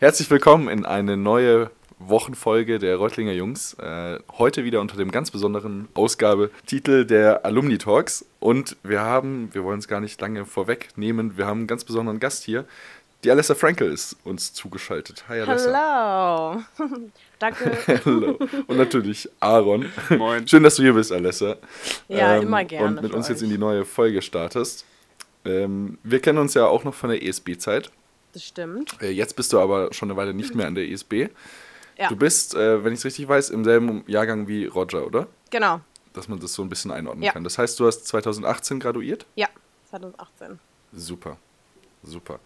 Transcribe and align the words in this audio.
Herzlich 0.00 0.30
willkommen 0.30 0.68
in 0.68 0.86
eine 0.86 1.16
neue 1.16 1.72
Wochenfolge 1.98 2.78
der 2.78 2.94
Reutlinger 2.94 3.32
Jungs. 3.32 3.74
Äh, 3.80 4.20
heute 4.38 4.62
wieder 4.62 4.80
unter 4.80 4.96
dem 4.96 5.10
ganz 5.10 5.32
besonderen 5.32 5.88
Ausgabetitel 5.94 7.04
der 7.04 7.44
Alumni 7.44 7.78
Talks. 7.78 8.24
Und 8.38 8.76
wir 8.84 9.00
haben, 9.00 9.52
wir 9.52 9.64
wollen 9.64 9.80
es 9.80 9.88
gar 9.88 9.98
nicht 9.98 10.20
lange 10.20 10.44
vorwegnehmen, 10.44 11.36
wir 11.36 11.46
haben 11.46 11.58
einen 11.58 11.66
ganz 11.66 11.82
besonderen 11.82 12.20
Gast 12.20 12.44
hier. 12.44 12.64
Die 13.24 13.30
Alessa 13.32 13.56
Frankel 13.56 13.90
ist 13.90 14.16
uns 14.22 14.52
zugeschaltet. 14.52 15.24
Hi 15.28 15.40
Alessa. 15.40 16.62
Hallo. 16.78 16.88
Danke. 17.40 17.76
Hallo. 18.04 18.38
Und 18.68 18.76
natürlich 18.76 19.28
Aaron. 19.40 19.86
Moin. 20.16 20.46
Schön, 20.46 20.62
dass 20.62 20.76
du 20.76 20.84
hier 20.84 20.92
bist, 20.92 21.10
Alessa. 21.10 21.56
Ja, 22.06 22.36
ähm, 22.36 22.44
immer 22.44 22.62
gerne. 22.62 22.86
Und 22.86 23.02
mit 23.02 23.12
uns 23.14 23.26
euch. 23.26 23.30
jetzt 23.30 23.42
in 23.42 23.50
die 23.50 23.58
neue 23.58 23.84
Folge 23.84 24.22
startest. 24.22 24.86
Ähm, 25.44 25.98
wir 26.04 26.20
kennen 26.20 26.38
uns 26.38 26.54
ja 26.54 26.66
auch 26.66 26.84
noch 26.84 26.94
von 26.94 27.10
der 27.10 27.20
ESB-Zeit. 27.20 27.90
Das 28.32 28.44
stimmt. 28.44 29.00
Äh, 29.00 29.10
jetzt 29.10 29.36
bist 29.36 29.52
du 29.52 29.60
aber 29.60 29.92
schon 29.92 30.10
eine 30.10 30.16
Weile 30.16 30.34
nicht 30.34 30.54
mehr 30.54 30.66
an 30.66 30.74
der 30.74 30.88
ESB. 30.88 31.28
Ja. 31.96 32.08
Du 32.08 32.16
bist, 32.16 32.54
äh, 32.54 32.84
wenn 32.84 32.92
ich 32.92 33.00
es 33.00 33.04
richtig 33.04 33.26
weiß, 33.28 33.50
im 33.50 33.64
selben 33.64 34.04
Jahrgang 34.06 34.46
wie 34.46 34.66
Roger, 34.66 35.06
oder? 35.06 35.26
Genau. 35.50 35.80
Dass 36.12 36.28
man 36.28 36.38
das 36.38 36.54
so 36.54 36.62
ein 36.62 36.68
bisschen 36.68 36.90
einordnen 36.90 37.24
ja. 37.24 37.32
kann. 37.32 37.44
Das 37.44 37.58
heißt, 37.58 37.78
du 37.80 37.86
hast 37.86 38.06
2018 38.06 38.80
graduiert? 38.80 39.26
Ja, 39.34 39.48
2018. 39.90 40.58
Super, 40.92 41.36
super. 42.02 42.38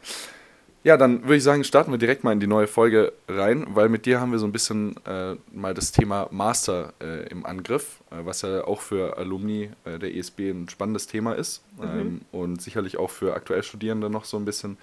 Ja, 0.84 0.96
dann 0.96 1.22
würde 1.22 1.36
ich 1.36 1.44
sagen, 1.44 1.62
starten 1.62 1.92
wir 1.92 1.98
direkt 1.98 2.24
mal 2.24 2.32
in 2.32 2.40
die 2.40 2.48
neue 2.48 2.66
Folge 2.66 3.12
rein, 3.28 3.66
weil 3.68 3.88
mit 3.88 4.04
dir 4.04 4.20
haben 4.20 4.32
wir 4.32 4.40
so 4.40 4.46
ein 4.46 4.52
bisschen 4.52 4.96
äh, 5.06 5.36
mal 5.52 5.74
das 5.74 5.92
Thema 5.92 6.26
Master 6.32 6.92
äh, 7.00 7.28
im 7.28 7.46
Angriff, 7.46 8.00
äh, 8.10 8.16
was 8.24 8.42
ja 8.42 8.64
auch 8.64 8.80
für 8.80 9.16
Alumni 9.16 9.70
äh, 9.84 10.00
der 10.00 10.12
ESB 10.12 10.50
ein 10.50 10.68
spannendes 10.68 11.06
Thema 11.06 11.34
ist 11.34 11.62
mhm. 11.76 11.84
ähm, 11.84 12.20
und 12.32 12.60
sicherlich 12.60 12.96
auch 12.96 13.10
für 13.10 13.34
aktuell 13.34 13.62
Studierende 13.62 14.10
noch 14.10 14.24
so 14.24 14.36
ein 14.36 14.44
bisschen. 14.44 14.76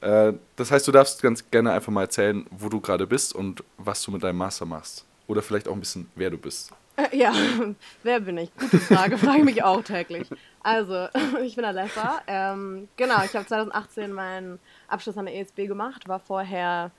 Äh, 0.00 0.34
das 0.56 0.70
heißt, 0.70 0.86
du 0.86 0.92
darfst 0.92 1.22
ganz 1.22 1.48
gerne 1.50 1.72
einfach 1.72 1.92
mal 1.92 2.02
erzählen, 2.02 2.46
wo 2.50 2.68
du 2.68 2.80
gerade 2.80 3.06
bist 3.06 3.34
und 3.34 3.62
was 3.78 4.02
du 4.02 4.10
mit 4.10 4.22
deinem 4.22 4.38
Master 4.38 4.66
machst. 4.66 5.04
Oder 5.26 5.42
vielleicht 5.42 5.68
auch 5.68 5.72
ein 5.72 5.80
bisschen, 5.80 6.10
wer 6.14 6.30
du 6.30 6.38
bist. 6.38 6.72
Äh, 6.96 7.16
ja, 7.16 7.32
wer 8.02 8.20
bin 8.20 8.38
ich? 8.38 8.54
Gute 8.56 8.78
Frage, 8.78 9.18
frage 9.18 9.38
ich 9.38 9.44
mich 9.44 9.62
auch 9.62 9.82
täglich. 9.82 10.28
Also, 10.62 11.08
ich 11.42 11.56
bin 11.56 11.64
Alessa. 11.64 12.22
Ähm, 12.26 12.88
genau, 12.96 13.22
ich 13.24 13.34
habe 13.34 13.46
2018 13.46 14.12
meinen 14.12 14.58
Abschluss 14.88 15.16
an 15.16 15.26
der 15.26 15.36
ESB 15.36 15.66
gemacht, 15.66 16.08
war 16.08 16.20
vorher, 16.20 16.90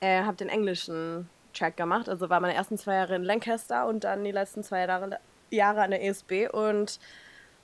äh, 0.00 0.22
habe 0.22 0.36
den 0.36 0.48
englischen 0.48 1.28
Track 1.52 1.76
gemacht, 1.76 2.08
also 2.08 2.30
war 2.30 2.40
meine 2.40 2.54
ersten 2.54 2.78
zwei 2.78 2.94
Jahre 2.94 3.16
in 3.16 3.24
Lancaster 3.24 3.86
und 3.88 4.04
dann 4.04 4.22
die 4.24 4.30
letzten 4.30 4.62
zwei 4.62 4.86
Jahre, 4.86 5.18
Jahre 5.50 5.82
an 5.82 5.90
der 5.90 6.04
ESB 6.04 6.48
und 6.52 7.00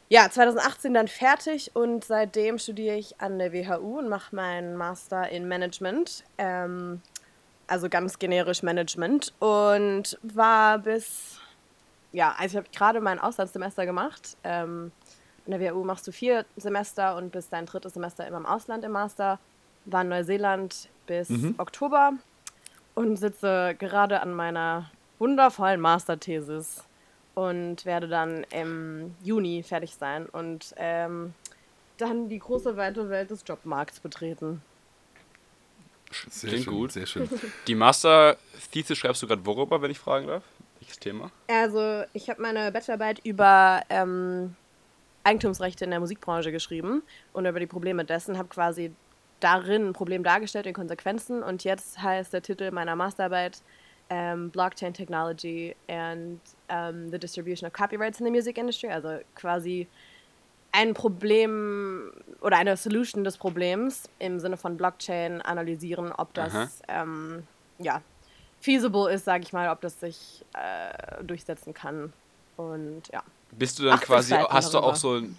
ja, 0.09 0.31
2018 0.31 0.95
dann 0.95 1.09
fertig 1.09 1.73
und 1.75 2.05
seitdem 2.05 2.59
studiere 2.59 2.97
ich 2.97 3.21
an 3.21 3.39
der 3.39 3.53
WHU 3.53 3.99
und 3.99 4.09
mache 4.09 4.35
meinen 4.35 4.77
Master 4.77 5.29
in 5.29 5.49
Management, 5.49 6.23
ähm, 6.39 7.03
also 7.67 7.89
ganz 7.89 8.19
generisch 8.19 8.63
Management 8.63 9.33
und 9.41 10.17
war 10.23 10.79
bis, 10.79 11.41
ja, 12.13 12.35
also 12.39 12.53
ich 12.53 12.65
habe 12.65 12.69
gerade 12.73 13.01
mein 13.01 13.19
Auslandssemester 13.19 13.85
gemacht. 13.85 14.37
Ähm, 14.45 14.93
in 15.45 15.53
der 15.53 15.61
WHU 15.61 15.85
machst 15.85 16.07
du 16.07 16.13
vier 16.13 16.45
Semester 16.57 17.17
und 17.17 17.31
bis 17.33 17.49
dein 17.49 17.67
drittes 17.67 17.95
Semester 17.95 18.27
immer 18.27 18.39
im 18.39 18.47
Ausland 18.47 18.85
im 18.85 18.93
Master. 18.93 19.39
War 19.85 20.03
in 20.03 20.09
Neuseeland 20.09 20.89
bis 21.07 21.29
mhm. 21.29 21.55
Oktober 21.59 22.13
und 22.95 23.17
sitze 23.17 23.77
gerade 23.79 24.21
an 24.21 24.35
meiner 24.35 24.91
wundervollen 25.19 25.81
Masterthesis 25.81 26.86
und 27.37 27.85
werde 27.85 28.09
dann 28.09 28.45
im 28.45 29.15
Juni 29.23 29.63
fertig 29.63 29.95
sein 29.95 30.25
und 30.25 30.75
ähm, 30.79 31.35
dann 31.99 32.31
die 32.31 32.39
große 32.39 32.79
weite 32.79 33.11
Welt 33.11 33.31
des 33.31 33.45
Jobmarkts 33.47 34.01
betreten. 34.01 34.63
Sehr 36.31 36.49
Klingt 36.49 36.65
schön, 36.65 36.75
gut. 36.75 36.93
Sehr 36.93 37.05
schön. 37.05 37.29
Die 37.67 37.75
Master-Thesis 37.75 38.97
schreibst 38.97 39.23
du 39.23 39.27
gerade 39.27 39.45
worüber, 39.45 39.83
wenn 39.83 39.91
ich 39.91 39.99
fragen 39.99 40.29
darf? 40.29 40.45
Welches 40.81 40.99
Thema? 40.99 41.31
Also, 41.49 42.05
ich 42.15 42.31
habe 42.31 42.41
meine 42.41 42.73
Bachelorarbeit 42.73 43.21
über 43.23 43.83
ähm, 43.91 44.57
Eigentumsrechte 45.25 45.85
in 45.85 45.91
der 45.91 46.01
Musikbranche 46.01 46.53
geschrieben 46.53 47.03
und 47.35 47.45
über 47.45 47.61
die 47.61 47.67
Probleme 47.67 48.07
dessen, 48.07 48.39
habe 48.39 48.49
quasi 48.49 48.93
darin 49.41 49.89
ein 49.89 49.93
Problem 49.93 50.25
dargestellt, 50.25 50.65
in 50.65 50.73
Konsequenzen. 50.73 51.43
Und 51.43 51.65
jetzt 51.65 52.01
heißt 52.01 52.33
der 52.33 52.41
Titel 52.41 52.71
meiner 52.71 52.97
Masterarbeit 52.97 53.61
um, 54.11 54.51
Blockchain 54.51 54.93
Technology 54.93 55.75
and 55.89 56.41
um, 56.71 57.11
the 57.11 57.19
Distribution 57.19 57.67
of 57.67 57.73
Copyrights 57.73 58.21
in 58.21 58.25
the 58.25 58.31
Music 58.31 58.59
Industry. 58.59 58.91
Also 58.91 59.21
quasi 59.35 59.87
ein 60.73 60.95
Problem 60.95 62.13
oder 62.41 62.59
eine 62.59 62.77
Solution 62.77 63.25
des 63.25 63.39
Problems 63.39 64.09
im 64.19 64.39
Sinne 64.41 64.57
von 64.57 64.77
Blockchain 64.77 65.41
analysieren, 65.41 66.13
ob 66.13 66.35
das 66.35 66.83
ähm, 66.89 67.45
ja, 67.79 68.03
feasible 68.61 69.11
ist, 69.11 69.25
sage 69.25 69.45
ich 69.45 69.53
mal, 69.53 69.71
ob 69.71 69.81
das 69.81 70.01
sich 70.01 70.45
äh, 70.55 71.25
durchsetzen 71.25 71.73
kann. 71.73 72.13
Und 72.57 73.03
ja. 73.13 73.23
Bist 73.53 73.79
du 73.79 73.85
dann 73.85 74.01
quasi, 74.01 74.35
hast 74.35 74.75
du 74.75 74.79
auch 74.79 74.97
so 74.97 75.15
einen 75.15 75.39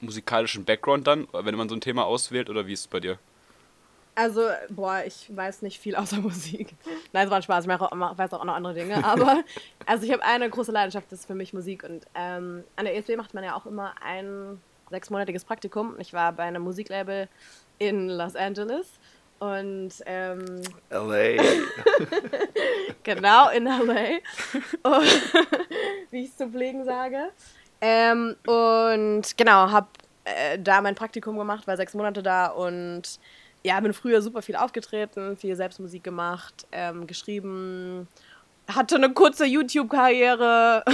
musikalischen 0.00 0.64
Background 0.64 1.06
dann, 1.06 1.28
wenn 1.32 1.54
man 1.54 1.68
so 1.68 1.74
ein 1.74 1.80
Thema 1.80 2.04
auswählt 2.04 2.48
oder 2.48 2.66
wie 2.66 2.72
ist 2.72 2.80
es 2.80 2.86
bei 2.88 3.00
dir? 3.00 3.18
Also, 4.14 4.42
boah, 4.68 5.02
ich 5.06 5.34
weiß 5.34 5.62
nicht 5.62 5.80
viel 5.80 5.96
außer 5.96 6.16
Musik. 6.20 6.74
Nein, 7.12 7.24
es 7.24 7.30
war 7.30 7.38
ein 7.38 7.42
Spaß, 7.42 7.64
ich 7.64 7.70
weiß 7.70 8.32
auch 8.34 8.44
noch 8.44 8.54
andere 8.54 8.74
Dinge. 8.74 9.02
Aber, 9.04 9.42
also 9.86 10.04
ich 10.04 10.12
habe 10.12 10.22
eine 10.22 10.48
große 10.48 10.72
Leidenschaft, 10.72 11.10
das 11.10 11.20
ist 11.20 11.26
für 11.26 11.34
mich 11.34 11.52
Musik. 11.52 11.84
Und 11.84 12.06
ähm, 12.14 12.64
an 12.76 12.84
der 12.84 12.96
ESB 12.96 13.16
macht 13.16 13.34
man 13.34 13.44
ja 13.44 13.54
auch 13.56 13.66
immer 13.66 13.94
ein 14.04 14.60
sechsmonatiges 14.90 15.44
Praktikum. 15.44 15.96
Ich 15.98 16.12
war 16.12 16.32
bei 16.32 16.44
einem 16.44 16.62
Musiklabel 16.62 17.28
in 17.78 18.08
Los 18.08 18.36
Angeles. 18.36 18.86
Und 19.38 19.90
ähm, 20.06 20.62
LA. 20.90 21.42
genau, 23.02 23.48
in 23.48 23.64
LA. 23.64 24.20
Und, 24.84 25.32
wie 26.10 26.22
ich 26.22 26.30
es 26.30 26.36
zu 26.36 26.48
pflegen 26.48 26.84
sage. 26.84 27.30
Ähm, 27.80 28.36
und 28.46 29.36
genau, 29.36 29.70
habe 29.70 29.88
äh, 30.24 30.58
da 30.60 30.80
mein 30.80 30.94
Praktikum 30.94 31.36
gemacht, 31.36 31.66
war 31.66 31.76
sechs 31.76 31.94
Monate 31.94 32.22
da 32.22 32.46
und 32.46 33.18
ja, 33.64 33.78
bin 33.80 33.92
früher 33.92 34.22
super 34.22 34.42
viel 34.42 34.56
aufgetreten, 34.56 35.36
viel 35.36 35.56
Selbstmusik 35.56 36.02
gemacht, 36.02 36.66
ähm, 36.72 37.06
geschrieben, 37.06 38.08
hatte 38.68 38.96
eine 38.96 39.12
kurze 39.12 39.44
YouTube-Karriere 39.44 40.84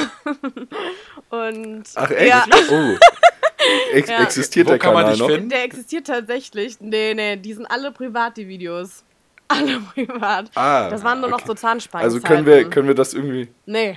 und 1.31 1.85
Ach 1.95 2.11
echt? 2.11 2.29
Ja. 2.29 2.45
Oh. 2.71 2.97
Ex 3.93 4.09
ja. 4.09 4.23
Existiert 4.23 4.67
Wo 4.67 4.71
der 4.71 4.79
kann 4.79 4.95
Kanal 4.95 5.17
noch? 5.17 5.29
Finden? 5.29 5.49
Der 5.49 5.65
existiert 5.65 6.07
tatsächlich. 6.07 6.81
Nee, 6.81 7.15
nee, 7.15 7.37
die 7.37 7.53
sind 7.53 7.67
alle 7.67 7.91
privat, 7.93 8.37
die 8.37 8.49
Videos. 8.49 9.05
Alle 9.51 9.81
privat. 9.81 10.51
Ah, 10.57 10.91
das 10.91 11.03
waren 11.03 11.21
nur 11.21 11.33
okay. 11.33 11.41
noch 11.41 11.47
so 11.47 11.55
Zahnspangen. 11.55 12.05
Also 12.05 12.21
können 12.21 12.45
wir, 12.45 12.69
können 12.69 12.87
wir 12.87 12.95
das 12.95 13.15
irgendwie. 13.15 13.49
Nee. 13.65 13.97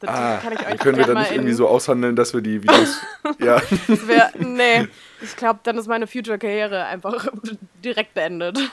Das 0.00 0.08
ah, 0.08 0.38
kann 0.38 0.54
ich 0.54 0.66
euch 0.66 0.78
können 0.78 0.96
wir 0.96 1.04
dann 1.04 1.18
nicht 1.18 1.32
irgendwie 1.32 1.52
so 1.52 1.68
aushandeln, 1.68 2.16
dass 2.16 2.32
wir 2.32 2.40
die 2.40 2.62
Videos. 2.62 2.98
ja. 3.38 3.60
Wär, 3.86 4.32
nee, 4.38 4.88
ich 5.20 5.36
glaube, 5.36 5.60
dann 5.62 5.76
ist 5.78 5.86
meine 5.86 6.06
Future-Karriere 6.06 6.84
einfach 6.84 7.28
direkt 7.84 8.14
beendet. 8.14 8.58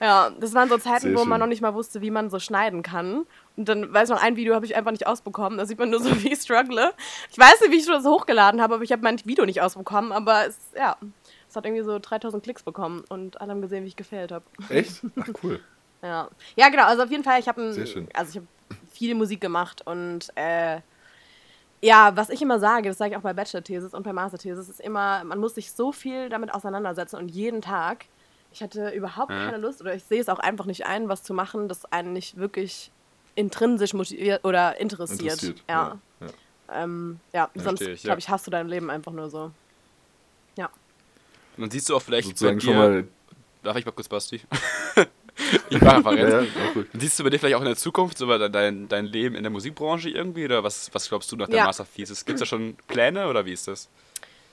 ja, 0.00 0.30
das 0.40 0.54
waren 0.54 0.68
so 0.68 0.78
Zeiten, 0.78 1.08
Sehr 1.08 1.16
wo 1.16 1.24
man 1.24 1.40
noch 1.40 1.46
nicht 1.46 1.60
mal 1.60 1.74
wusste, 1.74 2.00
wie 2.00 2.10
man 2.10 2.30
so 2.30 2.38
schneiden 2.38 2.82
kann. 2.82 3.26
Und 3.56 3.68
dann, 3.68 3.92
weiß 3.92 4.08
noch, 4.08 4.22
ein 4.22 4.36
Video 4.36 4.54
habe 4.54 4.64
ich 4.64 4.74
einfach 4.74 4.90
nicht 4.90 5.06
ausbekommen. 5.06 5.58
Da 5.58 5.66
sieht 5.66 5.78
man 5.78 5.90
nur 5.90 6.00
so, 6.00 6.10
wie 6.22 6.32
ich 6.32 6.40
struggle. 6.40 6.92
Ich 7.30 7.38
weiß 7.38 7.60
nicht, 7.60 7.72
wie 7.72 7.78
ich 7.78 7.86
das 7.86 8.04
hochgeladen 8.04 8.62
habe, 8.62 8.74
aber 8.74 8.84
ich 8.84 8.92
habe 8.92 9.02
mein 9.02 9.22
Video 9.24 9.44
nicht 9.44 9.60
ausbekommen. 9.60 10.12
Aber 10.12 10.46
es, 10.46 10.58
ja, 10.76 10.96
es 11.48 11.56
hat 11.56 11.66
irgendwie 11.66 11.84
so 11.84 11.98
3000 11.98 12.42
Klicks 12.42 12.62
bekommen 12.62 13.04
und 13.08 13.40
alle 13.40 13.50
haben 13.50 13.60
gesehen, 13.60 13.84
wie 13.84 13.88
ich 13.88 13.96
gefällt 13.96 14.32
habe. 14.32 14.44
Echt? 14.70 15.02
Ach, 15.20 15.28
cool. 15.42 15.60
ja. 16.02 16.28
ja, 16.56 16.68
genau. 16.70 16.84
Also 16.84 17.02
auf 17.02 17.10
jeden 17.10 17.24
Fall, 17.24 17.40
ich 17.40 17.48
habe 17.48 17.62
also 18.14 18.30
ich 18.30 18.36
habe 18.36 18.46
viel 18.90 19.14
Musik 19.14 19.40
gemacht 19.40 19.86
und 19.86 20.28
äh, 20.36 20.80
ja, 21.82 22.16
was 22.16 22.30
ich 22.30 22.40
immer 22.40 22.60
sage, 22.60 22.88
das 22.88 22.98
sage 22.98 23.12
ich 23.12 23.16
auch 23.16 23.22
bei 23.22 23.32
Bachelor-Thesis 23.32 23.92
und 23.92 24.04
bei 24.04 24.12
Master-Thesis, 24.12 24.68
ist 24.68 24.80
immer, 24.80 25.24
man 25.24 25.38
muss 25.38 25.56
sich 25.56 25.72
so 25.72 25.92
viel 25.92 26.28
damit 26.28 26.54
auseinandersetzen 26.54 27.16
und 27.16 27.28
jeden 27.30 27.60
Tag. 27.60 28.06
Ich 28.52 28.62
hatte 28.62 28.90
überhaupt 28.90 29.30
ja. 29.30 29.46
keine 29.46 29.56
Lust 29.58 29.80
oder 29.80 29.94
ich 29.94 30.04
sehe 30.04 30.20
es 30.20 30.28
auch 30.28 30.38
einfach 30.38 30.66
nicht 30.66 30.86
ein, 30.86 31.08
was 31.08 31.22
zu 31.22 31.34
machen, 31.34 31.68
das 31.68 31.84
einen 31.86 32.12
nicht 32.12 32.36
wirklich 32.36 32.90
intrinsisch 33.34 33.94
motiviert 33.94 34.44
oder 34.44 34.78
interessiert. 34.78 35.42
interessiert. 35.42 35.64
Ja. 35.68 35.98
Ja, 36.20 36.26
ja. 36.26 36.84
Ähm, 36.84 37.20
ja 37.32 37.50
sonst, 37.54 37.82
glaube 38.02 38.20
ich, 38.20 38.28
hast 38.28 38.46
du 38.46 38.50
dein 38.50 38.68
Leben 38.68 38.90
einfach 38.90 39.12
nur 39.12 39.28
so. 39.28 39.50
Ja. 40.56 40.66
Und 41.56 41.62
dann 41.62 41.70
siehst 41.70 41.88
du 41.88 41.96
auch 41.96 42.02
vielleicht 42.02 42.28
Sozusagen 42.28 42.58
bei 42.58 42.60
dir, 42.60 42.66
schon 42.66 42.76
mal 42.76 43.04
Darf 43.62 43.76
ich 43.76 43.86
mal 43.86 43.92
kurz, 43.92 44.08
Basti? 44.08 44.40
ich 45.70 45.80
war 45.80 45.96
einfach 45.96 46.12
ja, 46.12 46.40
ja, 46.40 46.46
cool. 46.74 46.86
Siehst 46.92 47.18
du 47.18 47.24
bei 47.24 47.30
dir 47.30 47.38
vielleicht 47.38 47.56
auch 47.56 47.60
in 47.60 47.66
der 47.66 47.76
Zukunft 47.76 48.18
so 48.18 48.26
dein, 48.26 48.88
dein 48.88 49.06
Leben 49.06 49.34
in 49.34 49.42
der 49.42 49.50
Musikbranche 49.50 50.10
irgendwie? 50.10 50.44
Oder 50.44 50.62
was, 50.62 50.90
was 50.92 51.08
glaubst 51.08 51.30
du 51.32 51.36
nach 51.36 51.48
der 51.48 51.58
ja. 51.58 51.64
Master 51.64 51.86
Thesis? 51.86 52.24
Gibt 52.24 52.36
es 52.36 52.40
da 52.40 52.46
schon 52.46 52.76
Pläne 52.88 53.28
oder 53.28 53.44
wie 53.44 53.52
ist 53.52 53.68
das? 53.68 53.88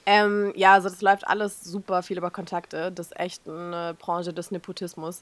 Ähm, 0.06 0.54
ja, 0.56 0.74
also 0.74 0.90
das 0.90 1.02
läuft 1.02 1.28
alles 1.28 1.64
super 1.64 2.02
viel 2.02 2.18
über 2.18 2.32
Kontakte. 2.32 2.92
Das 2.92 3.08
ist 3.08 3.20
echt 3.20 3.48
eine 3.48 3.96
Branche 4.00 4.34
des 4.34 4.52
Nepotismus. 4.52 5.20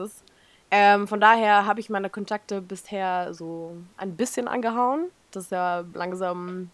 Ähm, 0.70 1.08
von 1.08 1.20
daher 1.20 1.66
habe 1.66 1.80
ich 1.80 1.90
meine 1.90 2.10
Kontakte 2.10 2.62
bisher 2.62 3.34
so 3.34 3.76
ein 3.98 4.16
bisschen 4.16 4.48
angehauen. 4.48 5.10
Das 5.32 5.46
ist 5.46 5.52
ja 5.52 5.84
langsam 5.94 6.70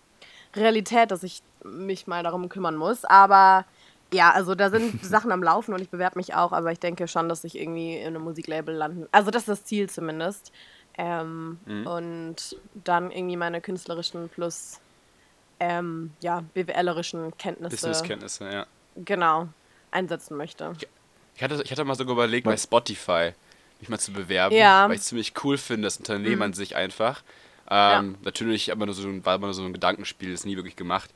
Realität, 0.56 1.12
dass 1.12 1.24
ich 1.24 1.42
mich 1.64 2.08
mal 2.08 2.24
darum 2.24 2.50
kümmern 2.50 2.76
muss. 2.76 3.06
Aber 3.06 3.66
Ja, 4.14 4.32
also 4.32 4.56
da 4.56 4.70
sind 4.70 5.04
Sachen 5.06 5.32
am 5.32 5.44
Laufen 5.44 5.74
und 5.74 5.82
ich 5.82 5.90
bewerbe 5.90 6.18
mich 6.18 6.34
auch, 6.36 6.52
aber 6.52 6.72
ich 6.72 6.80
denke 6.80 7.08
schon, 7.08 7.28
dass 7.30 7.44
ich 7.44 7.58
irgendwie 7.58 7.98
in 7.98 8.08
einem 8.08 8.24
Musiklabel 8.24 8.76
landen. 8.76 9.08
Also 9.12 9.32
das 9.32 9.44
ist 9.44 9.50
das 9.50 9.66
Ziel 9.66 9.90
zumindest. 9.90 10.52
Ähm, 10.98 11.60
mhm. 11.66 11.88
Und 11.88 12.58
dann 12.76 13.12
irgendwie 13.12 13.38
meine 13.38 13.62
künstlerischen 13.62 14.30
plus 14.30 14.80
ähm, 15.60 16.12
ja, 16.22 16.44
BWLerischen 16.54 17.36
Kenntnisse. 17.38 17.76
Businesskenntnisse, 17.76 18.52
ja. 18.52 18.66
Genau, 18.96 19.48
einsetzen 19.92 20.38
möchte. 20.38 20.74
Ich 21.36 21.42
hatte, 21.42 21.62
ich 21.64 21.72
hatte 21.72 21.84
mal 21.84 21.96
sogar 21.96 22.14
überlegt, 22.14 22.46
bei 22.46 22.58
Spotify 22.58 23.32
mich 23.80 23.90
mal 23.90 24.00
zu 24.00 24.14
bewerben, 24.14 24.56
ja. 24.56 24.88
weil 24.88 24.96
ich 24.96 25.02
es 25.02 25.08
ziemlich 25.08 25.34
cool 25.44 25.58
finde, 25.58 25.88
das 25.88 25.98
Unternehmen 25.98 26.38
mhm. 26.38 26.42
an 26.44 26.54
sich 26.54 26.76
einfach. 26.76 27.24
Ähm, 27.70 28.12
ja. 28.12 28.20
Natürlich 28.24 28.72
aber 28.72 28.86
nur 28.86 28.94
so 28.94 29.08
ein, 29.08 29.26
war 29.26 29.36
immer 29.36 29.48
nur 29.48 29.54
so 29.54 29.64
ein 29.64 29.74
Gedankenspiel, 29.74 30.32
ist 30.32 30.46
nie 30.46 30.56
wirklich 30.56 30.76
gemacht. 30.76 31.10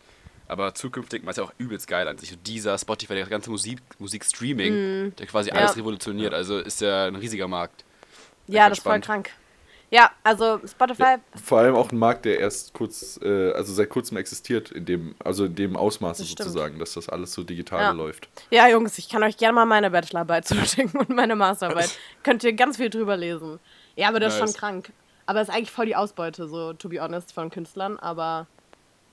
Aber 0.47 0.73
zukünftig 0.73 1.23
war 1.23 1.31
es 1.31 1.37
ja 1.37 1.43
auch 1.43 1.53
übelst 1.57 1.87
geil 1.87 2.07
an 2.07 2.17
sich. 2.17 2.31
Und 2.33 2.47
dieser 2.47 2.77
Spotify, 2.77 3.15
der 3.15 3.25
ganze 3.25 3.49
Musik, 3.49 3.79
Musikstreaming, 3.99 5.07
mm. 5.07 5.15
der 5.15 5.27
quasi 5.27 5.49
ja. 5.49 5.55
alles 5.55 5.75
revolutioniert. 5.75 6.33
Also 6.33 6.59
ist 6.59 6.81
ja 6.81 7.05
ein 7.05 7.15
riesiger 7.15 7.47
Markt. 7.47 7.83
Ja, 8.47 8.69
das 8.69 8.77
ist 8.77 8.83
voll 8.83 8.99
krank. 9.01 9.31
Ja, 9.89 10.11
also 10.23 10.59
Spotify. 10.65 11.01
Ja, 11.03 11.19
vor 11.41 11.59
allem 11.59 11.75
auch 11.75 11.91
ein 11.91 11.97
Markt, 11.97 12.25
der 12.25 12.39
erst 12.39 12.73
kurz, 12.73 13.19
äh, 13.23 13.51
also 13.53 13.73
seit 13.73 13.89
kurzem 13.89 14.17
existiert, 14.17 14.69
in 14.71 14.85
dem, 14.85 15.15
also 15.23 15.45
in 15.45 15.55
dem 15.55 15.77
Ausmaße 15.77 16.23
das 16.23 16.29
sozusagen, 16.31 16.77
dass 16.77 16.93
das 16.93 17.07
alles 17.07 17.31
so 17.31 17.43
digital 17.43 17.81
ja. 17.81 17.91
läuft. 17.91 18.27
Ja, 18.49 18.67
Jungs, 18.67 18.97
ich 18.97 19.07
kann 19.07 19.23
euch 19.23 19.37
gerne 19.37 19.53
mal 19.53 19.65
meine 19.65 19.89
Bachelorarbeit 19.89 20.45
zuschicken 20.47 20.99
und 20.99 21.09
meine 21.09 21.35
Masterarbeit. 21.35 21.97
Könnt 22.23 22.43
ihr 22.43 22.53
ganz 22.53 22.77
viel 22.77 22.89
drüber 22.89 23.15
lesen. 23.15 23.59
Ja, 23.95 24.09
aber 24.09 24.19
das 24.19 24.33
nice. 24.33 24.49
ist 24.49 24.55
schon 24.55 24.59
krank. 24.59 24.91
Aber 25.25 25.39
das 25.39 25.49
ist 25.49 25.55
eigentlich 25.55 25.71
voll 25.71 25.85
die 25.85 25.95
Ausbeute, 25.95 26.47
so 26.47 26.73
to 26.73 26.89
be 26.89 27.01
honest, 27.01 27.33
von 27.33 27.49
Künstlern, 27.49 27.97
aber 27.97 28.47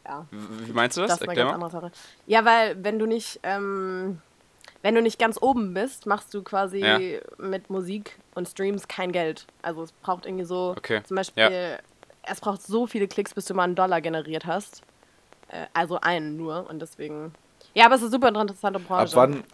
ja. 0.07 0.27
Wie 0.31 0.73
meinst 0.73 0.97
du 0.97 1.03
das? 1.03 1.11
Das 1.11 1.21
ist 1.21 1.29
eine 1.29 1.37
ganz 1.37 1.53
andere 1.53 1.71
Sache. 1.71 1.93
Ja, 2.27 2.45
weil 2.45 2.83
wenn 2.83 2.99
du 2.99 3.07
nicht, 3.07 3.41
ähm, 3.43 4.21
wenn 4.83 4.95
du 4.95 5.03
nicht 5.03 5.19
ganz 5.19 5.39
oben 5.41 5.75
bist, 5.75 6.07
machst 6.07 6.35
du 6.35 6.43
quasi 6.43 6.79
ja. 6.81 6.99
mit 7.39 7.71
Musik 7.71 8.19
und 8.35 8.49
Streams 8.49 8.87
kein 8.89 9.13
Geld. 9.13 9.47
Also 9.63 9.83
es 9.83 9.93
braucht 9.93 10.27
irgendwie 10.27 10.45
so, 10.45 10.75
okay. 10.77 11.03
zum 11.05 11.17
Beispiel, 11.17 11.43
ja. 11.43 11.79
es 12.23 12.41
braucht 12.41 12.63
so 12.63 12.87
viele 12.87 13.09
Klicks, 13.09 13.35
bis 13.35 13.47
du 13.47 13.55
mal 13.55 13.65
einen 13.65 13.75
Dollar 13.77 14.01
generiert 14.01 14.47
hast. 14.47 14.83
Äh, 15.49 15.67
also 15.73 16.01
einen 16.01 16.37
nur 16.37 16.69
und 16.69 16.81
deswegen. 16.81 17.33
Ja, 17.75 17.87
aber 17.87 17.95
es 17.95 18.03
ist 18.03 18.13
eine 18.13 18.13
super 18.13 18.29
interessante 18.29 18.79
Branche. 18.79 19.17
Ab 19.17 19.31
wann, 19.31 19.45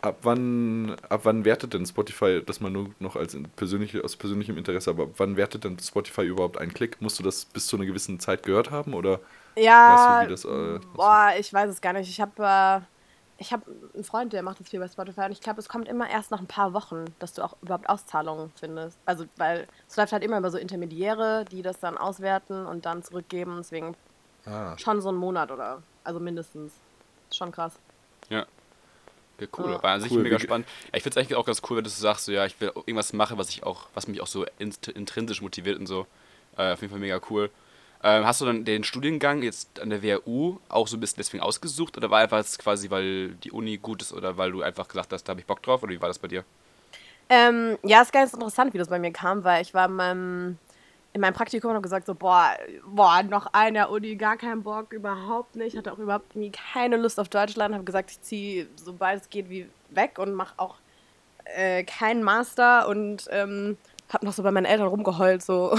ab 0.00 0.18
wann, 0.22 0.96
ab 1.08 1.20
wann 1.24 1.44
wertet 1.44 1.74
denn 1.74 1.86
Spotify, 1.86 2.42
das 2.44 2.60
mal 2.60 2.70
nur 2.70 2.90
noch 2.98 3.16
als 3.16 3.36
persönliche, 3.56 4.02
aus 4.02 4.16
persönlichem 4.16 4.56
Interesse, 4.56 4.90
aber 4.90 5.04
ab 5.04 5.14
wann 5.18 5.36
wertet 5.36 5.64
denn 5.64 5.78
Spotify 5.78 6.22
überhaupt 6.22 6.58
einen 6.58 6.72
Klick? 6.72 7.00
Musst 7.00 7.18
du 7.18 7.22
das 7.22 7.44
bis 7.44 7.66
zu 7.66 7.76
einer 7.76 7.86
gewissen 7.86 8.20
Zeit 8.20 8.42
gehört 8.42 8.70
haben 8.70 8.94
oder? 8.94 9.20
Ja, 9.58 10.26
weißt 10.28 10.44
du, 10.44 10.48
das, 10.48 10.82
äh, 10.82 10.86
boah, 10.94 11.32
ich 11.38 11.52
weiß 11.52 11.70
es 11.70 11.80
gar 11.80 11.92
nicht. 11.92 12.08
Ich 12.08 12.20
habe 12.20 12.42
äh, 12.42 12.80
ich 13.40 13.52
habe 13.52 13.62
einen 13.94 14.02
Freund, 14.02 14.32
der 14.32 14.42
macht 14.42 14.58
das 14.58 14.68
viel 14.68 14.80
bei 14.80 14.88
Spotify 14.88 15.22
und 15.22 15.32
ich 15.32 15.40
glaube, 15.40 15.60
es 15.60 15.68
kommt 15.68 15.88
immer 15.88 16.10
erst 16.10 16.32
nach 16.32 16.40
ein 16.40 16.48
paar 16.48 16.72
Wochen, 16.74 17.04
dass 17.20 17.34
du 17.34 17.42
auch 17.42 17.56
überhaupt 17.62 17.88
Auszahlungen 17.88 18.50
findest. 18.58 18.98
Also, 19.06 19.26
weil 19.36 19.68
es 19.88 19.96
läuft 19.96 20.12
halt 20.12 20.24
immer 20.24 20.38
über 20.38 20.50
so 20.50 20.58
Intermediäre, 20.58 21.44
die 21.44 21.62
das 21.62 21.78
dann 21.78 21.96
auswerten 21.96 22.66
und 22.66 22.84
dann 22.84 23.04
zurückgeben. 23.04 23.54
Deswegen 23.58 23.94
ah. 24.44 24.76
schon 24.76 25.00
so 25.00 25.08
einen 25.08 25.18
Monat 25.18 25.52
oder, 25.52 25.82
also 26.02 26.18
mindestens. 26.18 26.72
Schon 27.32 27.52
krass. 27.52 27.78
Ja. 28.28 28.46
Ja, 29.38 29.46
cool, 29.56 29.70
ja. 29.70 29.82
war 29.84 29.92
an 29.92 30.00
sich 30.00 30.10
cool. 30.10 30.22
mega 30.22 30.40
spannend. 30.40 30.66
Ja, 30.86 30.96
ich 30.96 31.04
finde 31.04 31.20
es 31.20 31.24
eigentlich 31.24 31.36
auch 31.36 31.46
ganz 31.46 31.62
cool, 31.70 31.76
wenn 31.76 31.84
du 31.84 31.90
sagst, 31.90 32.24
so, 32.24 32.32
ja, 32.32 32.44
ich 32.44 32.60
will 32.60 32.72
irgendwas 32.74 33.12
machen, 33.12 33.38
was 33.38 33.50
ich 33.50 33.62
auch, 33.62 33.86
was 33.94 34.08
mich 34.08 34.20
auch 34.20 34.26
so 34.26 34.44
intrinsisch 34.58 35.42
motiviert 35.42 35.78
und 35.78 35.86
so. 35.86 36.08
Äh, 36.56 36.72
auf 36.72 36.80
jeden 36.80 36.90
Fall 36.90 36.98
mega 36.98 37.20
cool. 37.30 37.50
Ähm, 38.02 38.24
hast 38.24 38.40
du 38.40 38.44
dann 38.46 38.64
den 38.64 38.84
Studiengang 38.84 39.42
jetzt 39.42 39.80
an 39.80 39.90
der 39.90 40.02
WHU 40.02 40.58
auch 40.68 40.86
so 40.86 40.96
ein 40.96 41.00
bisschen 41.00 41.16
deswegen 41.18 41.42
ausgesucht 41.42 41.96
oder 41.96 42.10
war 42.10 42.20
einfach 42.20 42.44
quasi, 42.58 42.90
weil 42.90 43.30
die 43.42 43.50
Uni 43.50 43.76
gut 43.76 44.02
ist 44.02 44.12
oder 44.12 44.36
weil 44.36 44.52
du 44.52 44.62
einfach 44.62 44.86
gesagt 44.86 45.12
hast, 45.12 45.24
da 45.24 45.30
habe 45.30 45.40
ich 45.40 45.46
Bock 45.46 45.62
drauf 45.62 45.82
oder 45.82 45.92
wie 45.92 46.00
war 46.00 46.08
das 46.08 46.18
bei 46.18 46.28
dir? 46.28 46.44
Ähm, 47.28 47.76
ja, 47.82 48.00
ist 48.00 48.12
ganz 48.12 48.32
interessant, 48.32 48.72
wie 48.72 48.78
das 48.78 48.88
bei 48.88 48.98
mir 48.98 49.12
kam, 49.12 49.42
weil 49.42 49.62
ich 49.62 49.74
war 49.74 49.86
in 49.86 49.94
meinem, 49.94 50.58
in 51.12 51.20
meinem 51.20 51.34
Praktikum 51.34 51.74
und 51.74 51.82
gesagt 51.82 52.06
so, 52.06 52.14
boah, 52.14 52.50
boah, 52.86 53.22
noch 53.24 53.48
eine 53.52 53.88
Uni, 53.88 54.14
gar 54.14 54.36
keinen 54.36 54.62
Bock, 54.62 54.92
überhaupt 54.92 55.56
nicht. 55.56 55.76
Hatte 55.76 55.92
auch 55.92 55.98
überhaupt 55.98 56.36
nie 56.36 56.50
keine 56.50 56.96
Lust 56.96 57.18
auf 57.18 57.28
Deutschland. 57.28 57.74
Habe 57.74 57.84
gesagt, 57.84 58.12
ich 58.12 58.22
ziehe, 58.22 58.68
sobald 58.76 59.22
es 59.22 59.28
geht, 59.28 59.50
wie 59.50 59.68
weg 59.90 60.18
und 60.18 60.32
mache 60.34 60.54
auch 60.56 60.76
äh, 61.44 61.82
keinen 61.84 62.22
Master 62.22 62.88
und 62.88 63.26
ähm, 63.30 63.76
hab 64.08 64.22
noch 64.22 64.32
so 64.32 64.42
bei 64.42 64.50
meinen 64.50 64.64
Eltern 64.64 64.88
rumgeheult, 64.88 65.42
so, 65.42 65.76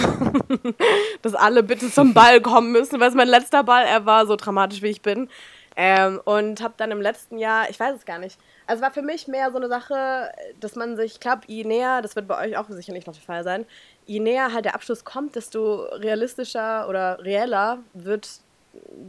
dass 1.21 1.35
alle 1.35 1.63
bitte 1.63 1.91
zum 1.91 2.13
Ball 2.13 2.41
kommen 2.41 2.71
müssen, 2.71 2.99
weil 2.99 3.09
es 3.09 3.15
mein 3.15 3.27
letzter 3.27 3.63
Ball 3.63 3.85
er 3.85 4.05
war, 4.05 4.27
so 4.27 4.35
dramatisch 4.35 4.81
wie 4.81 4.87
ich 4.87 5.01
bin. 5.01 5.29
Ähm, 5.75 6.19
und 6.25 6.61
hab 6.61 6.77
dann 6.77 6.91
im 6.91 6.99
letzten 6.99 7.37
Jahr, 7.37 7.69
ich 7.69 7.79
weiß 7.79 7.95
es 7.95 8.05
gar 8.05 8.19
nicht, 8.19 8.37
also 8.67 8.81
war 8.81 8.91
für 8.91 9.01
mich 9.01 9.27
mehr 9.27 9.49
so 9.51 9.57
eine 9.57 9.69
Sache, 9.69 10.29
dass 10.59 10.75
man 10.75 10.97
sich, 10.97 11.13
ich 11.13 11.19
glaube, 11.19 11.43
je 11.47 11.63
näher, 11.63 12.01
das 12.01 12.15
wird 12.15 12.27
bei 12.27 12.37
euch 12.45 12.57
auch 12.57 12.67
sicherlich 12.69 13.05
noch 13.05 13.13
der 13.13 13.23
Fall 13.23 13.43
sein, 13.43 13.65
je 14.05 14.19
näher 14.19 14.51
halt 14.53 14.65
der 14.65 14.75
Abschluss 14.75 15.05
kommt, 15.05 15.35
desto 15.35 15.83
realistischer 15.93 16.89
oder 16.89 17.23
reeller 17.23 17.79
wird 17.93 18.29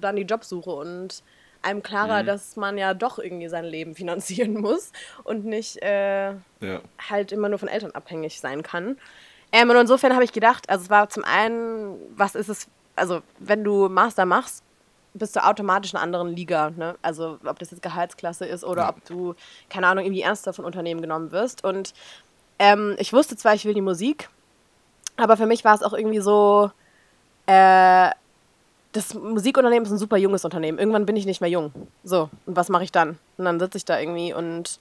dann 0.01 0.17
die 0.17 0.23
Jobsuche 0.23 0.71
und 0.71 1.23
einem 1.63 1.83
klarer, 1.83 2.23
mhm. 2.23 2.27
dass 2.27 2.57
man 2.57 2.79
ja 2.79 2.95
doch 2.95 3.19
irgendwie 3.19 3.49
sein 3.49 3.65
Leben 3.65 3.95
finanzieren 3.95 4.55
muss 4.61 4.93
und 5.25 5.45
nicht 5.45 5.83
äh, 5.83 6.31
ja. 6.31 6.81
halt 7.09 7.33
immer 7.33 7.49
nur 7.49 7.59
von 7.59 7.69
Eltern 7.69 7.93
abhängig 7.93 8.41
sein 8.41 8.63
kann. 8.63 8.97
Ähm, 9.53 9.71
und 9.71 9.77
insofern 9.77 10.15
habe 10.15 10.25
ich 10.25 10.33
gedacht, 10.33 10.69
also 10.71 10.85
es 10.85 10.91
war 10.91 11.09
zum 11.09 11.25
einen, 11.25 11.97
was 12.17 12.35
ist 12.35 12.49
es, 12.49 12.69
also 12.97 13.21
wenn 13.39 13.65
du 13.65 13.89
Master 13.89 14.25
machst, 14.25 14.63
bist 15.13 15.35
du 15.35 15.45
automatisch 15.45 15.93
in 15.93 15.97
einer 15.97 16.05
anderen 16.05 16.29
Liga. 16.29 16.71
Ne? 16.71 16.95
Also 17.03 17.39
ob 17.45 17.59
das 17.59 17.73
jetzt 17.73 17.83
Gehaltsklasse 17.83 18.47
ist 18.47 18.65
oder 18.65 18.83
ja. 18.83 18.89
ob 18.91 19.05
du, 19.05 19.35
keine 19.69 19.89
Ahnung, 19.89 20.05
irgendwie 20.05 20.23
ernster 20.23 20.53
von 20.53 20.65
Unternehmen 20.65 21.01
genommen 21.01 21.33
wirst. 21.33 21.65
Und 21.65 21.95
ähm, 22.59 22.95
ich 22.99 23.13
wusste 23.13 23.37
zwar, 23.37 23.55
ich 23.55 23.65
will 23.65 23.75
die 23.75 23.81
Musik, 23.81 24.29
aber 25.17 25.37
für 25.37 25.47
mich 25.47 25.65
war 25.65 25.75
es 25.75 25.83
auch 25.83 25.93
irgendwie 25.93 26.21
so, 26.21 26.71
äh, 27.47 28.11
das 28.93 29.15
Musikunternehmen 29.15 29.85
ist 29.85 29.93
ein 29.93 29.99
super 29.99 30.17
junges 30.17 30.45
Unternehmen. 30.45 30.79
Irgendwann 30.79 31.07
bin 31.07 31.17
ich 31.17 31.27
nicht 31.27 31.41
mehr 31.41 31.51
jung. 31.51 31.73
So, 32.03 32.29
und 32.47 32.57
was 32.57 32.69
mache 32.69 32.85
ich 32.85 32.93
dann? 32.93 33.19
Und 33.37 33.45
dann 33.45 33.61
sitze 33.61 33.79
ich 33.79 33.85
da 33.85 33.99
irgendwie 33.99 34.33
und 34.33 34.81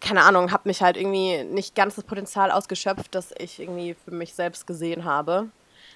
keine 0.00 0.22
Ahnung, 0.22 0.52
habe 0.52 0.68
mich 0.68 0.82
halt 0.82 0.96
irgendwie 0.96 1.44
nicht 1.44 1.74
ganz 1.74 1.94
das 1.94 2.04
Potenzial 2.04 2.50
ausgeschöpft, 2.50 3.14
das 3.14 3.32
ich 3.38 3.60
irgendwie 3.60 3.94
für 3.94 4.10
mich 4.10 4.34
selbst 4.34 4.66
gesehen 4.66 5.04
habe. 5.04 5.48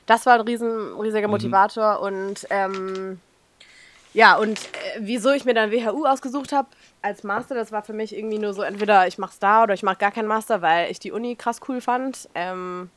Das 0.07 0.25
war 0.25 0.35
ein 0.35 0.41
riesen, 0.41 0.99
riesiger 0.99 1.29
mhm. 1.29 1.33
Motivator 1.33 2.01
und 2.01 2.47
ähm, 2.49 3.21
ja, 4.15 4.37
und 4.37 4.59
äh, 4.59 5.01
wieso 5.01 5.31
ich 5.33 5.45
mir 5.45 5.53
dann 5.53 5.71
WHU 5.71 6.07
ausgesucht 6.07 6.53
habe 6.53 6.69
als 7.03 7.23
Master, 7.23 7.55
das 7.55 7.73
war 7.73 7.83
für 7.83 7.93
mich 7.93 8.17
irgendwie 8.17 8.39
nur 8.39 8.55
so, 8.55 8.63
entweder 8.63 9.07
ich 9.07 9.19
mache 9.19 9.33
es 9.33 9.39
da 9.39 9.65
oder 9.65 9.75
ich 9.75 9.83
mache 9.83 9.99
gar 9.99 10.11
keinen 10.11 10.29
Master, 10.29 10.63
weil 10.63 10.91
ich 10.91 10.99
die 10.99 11.13
Uni 11.13 11.37
krass 11.37 11.61
cool 11.69 11.81
fand. 11.83 12.29
Ähm, 12.35 12.91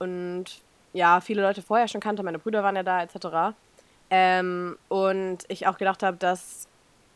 und 0.00 0.46
ja, 0.92 1.20
viele 1.20 1.42
Leute 1.42 1.62
vorher 1.62 1.88
schon 1.88 2.00
kannte, 2.00 2.22
meine 2.22 2.38
Brüder 2.38 2.62
waren 2.62 2.76
ja 2.76 2.82
da, 2.82 3.02
etc. 3.02 3.56
Ähm, 4.10 4.76
und 4.88 5.38
ich 5.48 5.66
auch 5.66 5.78
gedacht 5.78 6.02
habe, 6.02 6.16
dass 6.16 6.68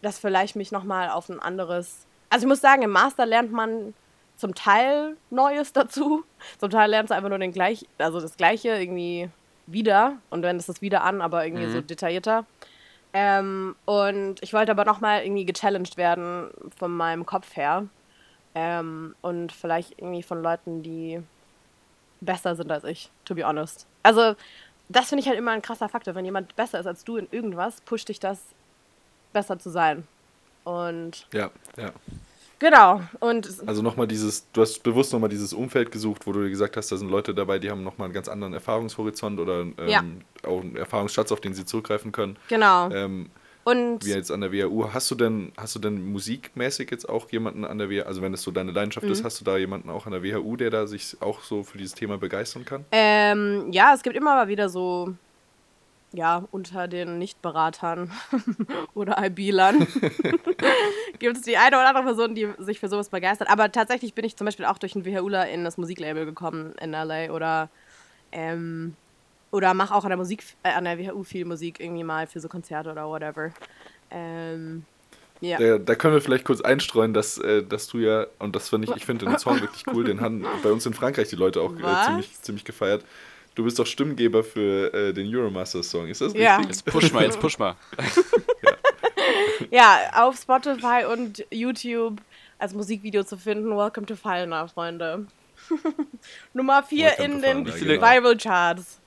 das 0.02 0.18
vielleicht 0.18 0.56
mich 0.56 0.70
nochmal 0.70 1.10
auf 1.10 1.28
ein 1.28 1.40
anderes. 1.40 2.06
Also 2.30 2.46
ich 2.46 2.48
muss 2.48 2.60
sagen, 2.60 2.82
im 2.82 2.90
Master 2.90 3.26
lernt 3.26 3.52
man 3.52 3.94
zum 4.36 4.54
Teil 4.54 5.16
Neues 5.30 5.72
dazu. 5.72 6.24
Zum 6.58 6.70
Teil 6.70 6.90
lernst 6.90 7.10
du 7.10 7.14
einfach 7.14 7.28
nur 7.28 7.38
den 7.38 7.52
gleich, 7.52 7.86
also 7.98 8.20
das 8.20 8.36
Gleiche 8.36 8.70
irgendwie 8.70 9.30
wieder 9.66 10.16
und 10.30 10.42
wendest 10.42 10.68
es 10.68 10.82
wieder 10.82 11.04
an, 11.04 11.20
aber 11.22 11.44
irgendwie 11.46 11.66
mhm. 11.66 11.72
so 11.72 11.80
detaillierter. 11.80 12.44
Ähm, 13.12 13.76
und 13.84 14.42
ich 14.42 14.52
wollte 14.52 14.72
aber 14.72 14.84
nochmal 14.84 15.24
irgendwie 15.24 15.46
gechallenged 15.46 15.96
werden 15.96 16.50
von 16.76 16.94
meinem 16.94 17.24
Kopf 17.24 17.56
her. 17.56 17.86
Ähm, 18.56 19.14
und 19.20 19.52
vielleicht 19.52 19.98
irgendwie 19.98 20.22
von 20.22 20.42
Leuten, 20.42 20.82
die 20.82 21.22
besser 22.24 22.56
sind 22.56 22.70
als 22.70 22.84
ich, 22.84 23.10
to 23.24 23.34
be 23.34 23.44
honest. 23.44 23.86
Also, 24.02 24.34
das 24.88 25.08
finde 25.08 25.22
ich 25.22 25.28
halt 25.28 25.38
immer 25.38 25.52
ein 25.52 25.62
krasser 25.62 25.88
Faktor. 25.88 26.14
Wenn 26.14 26.24
jemand 26.24 26.54
besser 26.56 26.80
ist 26.80 26.86
als 26.86 27.04
du 27.04 27.16
in 27.16 27.28
irgendwas, 27.30 27.80
pusht 27.82 28.08
dich 28.08 28.20
das, 28.20 28.38
besser 29.32 29.58
zu 29.58 29.70
sein. 29.70 30.06
Und. 30.64 31.26
Ja, 31.32 31.50
ja. 31.76 31.92
Genau. 32.58 33.02
Und 33.20 33.48
also 33.66 33.82
nochmal 33.82 34.06
dieses, 34.06 34.50
du 34.52 34.62
hast 34.62 34.82
bewusst 34.82 35.12
nochmal 35.12 35.28
dieses 35.28 35.52
Umfeld 35.52 35.90
gesucht, 35.90 36.26
wo 36.26 36.32
du 36.32 36.48
gesagt 36.48 36.76
hast, 36.76 36.90
da 36.90 36.96
sind 36.96 37.10
Leute 37.10 37.34
dabei, 37.34 37.58
die 37.58 37.70
haben 37.70 37.82
nochmal 37.82 38.06
einen 38.06 38.14
ganz 38.14 38.28
anderen 38.28 38.54
Erfahrungshorizont 38.54 39.38
oder 39.38 39.60
ähm, 39.60 39.74
ja. 39.86 40.02
auch 40.46 40.60
einen 40.60 40.76
Erfahrungsschatz, 40.76 41.32
auf 41.32 41.40
den 41.40 41.52
sie 41.52 41.66
zurückgreifen 41.66 42.12
können. 42.12 42.36
Genau. 42.48 42.90
Ähm, 42.90 43.28
und 43.64 44.04
wie 44.04 44.10
jetzt 44.10 44.30
an 44.30 44.40
der 44.40 44.52
WHU, 44.52 44.92
hast 44.92 45.10
du 45.10 45.14
denn, 45.14 45.52
hast 45.56 45.74
du 45.74 45.78
denn 45.78 46.04
musikmäßig 46.06 46.90
jetzt 46.90 47.08
auch 47.08 47.30
jemanden 47.30 47.64
an 47.64 47.78
der 47.78 47.90
WHU, 47.90 48.02
also 48.02 48.22
wenn 48.22 48.34
es 48.34 48.42
so 48.42 48.50
deine 48.50 48.72
Leidenschaft 48.72 49.06
mhm. 49.06 49.12
ist, 49.12 49.24
hast 49.24 49.40
du 49.40 49.44
da 49.44 49.56
jemanden 49.56 49.90
auch 49.90 50.06
an 50.06 50.12
der 50.12 50.22
WHU, 50.22 50.56
der 50.56 50.70
da 50.70 50.86
sich 50.86 51.16
auch 51.20 51.42
so 51.42 51.62
für 51.62 51.78
dieses 51.78 51.94
Thema 51.94 52.18
begeistern 52.18 52.64
kann? 52.64 52.84
Ähm, 52.92 53.72
ja, 53.72 53.94
es 53.94 54.02
gibt 54.02 54.16
immer 54.16 54.34
mal 54.34 54.48
wieder 54.48 54.68
so, 54.68 55.14
ja, 56.14 56.44
unter 56.50 56.88
den 56.88 57.18
Nichtberatern 57.18 58.10
oder 58.94 59.22
IB-Lern 59.24 59.78
gibt 61.18 61.36
es 61.36 61.42
die 61.42 61.56
eine 61.56 61.76
oder 61.76 61.88
andere 61.88 62.04
Person, 62.04 62.34
die 62.34 62.48
sich 62.58 62.78
für 62.78 62.88
sowas 62.88 63.08
begeistert. 63.08 63.50
Aber 63.50 63.72
tatsächlich 63.72 64.14
bin 64.14 64.24
ich 64.24 64.36
zum 64.36 64.44
Beispiel 64.44 64.66
auch 64.66 64.78
durch 64.78 64.94
einen 64.94 65.04
WHUler 65.04 65.48
in 65.48 65.64
das 65.64 65.76
Musiklabel 65.76 66.24
gekommen 66.24 66.74
in 66.80 66.92
LA 66.92 67.30
oder 67.30 67.68
ähm, 68.30 68.94
oder 69.54 69.72
mache 69.72 69.94
auch 69.94 70.02
an 70.02 70.10
der 70.10 70.16
Musik, 70.16 70.42
äh, 70.64 70.70
an 70.70 70.84
der 70.84 70.98
WHU 70.98 71.22
viel 71.22 71.44
Musik 71.44 71.78
irgendwie 71.78 72.02
mal 72.02 72.26
für 72.26 72.40
so 72.40 72.48
Konzerte 72.48 72.90
oder 72.90 73.06
whatever. 73.06 73.52
Ähm, 74.10 74.84
Ja. 75.40 75.58
Da, 75.58 75.78
da, 75.78 75.94
können 75.94 76.14
wir 76.14 76.20
vielleicht 76.20 76.44
kurz 76.44 76.60
einstreuen, 76.60 77.12
dass, 77.12 77.38
äh, 77.38 77.62
dass 77.62 77.86
du 77.88 77.98
ja, 77.98 78.26
und 78.38 78.56
das 78.56 78.68
finde 78.68 78.88
ich, 78.88 78.96
ich 78.96 79.04
finde 79.04 79.26
den 79.26 79.38
Song 79.38 79.60
wirklich 79.60 79.84
cool, 79.92 80.04
den 80.04 80.20
haben 80.20 80.46
bei 80.62 80.72
uns 80.72 80.86
in 80.86 80.94
Frankreich 80.94 81.28
die 81.28 81.36
Leute 81.36 81.60
auch 81.60 81.72
äh, 81.74 82.04
ziemlich, 82.06 82.40
ziemlich 82.40 82.64
gefeiert. 82.64 83.04
Du 83.54 83.62
bist 83.62 83.78
doch 83.78 83.86
Stimmgeber 83.86 84.42
für 84.42 84.92
äh, 84.94 85.12
den 85.12 85.32
Euromasters-Song, 85.32 86.08
ist 86.08 86.20
das 86.20 86.32
ja. 86.34 86.56
richtig? 86.56 86.76
Jetzt 86.76 86.86
push 86.86 87.12
mal, 87.12 87.24
jetzt 87.24 87.38
push 87.38 87.58
mal. 87.58 87.76
ja. 88.62 88.72
ja, 89.70 90.24
auf 90.24 90.36
Spotify 90.36 91.04
und 91.12 91.44
YouTube 91.50 92.20
als 92.58 92.74
Musikvideo 92.74 93.22
zu 93.22 93.36
finden. 93.36 93.76
Welcome 93.76 94.06
to 94.06 94.16
Fallner, 94.16 94.66
Freunde. 94.68 95.26
Nummer 96.54 96.82
4 96.82 97.18
in 97.18 97.42
den 97.42 97.66
Viral 97.66 98.36
Charts. 98.36 99.00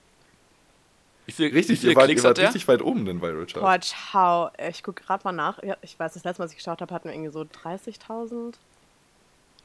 Wie 1.27 1.34
viel, 1.34 1.51
richtig, 1.51 1.81
viele 1.81 1.93
Klicks 1.93 2.24
ihr 2.24 2.29
wart, 2.29 2.39
richtig 2.39 2.67
weit 2.69 2.81
oben 2.81 3.05
den 3.05 3.22
Viral 3.22 3.46
Chart. 3.46 3.62
Boah, 3.62 3.81
ciao. 3.81 4.50
Ich 4.69 4.81
gucke 4.81 5.03
gerade 5.03 5.25
mal 5.25 5.34
nach. 5.34 5.60
Ich 5.81 6.00
weiß, 6.00 6.13
das 6.13 6.24
letzte 6.24 6.41
Mal, 6.41 6.46
als 6.46 6.53
ich 6.53 6.57
geschaut 6.57 6.79
habe, 6.79 6.93
hatten 6.93 7.10
wir 7.10 7.13
irgendwie 7.13 7.34
so 7.34 7.41
30.000. 7.41 8.53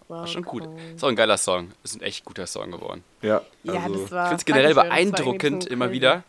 War 0.09 0.27
schon 0.27 0.43
gut. 0.43 0.69
Ist 0.97 1.05
auch 1.05 1.09
ein 1.09 1.15
geiler 1.15 1.39
Song. 1.39 1.71
Ist 1.85 1.95
ein 1.95 2.03
echt 2.03 2.25
guter 2.25 2.49
Song 2.49 2.73
geworden. 2.73 3.05
Ja, 3.23 3.43
also 3.65 3.79
ja 3.79 3.89
das 3.89 4.11
war. 4.11 4.25
Ich 4.25 4.29
finde 4.31 4.41
es 4.41 4.45
generell 4.45 4.75
beeindruckend 4.75 5.67
immer 5.67 5.93
wieder. 5.93 6.25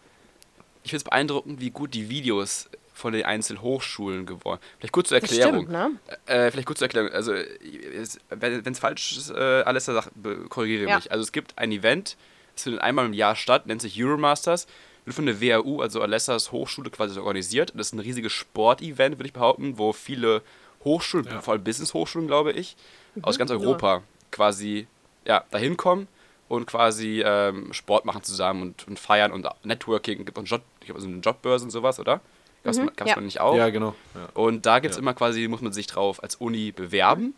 Ich 0.83 0.91
finde 0.91 0.97
es 0.97 1.03
beeindruckend, 1.03 1.59
wie 1.59 1.71
gut 1.71 1.95
die 1.95 2.09
Videos 2.09 2.69
von 2.93 3.11
den 3.11 3.25
einzelnen 3.25 3.63
Hochschulen 3.63 4.27
geworden. 4.27 4.61
Vielleicht 4.77 4.93
kurz 4.93 5.09
zur 5.09 5.17
Erklärung. 5.17 5.63
Stimmt, 5.63 5.71
ne? 5.71 5.91
äh, 6.27 6.51
vielleicht 6.51 6.67
kurz 6.67 6.77
zur 6.77 6.85
Erklärung. 6.85 7.11
Also, 7.11 7.33
wenn 8.29 8.71
es 8.71 8.79
falsch 8.79 9.17
ist, 9.17 9.31
äh, 9.31 9.63
alles 9.65 9.85
sagt, 9.85 10.11
korrigiere 10.49 10.87
ja. 10.87 10.97
mich. 10.97 11.11
Also, 11.11 11.23
es 11.23 11.31
gibt 11.31 11.57
ein 11.57 11.71
Event, 11.71 12.17
es 12.55 12.63
findet 12.63 12.83
einmal 12.83 13.07
im 13.07 13.13
Jahr 13.13 13.35
statt, 13.35 13.65
nennt 13.65 13.81
sich 13.81 13.99
Euromasters 13.99 14.67
wird 15.05 15.15
von 15.15 15.25
der 15.25 15.41
WHU, 15.41 15.81
also 15.81 16.01
Alessas 16.01 16.51
Hochschule, 16.51 16.89
quasi 16.89 17.19
organisiert. 17.19 17.74
Das 17.75 17.88
ist 17.88 17.93
ein 17.93 18.00
riesiges 18.00 18.31
Sportevent, 18.31 19.17
würde 19.17 19.27
ich 19.27 19.33
behaupten, 19.33 19.77
wo 19.77 19.93
viele 19.93 20.41
Hochschulen, 20.83 21.25
ja. 21.25 21.41
vor 21.41 21.53
allem 21.53 21.63
Business-Hochschulen, 21.63 22.27
glaube 22.27 22.51
ich, 22.51 22.75
mhm, 23.15 23.24
aus 23.24 23.38
ganz 23.38 23.51
Europa 23.51 23.95
ja. 23.95 24.03
quasi 24.31 24.88
ja, 25.25 25.43
dahin 25.51 25.77
kommen 25.77 26.07
und 26.50 26.65
quasi 26.65 27.24
ähm, 27.25 27.74
Sport 27.74 28.05
machen 28.05 28.24
zusammen 28.24 28.62
und, 28.62 28.88
und 28.88 29.00
feiern 29.00 29.31
und 29.31 29.48
Networking. 29.63 30.25
Gibt 30.25 30.38
einen 30.38 30.48
Job, 30.48 30.62
ich 30.81 30.88
glaube, 30.88 31.01
so 31.01 31.07
eine 31.07 31.17
Jobbörse 31.17 31.65
und 31.65 31.72
sowas, 31.72 32.00
oder? 32.00 32.22
Gab 32.63 32.72
es 32.72 32.79
mhm, 32.79 32.91
ja. 33.05 33.15
man 33.15 33.25
nicht 33.25 33.41
auch? 33.41 33.55
Ja, 33.55 33.69
genau. 33.69 33.95
Ja. 34.15 34.29
Und 34.33 34.65
da 34.65 34.79
gibt 34.79 34.93
es 34.93 34.98
immer 34.98 35.13
quasi, 35.13 35.48
muss 35.48 35.62
man 35.62 35.74
sich 35.74 35.88
drauf 35.88 36.24
als 36.24 36.36
Uni 36.36 36.72
bewerben. 36.72 37.36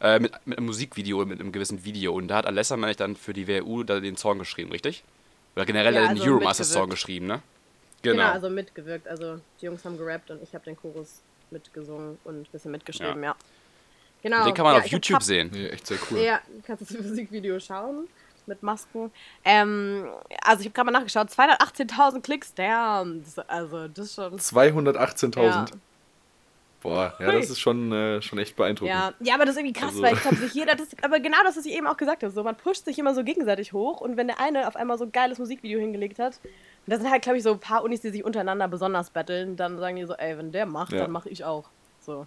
Äh, 0.00 0.18
mit, 0.18 0.32
mit 0.46 0.58
einem 0.58 0.66
Musikvideo, 0.66 1.24
mit 1.24 1.38
einem 1.38 1.52
gewissen 1.52 1.84
Video. 1.84 2.12
Und 2.12 2.26
da 2.26 2.36
hat 2.36 2.46
Alessa, 2.46 2.76
meine 2.76 2.90
ich, 2.90 2.96
dann 2.96 3.14
für 3.14 3.32
die 3.32 3.46
WHU 3.46 3.84
da 3.84 4.00
den 4.00 4.16
Song 4.16 4.40
geschrieben, 4.40 4.72
richtig? 4.72 5.04
Oder 5.54 5.66
generell 5.66 5.94
ja, 5.94 6.08
also 6.08 6.22
den 6.22 6.32
Euromasters-Song 6.32 6.90
geschrieben, 6.90 7.26
ne? 7.26 7.42
Genau. 8.02 8.16
genau. 8.16 8.32
also 8.32 8.50
mitgewirkt. 8.50 9.06
Also 9.06 9.40
die 9.60 9.66
Jungs 9.66 9.84
haben 9.84 9.96
gerappt 9.96 10.30
und 10.30 10.42
ich 10.42 10.54
habe 10.54 10.64
den 10.64 10.76
Chorus 10.76 11.20
mitgesungen 11.50 12.18
und 12.24 12.42
ein 12.42 12.46
bisschen 12.50 12.70
mitgeschrieben, 12.70 13.22
ja. 13.22 13.30
ja. 13.30 13.36
Genau. 14.22 14.44
Den 14.44 14.54
kann 14.54 14.64
man 14.64 14.74
ja, 14.76 14.80
auf 14.80 14.86
YouTube 14.86 15.16
hab, 15.16 15.22
sehen. 15.22 15.50
Ja, 15.54 15.68
echt 15.68 15.86
sehr 15.86 15.98
cool. 16.10 16.18
Ja, 16.18 16.40
kannst 16.66 16.90
du 16.90 16.94
das 16.94 17.06
Musikvideo 17.06 17.58
schauen 17.58 18.08
mit 18.46 18.62
Masken. 18.62 19.10
Ähm, 19.44 20.08
also 20.42 20.60
ich 20.60 20.66
habe 20.66 20.74
gerade 20.74 20.90
mal 20.90 20.98
nachgeschaut, 20.98 21.28
218.000 21.28 22.22
Klicks, 22.22 22.54
damn. 22.54 23.24
Also 23.46 23.88
das 23.88 24.06
ist 24.06 24.14
schon... 24.14 24.38
218.000? 24.38 25.72
Boah, 26.82 27.14
ja, 27.20 27.30
das 27.30 27.48
ist 27.48 27.60
schon, 27.60 27.92
äh, 27.92 28.20
schon 28.20 28.38
echt 28.40 28.56
beeindruckend. 28.56 28.92
Ja. 28.92 29.14
ja, 29.20 29.34
aber 29.34 29.44
das 29.44 29.54
ist 29.54 29.60
irgendwie 29.60 29.78
krass, 29.78 29.90
also. 29.90 30.02
weil 30.02 30.14
ich 30.14 30.20
glaube, 30.20 30.36
sich 30.36 30.52
jeder, 30.52 30.74
das, 30.74 30.88
aber 31.02 31.20
genau 31.20 31.38
das, 31.44 31.56
was 31.56 31.64
ich 31.64 31.74
eben 31.74 31.86
auch 31.86 31.96
gesagt 31.96 32.24
habe, 32.24 32.32
so, 32.32 32.42
man 32.42 32.56
pusht 32.56 32.84
sich 32.84 32.98
immer 32.98 33.14
so 33.14 33.22
gegenseitig 33.22 33.72
hoch 33.72 34.00
und 34.00 34.16
wenn 34.16 34.26
der 34.26 34.40
eine 34.40 34.66
auf 34.66 34.74
einmal 34.74 34.98
so 34.98 35.04
ein 35.04 35.12
geiles 35.12 35.38
Musikvideo 35.38 35.78
hingelegt 35.78 36.18
hat, 36.18 36.40
und 36.42 36.90
das 36.90 37.00
sind 37.00 37.10
halt, 37.10 37.22
glaube 37.22 37.38
ich, 37.38 37.44
so 37.44 37.52
ein 37.52 37.60
paar 37.60 37.84
Unis, 37.84 38.00
die 38.00 38.10
sich 38.10 38.24
untereinander 38.24 38.66
besonders 38.66 39.10
battlen, 39.10 39.56
dann 39.56 39.78
sagen 39.78 39.96
die 39.96 40.04
so, 40.04 40.14
ey, 40.14 40.36
wenn 40.36 40.50
der 40.50 40.66
macht, 40.66 40.92
ja. 40.92 41.02
dann 41.02 41.12
mache 41.12 41.28
ich 41.28 41.44
auch. 41.44 41.68
So. 42.00 42.26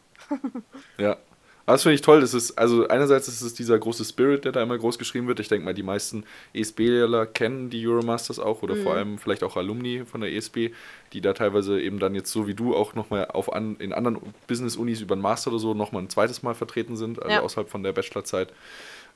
ja, 0.98 1.18
aber 1.66 1.74
das 1.74 1.84
finde 1.84 1.96
ich 1.96 2.02
toll. 2.02 2.22
Das 2.22 2.34
ist, 2.34 2.58
also 2.58 2.88
einerseits 2.88 3.28
ist 3.28 3.42
es 3.42 3.54
dieser 3.56 3.80
große 3.80 4.06
Spirit, 4.06 4.46
der 4.46 4.52
da 4.52 4.62
immer 4.62 4.78
groß 4.78 5.00
geschrieben 5.00 5.28
wird. 5.28 5.40
Ich 5.40 5.48
denke 5.48 5.66
mal, 5.66 5.74
die 5.74 5.84
meisten 5.84 6.24
ESB-Ler 6.54 7.26
kennen 7.26 7.72
die 7.72 7.88
Euromasters 7.88 8.40
auch 8.40 8.62
oder 8.62 8.76
mhm. 8.76 8.84
vor 8.84 8.94
allem 8.94 9.18
vielleicht 9.18 9.44
auch 9.44 9.58
Alumni 9.58 10.04
von 10.06 10.22
der 10.22 10.32
ESB, 10.32 10.72
die 11.14 11.22
da 11.22 11.34
teilweise 11.34 11.82
eben 11.82 11.98
dann 11.98 12.14
jetzt 12.14 12.32
so 12.32 12.48
wie 12.48 12.54
du 12.54 12.76
auch 12.76 12.94
nochmal 12.94 13.26
auf 13.26 13.52
an, 13.52 13.78
in 13.80 13.94
anderen 13.94 14.20
Business-Unis 14.48 15.02
über 15.02 15.16
den 15.16 15.22
Master 15.22 15.50
oder 15.50 15.60
so 15.60 15.74
nochmal 15.74 16.04
ein 16.04 16.10
zweites 16.10 16.44
Mal 16.44 16.54
vertreten 16.54 16.98
sind, 16.98 17.22
also 17.22 17.32
ja. 17.36 17.42
außerhalb 17.42 17.70
von 17.70 17.82
der 17.82 17.94
Bachelorzeit. 17.94 18.54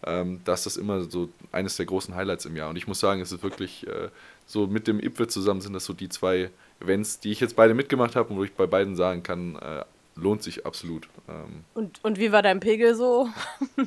Ähm, 0.06 0.40
da 0.46 0.54
ist 0.54 0.66
das 0.66 0.78
immer 0.78 1.04
so 1.04 1.30
eines 1.52 1.76
der 1.76 1.86
großen 1.86 2.16
Highlights 2.16 2.46
im 2.46 2.56
Jahr. 2.56 2.70
Und 2.70 2.78
ich 2.78 2.88
muss 2.88 3.00
sagen, 3.00 3.22
es 3.22 3.32
ist 3.32 3.44
wirklich 3.44 3.86
äh, 3.86 4.10
so 4.48 4.66
mit 4.66 4.88
dem 4.88 5.00
IPWE 5.00 5.28
zusammen 5.28 5.62
sind 5.62 5.74
das 5.74 5.86
so 5.86 5.94
die 5.94 6.10
zwei 6.10 6.50
Events, 6.80 7.20
die 7.20 7.32
ich 7.32 7.42
jetzt 7.42 7.58
beide 7.58 7.74
mitgemacht 7.74 8.16
habe 8.16 8.30
und 8.30 8.38
wo 8.38 8.44
ich 8.44 8.54
bei 8.54 8.66
beiden 8.66 8.96
sagen 8.96 9.24
kann, 9.24 9.58
äh, 9.58 9.84
lohnt 10.22 10.44
sich 10.44 10.66
absolut. 10.66 11.08
Ähm 11.28 11.64
und, 11.74 12.04
und 12.04 12.20
wie 12.20 12.32
war 12.32 12.42
dein 12.42 12.60
Pegel 12.60 12.96
so? 12.96 13.30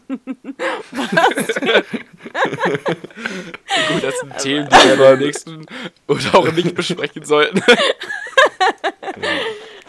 Gut, 3.88 4.02
das 4.02 4.18
sind 4.20 4.38
Themen, 4.38 4.68
die 4.70 4.88
wir 4.88 4.96
beim 4.96 5.18
nächsten 5.18 5.66
oder 6.08 6.34
auch 6.34 6.50
nicht 6.52 6.74
besprechen 6.74 7.24
sollten. 7.24 7.62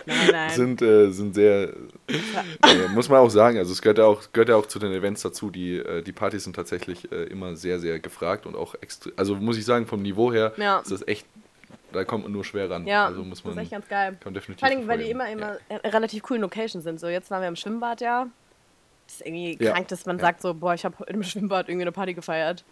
Nein, 0.06 0.32
nein. 0.32 0.50
Sind, 0.50 0.82
äh, 0.82 1.12
sind 1.12 1.34
sehr, 1.34 1.70
äh, 2.10 2.88
muss 2.94 3.08
man 3.08 3.20
auch 3.20 3.30
sagen, 3.30 3.58
also 3.58 3.72
es 3.72 3.82
gehört 3.82 4.00
ja 4.00 4.06
auch, 4.06 4.22
gehört 4.34 4.50
ja 4.50 4.58
auch 4.58 4.66
zu 4.66 4.78
den 4.78 4.92
Events 4.92 5.22
dazu, 5.22 5.50
die, 5.50 5.78
äh, 5.78 6.02
die 6.02 6.12
Partys 6.12 6.44
sind 6.44 6.58
tatsächlich 6.58 7.10
äh, 7.12 7.24
immer 7.26 7.56
sehr, 7.56 7.80
sehr 7.80 8.00
gefragt 8.00 8.46
und 8.46 8.58
auch 8.58 8.76
extra, 8.82 9.12
also 9.16 9.36
muss 9.36 9.58
ich 9.58 9.64
sagen, 9.64 9.86
vom 9.86 10.02
Niveau 10.02 10.34
her 10.34 10.54
ja. 10.58 10.80
ist 10.80 10.92
das 10.92 11.08
echt 11.08 11.26
da 11.94 12.04
kommt 12.04 12.24
man 12.24 12.32
nur 12.32 12.44
schwer 12.44 12.70
ran. 12.70 12.86
Ja, 12.86 13.06
also 13.06 13.24
muss 13.24 13.44
man, 13.44 13.56
das 13.56 13.64
ist 13.64 13.64
echt 13.64 13.72
ganz 13.72 13.88
geil. 13.88 14.18
Kann 14.20 14.34
definitiv 14.34 14.68
Vor 14.68 14.70
allem, 14.70 14.88
weil 14.88 15.00
die 15.00 15.10
immer, 15.10 15.30
immer 15.30 15.58
ja. 15.70 15.78
relativ 15.78 16.24
coolen 16.24 16.42
Locations 16.42 16.84
sind. 16.84 17.00
So, 17.00 17.08
jetzt 17.08 17.32
waren 17.32 17.42
wir 17.42 17.48
im 17.48 17.56
Schwimmbad, 17.56 18.02
ja. 18.02 18.28
Das 19.06 19.16
ist 19.16 19.26
irgendwie 19.26 19.58
ja. 19.64 19.72
krank, 19.72 19.88
dass 19.90 20.06
man 20.06 20.20
sagt 20.20 20.42
so, 20.42 20.54
boah, 20.54 20.74
ich 20.74 20.86
habe 20.86 21.04
im 21.08 21.24
Schwimmbad 21.24 21.70
irgendwie 21.70 21.84
eine 21.84 21.92
Party 21.92 22.14
gefeiert 22.14 22.66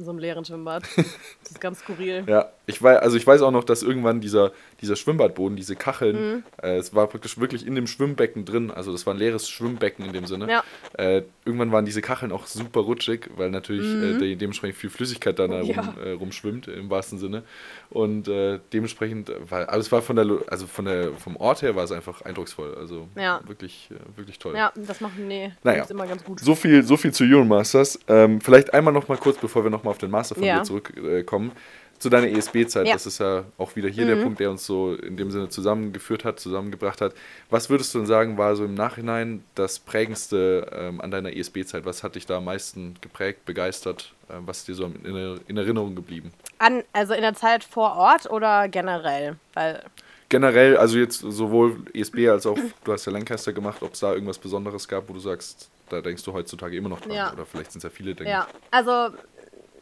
in 0.00 0.04
so 0.04 0.10
einem 0.10 0.18
leeren 0.18 0.44
Schwimmbad. 0.44 0.82
Das 1.42 1.52
ist 1.52 1.60
ganz 1.60 1.80
skurril. 1.80 2.24
ja, 2.28 2.50
ich 2.66 2.80
weiß, 2.80 3.00
also 3.00 3.16
ich 3.16 3.26
weiß 3.26 3.42
auch 3.42 3.50
noch, 3.50 3.64
dass 3.64 3.82
irgendwann 3.82 4.20
dieser, 4.20 4.52
dieser 4.80 4.94
Schwimmbadboden, 4.94 5.56
diese 5.56 5.74
Kacheln, 5.74 6.34
mhm. 6.36 6.44
äh, 6.62 6.76
es 6.76 6.94
war 6.94 7.08
praktisch 7.08 7.38
wirklich 7.38 7.66
in 7.66 7.74
dem 7.74 7.88
Schwimmbecken 7.88 8.44
drin, 8.44 8.70
also 8.70 8.92
das 8.92 9.04
war 9.06 9.14
ein 9.14 9.18
leeres 9.18 9.48
Schwimmbecken 9.48 10.04
in 10.04 10.12
dem 10.12 10.26
Sinne. 10.26 10.48
Ja. 10.48 10.64
Äh, 10.96 11.22
irgendwann 11.44 11.72
waren 11.72 11.84
diese 11.84 12.02
Kacheln 12.02 12.30
auch 12.30 12.46
super 12.46 12.80
rutschig, 12.80 13.30
weil 13.36 13.50
natürlich 13.50 13.84
äh, 13.84 14.14
mhm. 14.14 14.22
äh, 14.22 14.36
dementsprechend 14.36 14.78
viel 14.78 14.90
Flüssigkeit 14.90 15.38
da 15.38 15.46
rum, 15.46 15.66
ja. 15.66 15.94
Äh, 16.04 16.12
rumschwimmt, 16.12 16.68
im 16.68 16.88
wahrsten 16.88 17.18
Sinne. 17.18 17.42
Und 17.90 18.28
äh, 18.28 18.60
dementsprechend 18.72 19.32
war, 19.48 19.68
also 19.68 19.80
es 19.80 19.90
war 19.90 20.02
von 20.02 20.14
der, 20.16 20.26
also 20.46 20.66
von 20.68 20.84
der, 20.84 21.12
vom 21.14 21.36
Ort 21.36 21.62
her 21.62 21.74
war 21.74 21.84
es 21.84 21.90
einfach 21.90 22.22
eindrucksvoll. 22.22 22.76
Also 22.78 23.08
ja. 23.16 23.40
wirklich, 23.46 23.88
wirklich 24.14 24.38
toll. 24.38 24.54
Ja, 24.54 24.72
das 24.76 25.00
machen, 25.00 25.26
nee, 25.26 25.50
naja. 25.64 25.84
immer 25.90 26.06
ganz 26.06 26.22
gut. 26.22 26.38
So 26.38 26.54
viel, 26.54 26.84
so 26.84 26.96
viel 26.96 27.12
zu 27.12 27.24
Euromasters. 27.24 27.98
Ähm, 28.06 28.40
vielleicht 28.40 28.72
einmal 28.72 28.94
noch 28.94 29.08
mal 29.08 29.18
kurz, 29.18 29.38
bevor 29.38 29.64
wir 29.64 29.70
noch 29.70 29.82
mal 29.82 29.89
auf 29.90 29.98
den 29.98 30.10
Master 30.10 30.34
von 30.34 30.44
ja. 30.44 30.58
dir 30.58 30.64
zurückkommen. 30.64 31.52
Zu 31.98 32.08
deiner 32.08 32.28
ESB-Zeit, 32.28 32.86
ja. 32.86 32.94
das 32.94 33.04
ist 33.04 33.18
ja 33.18 33.44
auch 33.58 33.76
wieder 33.76 33.90
hier 33.90 34.04
mhm. 34.04 34.08
der 34.08 34.16
Punkt, 34.16 34.40
der 34.40 34.50
uns 34.50 34.64
so 34.64 34.94
in 34.94 35.18
dem 35.18 35.30
Sinne 35.30 35.50
zusammengeführt 35.50 36.24
hat, 36.24 36.40
zusammengebracht 36.40 37.02
hat. 37.02 37.12
Was 37.50 37.68
würdest 37.68 37.92
du 37.92 37.98
denn 37.98 38.06
sagen, 38.06 38.38
war 38.38 38.56
so 38.56 38.64
im 38.64 38.72
Nachhinein 38.72 39.44
das 39.54 39.78
Prägendste 39.78 40.66
ähm, 40.72 41.02
an 41.02 41.10
deiner 41.10 41.36
ESB-Zeit? 41.36 41.84
Was 41.84 42.02
hat 42.02 42.14
dich 42.14 42.24
da 42.24 42.38
am 42.38 42.46
meisten 42.46 42.94
geprägt, 43.02 43.44
begeistert? 43.44 44.14
Äh, 44.30 44.34
was 44.46 44.60
ist 44.60 44.68
dir 44.68 44.76
so 44.76 44.86
in, 44.86 45.38
in, 45.46 45.56
Erinnerung 45.58 45.94
geblieben? 45.94 46.32
An, 46.56 46.84
also 46.94 47.12
in 47.12 47.20
der 47.20 47.34
Zeit 47.34 47.64
vor 47.64 47.96
Ort 47.96 48.30
oder 48.30 48.68
generell? 48.68 49.36
Weil 49.52 49.82
generell, 50.30 50.78
also 50.78 50.96
jetzt 50.96 51.18
sowohl 51.18 51.84
ESB 51.92 52.28
als 52.28 52.46
auch, 52.46 52.56
du 52.84 52.92
hast 52.94 53.04
ja 53.04 53.12
Lancaster 53.12 53.52
gemacht, 53.52 53.82
ob 53.82 53.92
es 53.92 54.00
da 54.00 54.14
irgendwas 54.14 54.38
Besonderes 54.38 54.88
gab, 54.88 55.06
wo 55.10 55.12
du 55.12 55.20
sagst, 55.20 55.68
da 55.90 56.00
denkst 56.00 56.22
du 56.22 56.32
heutzutage 56.32 56.76
immer 56.76 56.88
noch 56.88 57.00
dran. 57.00 57.12
Ja. 57.12 57.32
Oder 57.32 57.44
vielleicht 57.44 57.72
sind 57.72 57.80
es 57.80 57.84
ja 57.84 57.90
viele 57.90 58.14
Dinge. 58.14 58.30
Ja, 58.30 58.46
also 58.70 59.08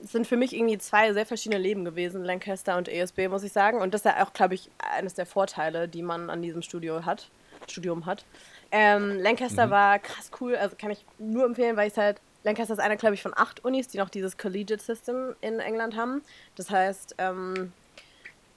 sind 0.01 0.27
für 0.27 0.37
mich 0.37 0.55
irgendwie 0.55 0.79
zwei 0.79 1.13
sehr 1.13 1.27
verschiedene 1.27 1.61
Leben 1.61 1.85
gewesen, 1.85 2.25
Lancaster 2.25 2.77
und 2.77 2.89
ESB, 2.89 3.29
muss 3.29 3.43
ich 3.43 3.53
sagen. 3.53 3.81
Und 3.81 3.95
das 3.95 4.03
ist 4.03 4.05
ja 4.07 4.25
auch, 4.25 4.33
glaube 4.33 4.55
ich, 4.55 4.71
eines 4.79 5.15
der 5.15 5.27
Vorteile, 5.27 5.89
die 5.89 6.03
man 6.03 6.31
an 6.31 6.43
diesem 6.43 6.63
Studio 6.63 7.05
hat, 7.05 7.29
Studium 7.69 8.07
hat. 8.07 8.25
Ähm, 8.71 9.19
Lancaster 9.19 9.67
mhm. 9.67 9.71
war 9.71 9.99
krass 9.99 10.31
cool, 10.41 10.57
also 10.57 10.77
kann 10.77 10.91
ich 10.91 11.05
nur 11.19 11.45
empfehlen, 11.45 11.77
weil 11.77 11.89
ich 11.89 11.95
es 11.95 11.99
halt. 11.99 12.21
Lancaster 12.45 12.75
ist 12.75 12.81
einer, 12.81 12.97
glaube 12.97 13.15
ich, 13.15 13.23
von 13.23 13.33
acht 13.37 13.65
Unis, 13.65 13.89
die 13.89 13.99
noch 13.99 14.09
dieses 14.09 14.39
Collegiate 14.39 14.83
System 14.83 15.35
in 15.41 15.59
England 15.59 15.97
haben. 15.97 16.23
Das 16.55 16.71
heißt, 16.71 17.17
ähm, 17.19 17.73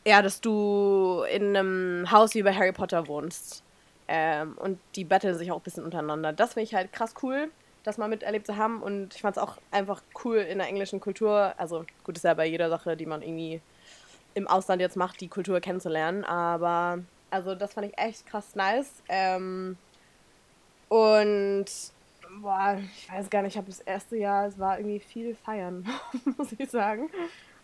ja, 0.05 0.21
dass 0.21 0.39
du 0.39 1.24
in 1.31 1.57
einem 1.57 2.12
Haus 2.12 2.36
wie 2.36 2.43
bei 2.43 2.53
Harry 2.53 2.71
Potter 2.71 3.07
wohnst. 3.07 3.63
Ähm, 4.07 4.53
und 4.57 4.79
die 4.95 5.03
battlen 5.03 5.36
sich 5.36 5.51
auch 5.51 5.57
ein 5.57 5.63
bisschen 5.63 5.83
untereinander. 5.83 6.31
Das 6.31 6.53
finde 6.53 6.65
ich 6.65 6.75
halt 6.75 6.93
krass 6.93 7.15
cool 7.24 7.50
das 7.84 7.98
mal 7.98 8.08
miterlebt 8.08 8.46
zu 8.46 8.58
haben. 8.58 8.82
Und 8.82 9.16
ich 9.16 9.22
fand 9.22 9.38
es 9.38 9.42
auch 9.42 9.58
einfach 9.72 10.02
cool 10.24 10.38
in 10.38 10.58
der 10.60 10.68
englischen 10.68 11.00
Kultur. 11.00 11.54
Also 11.58 11.86
gut, 12.04 12.18
ist 12.18 12.24
ja 12.24 12.34
bei 12.34 12.46
jeder 12.46 12.70
Sache, 12.70 12.98
die 12.98 13.06
man 13.06 13.22
irgendwie 13.22 13.62
im 14.34 14.48
Ausland 14.48 14.82
jetzt 14.82 14.96
macht, 14.96 15.20
die 15.22 15.28
Kultur 15.28 15.60
kennenzulernen. 15.60 16.24
Aber 16.24 17.00
also 17.30 17.56
das 17.56 17.74
fand 17.74 17.88
ich 17.88 17.98
echt 17.98 18.26
krass 18.26 18.56
nice. 18.56 19.02
Ähm, 19.10 19.78
und 20.90 21.66
boah, 22.42 22.78
ich 22.98 23.12
weiß 23.12 23.30
gar 23.30 23.42
nicht, 23.42 23.54
ich 23.54 23.58
habe 23.58 23.68
das 23.68 23.80
erste 23.80 24.18
Jahr, 24.18 24.48
es 24.48 24.60
war 24.60 24.78
irgendwie 24.78 25.00
viel 25.00 25.36
feiern, 25.36 25.88
muss 26.38 26.52
ich 26.58 26.70
sagen. 26.70 27.10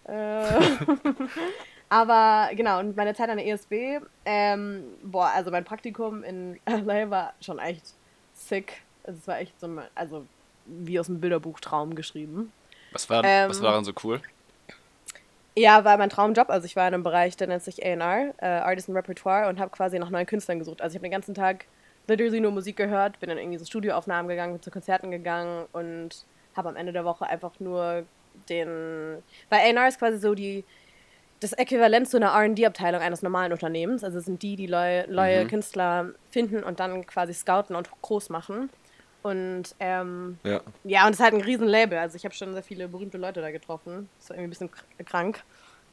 Äh, 0.05 0.43
Aber 1.89 2.49
genau, 2.53 2.79
und 2.79 2.97
meine 2.97 3.13
Zeit 3.13 3.29
an 3.29 3.37
der 3.37 3.47
ESB, 3.47 3.99
ähm, 4.25 4.83
boah, 5.03 5.31
also 5.33 5.51
mein 5.51 5.63
Praktikum 5.63 6.23
in 6.23 6.59
LA 6.65 7.09
war 7.09 7.33
schon 7.41 7.59
echt 7.59 7.93
sick. 8.33 8.81
Also 9.07 9.19
es 9.19 9.27
war 9.27 9.39
echt 9.39 9.59
so, 9.59 9.69
also 9.95 10.25
wie 10.65 10.99
aus 10.99 11.07
dem 11.07 11.19
Bilderbuch 11.19 11.59
Traum 11.59 11.95
geschrieben. 11.95 12.51
Was 12.91 13.09
war, 13.09 13.23
ähm, 13.23 13.49
was 13.49 13.61
war 13.61 13.71
daran 13.71 13.85
so 13.85 13.93
cool? 14.03 14.21
Ja, 15.55 15.83
war 15.83 15.97
mein 15.97 16.09
Traumjob. 16.09 16.49
Also 16.49 16.65
ich 16.65 16.75
war 16.75 16.87
in 16.87 16.93
einem 16.93 17.03
Bereich, 17.03 17.35
der 17.35 17.47
nennt 17.47 17.63
sich 17.63 17.83
A&R, 17.83 18.33
äh, 18.37 18.45
Artist 18.45 18.89
and 18.89 18.97
Repertoire, 18.97 19.49
und 19.49 19.59
habe 19.59 19.71
quasi 19.71 19.97
nach 19.97 20.09
neuen 20.09 20.27
Künstlern 20.27 20.59
gesucht. 20.59 20.81
Also 20.81 20.93
ich 20.93 20.97
habe 20.99 21.07
den 21.07 21.11
ganzen 21.11 21.33
Tag 21.33 21.65
literally 22.07 22.39
nur 22.39 22.51
Musik 22.51 22.77
gehört, 22.77 23.19
bin 23.19 23.29
dann 23.29 23.37
irgendwie 23.37 23.57
so 23.57 23.65
Studioaufnahmen 23.65 24.29
gegangen, 24.29 24.53
bin 24.53 24.61
zu 24.61 24.69
Konzerten 24.69 25.09
gegangen 25.09 25.65
und 25.73 26.25
habe 26.55 26.69
am 26.69 26.75
Ende 26.75 26.93
der 26.93 27.05
Woche 27.05 27.25
einfach 27.25 27.59
nur 27.59 28.03
den... 28.49 29.23
Weil 29.49 29.59
A&R 29.75 29.87
ist 29.87 29.99
quasi 29.99 30.19
so 30.19 30.35
die 30.35 30.63
das 31.39 31.53
Äquivalent 31.53 32.09
zu 32.09 32.17
einer 32.17 32.33
RD-Abteilung 32.33 33.01
eines 33.01 33.21
normalen 33.21 33.51
Unternehmens. 33.51 34.03
Also 34.03 34.19
sind 34.19 34.41
die, 34.41 34.55
die 34.55 34.67
neue, 34.67 35.07
neue 35.09 35.43
mhm. 35.43 35.47
Künstler 35.49 36.11
finden 36.31 36.63
und 36.63 36.79
dann 36.79 37.05
quasi 37.05 37.33
scouten 37.33 37.75
und 37.75 37.89
groß 38.01 38.29
machen. 38.29 38.69
Und 39.27 39.75
ähm, 39.81 40.39
ja. 40.45 40.61
ja, 40.85 41.05
und 41.05 41.11
es 41.11 41.19
ist 41.19 41.23
halt 41.23 41.33
ein 41.33 41.41
Riesenlabel. 41.41 41.97
Also 41.97 42.15
ich 42.15 42.23
habe 42.23 42.33
schon 42.33 42.53
sehr 42.53 42.63
viele 42.63 42.87
berühmte 42.87 43.17
Leute 43.17 43.41
da 43.41 43.51
getroffen. 43.51 44.07
Das 44.19 44.29
war 44.29 44.37
irgendwie 44.37 44.47
ein 44.47 44.69
bisschen 44.69 45.05
krank. 45.05 45.43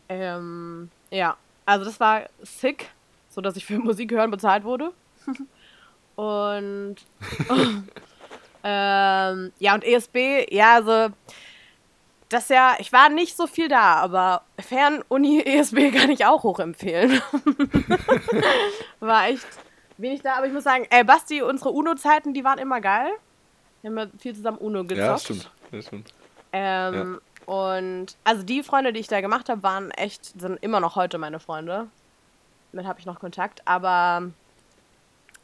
Ähm, 0.08 0.88
ja, 1.10 1.36
also 1.66 1.84
das 1.84 1.98
war 1.98 2.28
sick, 2.42 2.90
so 3.28 3.40
dass 3.40 3.56
ich 3.56 3.66
für 3.66 3.78
Musik 3.80 4.12
hören 4.12 4.30
bezahlt 4.30 4.62
wurde. 4.62 4.92
und 6.14 6.94
ähm, 8.62 9.52
ja, 9.58 9.74
und 9.74 9.82
ESB, 9.82 10.54
ja, 10.54 10.74
also 10.76 11.12
das 12.28 12.48
ja, 12.50 12.76
ich 12.78 12.92
war 12.92 13.08
nicht 13.08 13.36
so 13.36 13.48
viel 13.48 13.66
da, 13.66 13.94
aber 13.94 14.42
Fern-Uni 14.60 15.42
ESB 15.42 15.90
kann 15.90 16.10
ich 16.10 16.24
auch 16.24 16.44
hochempfehlen. 16.44 17.20
war 19.00 19.26
echt 19.26 19.44
wenig 19.96 20.22
da, 20.22 20.36
aber 20.36 20.46
ich 20.46 20.52
muss 20.52 20.62
sagen, 20.62 20.86
ey, 20.90 21.02
Basti, 21.02 21.42
unsere 21.42 21.70
UNO-Zeiten, 21.70 22.32
die 22.32 22.44
waren 22.44 22.58
immer 22.58 22.80
geil. 22.80 23.10
Wir 23.84 23.90
haben 23.90 23.98
ja 23.98 24.06
viel 24.18 24.34
zusammen 24.34 24.56
UNO 24.56 24.82
gezockt. 24.84 24.98
Ja, 24.98 25.18
stimmt. 25.18 25.50
Ja, 25.70 25.82
stimmt. 25.82 26.14
Ähm, 26.54 27.20
ja. 27.44 27.44
Und 27.54 28.16
also 28.24 28.42
die 28.42 28.62
Freunde, 28.62 28.94
die 28.94 29.00
ich 29.00 29.08
da 29.08 29.20
gemacht 29.20 29.50
habe, 29.50 29.62
waren 29.62 29.90
echt, 29.90 30.40
sind 30.40 30.56
immer 30.62 30.80
noch 30.80 30.96
heute 30.96 31.18
meine 31.18 31.38
Freunde. 31.38 31.88
Damit 32.72 32.86
habe 32.86 32.98
ich 32.98 33.04
noch 33.04 33.20
Kontakt, 33.20 33.60
aber 33.66 34.30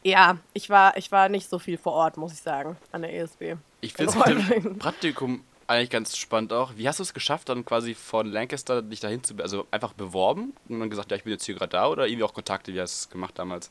ja, 0.02 0.38
ich 0.54 0.70
war, 0.70 0.97
ich 0.97 1.12
war 1.12 1.28
nicht 1.28 1.50
so 1.50 1.59
viel 1.59 1.76
vor 1.76 1.92
Ort, 1.92 2.16
muss 2.16 2.32
ich 2.32 2.40
sagen, 2.40 2.78
an 2.92 3.02
der 3.02 3.14
ESB. 3.14 3.56
Ich 3.82 3.92
finde 3.92 4.12
es 4.12 4.26
mit 4.26 4.64
dem 4.64 4.78
Praktikum 4.78 5.44
eigentlich 5.66 5.90
ganz 5.90 6.16
spannend 6.16 6.54
auch. 6.54 6.73
Wie 6.76 6.88
hast 6.88 6.99
du 6.99 7.02
es 7.02 7.12
geschafft, 7.12 7.50
dann 7.50 7.66
quasi 7.66 7.94
von 7.94 8.26
Lancaster 8.26 8.80
dich 8.80 9.00
dahin 9.00 9.23
zu, 9.23 9.35
also 9.42 9.66
einfach 9.70 9.92
beworben 9.92 10.54
und 10.66 10.80
dann 10.80 10.88
gesagt, 10.88 11.11
ja, 11.11 11.18
ich 11.18 11.25
bin 11.25 11.35
jetzt 11.35 11.44
hier 11.44 11.56
gerade 11.56 11.73
da 11.73 11.88
oder 11.88 12.06
irgendwie 12.06 12.25
auch 12.25 12.32
Kontakte, 12.32 12.73
wie 12.73 12.80
hast 12.80 13.02
du 13.02 13.04
es 13.04 13.11
gemacht 13.11 13.38
damals? 13.38 13.70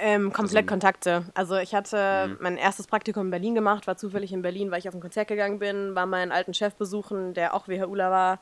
Ähm, 0.00 0.32
komplett 0.32 0.64
also, 0.64 0.68
Kontakte. 0.68 1.24
Also 1.34 1.56
ich 1.56 1.74
hatte 1.74 2.28
mhm. 2.28 2.36
mein 2.40 2.56
erstes 2.56 2.86
Praktikum 2.86 3.26
in 3.26 3.30
Berlin 3.30 3.54
gemacht, 3.56 3.88
war 3.88 3.96
zufällig 3.96 4.32
in 4.32 4.42
Berlin, 4.42 4.70
weil 4.70 4.78
ich 4.78 4.88
auf 4.88 4.94
ein 4.94 5.00
Konzert 5.00 5.26
gegangen 5.26 5.58
bin, 5.58 5.96
war 5.96 6.06
meinen 6.06 6.30
alten 6.30 6.54
Chef 6.54 6.74
besuchen, 6.76 7.34
der 7.34 7.52
auch 7.52 7.66
WHUler 7.66 8.10
war. 8.10 8.38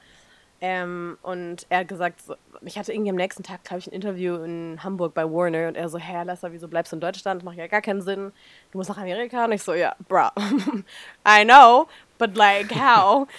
Ähm, 0.61 1.19
und 1.23 1.67
er 1.69 1.81
hat 1.81 1.89
gesagt, 1.89 2.23
so, 2.23 2.35
ich 2.63 2.79
hatte 2.79 2.93
irgendwie 2.93 3.11
am 3.11 3.17
nächsten 3.17 3.43
Tag, 3.43 3.65
glaube 3.65 3.81
ich, 3.81 3.87
ein 3.87 3.93
Interview 3.93 4.37
in 4.37 4.79
Hamburg 4.83 5.13
bei 5.13 5.25
Warner 5.25 5.69
und 5.69 5.77
er 5.77 5.89
so, 5.89 5.99
Herr 5.99 6.25
Lesser, 6.25 6.53
wieso 6.53 6.69
bleibst 6.69 6.93
du 6.93 6.97
in 6.97 7.01
Deutschland? 7.01 7.41
Das 7.41 7.45
macht 7.45 7.57
ja 7.57 7.67
gar 7.67 7.83
keinen 7.83 8.01
Sinn. 8.01 8.33
Du 8.71 8.79
musst 8.79 8.89
nach 8.89 8.99
Amerika. 8.99 9.45
Und 9.45 9.53
ich 9.53 9.63
so, 9.63 9.75
ja, 9.75 9.95
bro, 10.09 10.29
I 11.29 11.45
know, 11.45 11.89
but 12.19 12.37
like, 12.37 12.75
how? 12.75 13.27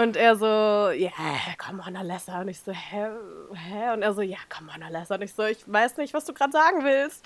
Und 0.00 0.16
er 0.16 0.34
so, 0.34 0.46
ja, 0.46 0.94
yeah, 0.94 1.54
come 1.58 1.82
on, 1.86 1.94
Alessa. 1.94 2.40
Und 2.40 2.48
ich 2.48 2.60
so, 2.60 2.72
hä? 2.72 3.08
hä? 3.52 3.92
Und 3.92 4.00
er 4.00 4.14
so, 4.14 4.22
ja, 4.22 4.38
come 4.48 4.70
on, 4.74 4.82
Alessa. 4.82 5.16
Und 5.16 5.22
ich 5.22 5.34
so, 5.34 5.44
ich 5.44 5.58
weiß 5.70 5.98
nicht, 5.98 6.14
was 6.14 6.24
du 6.24 6.32
gerade 6.32 6.52
sagen 6.52 6.84
willst. 6.84 7.22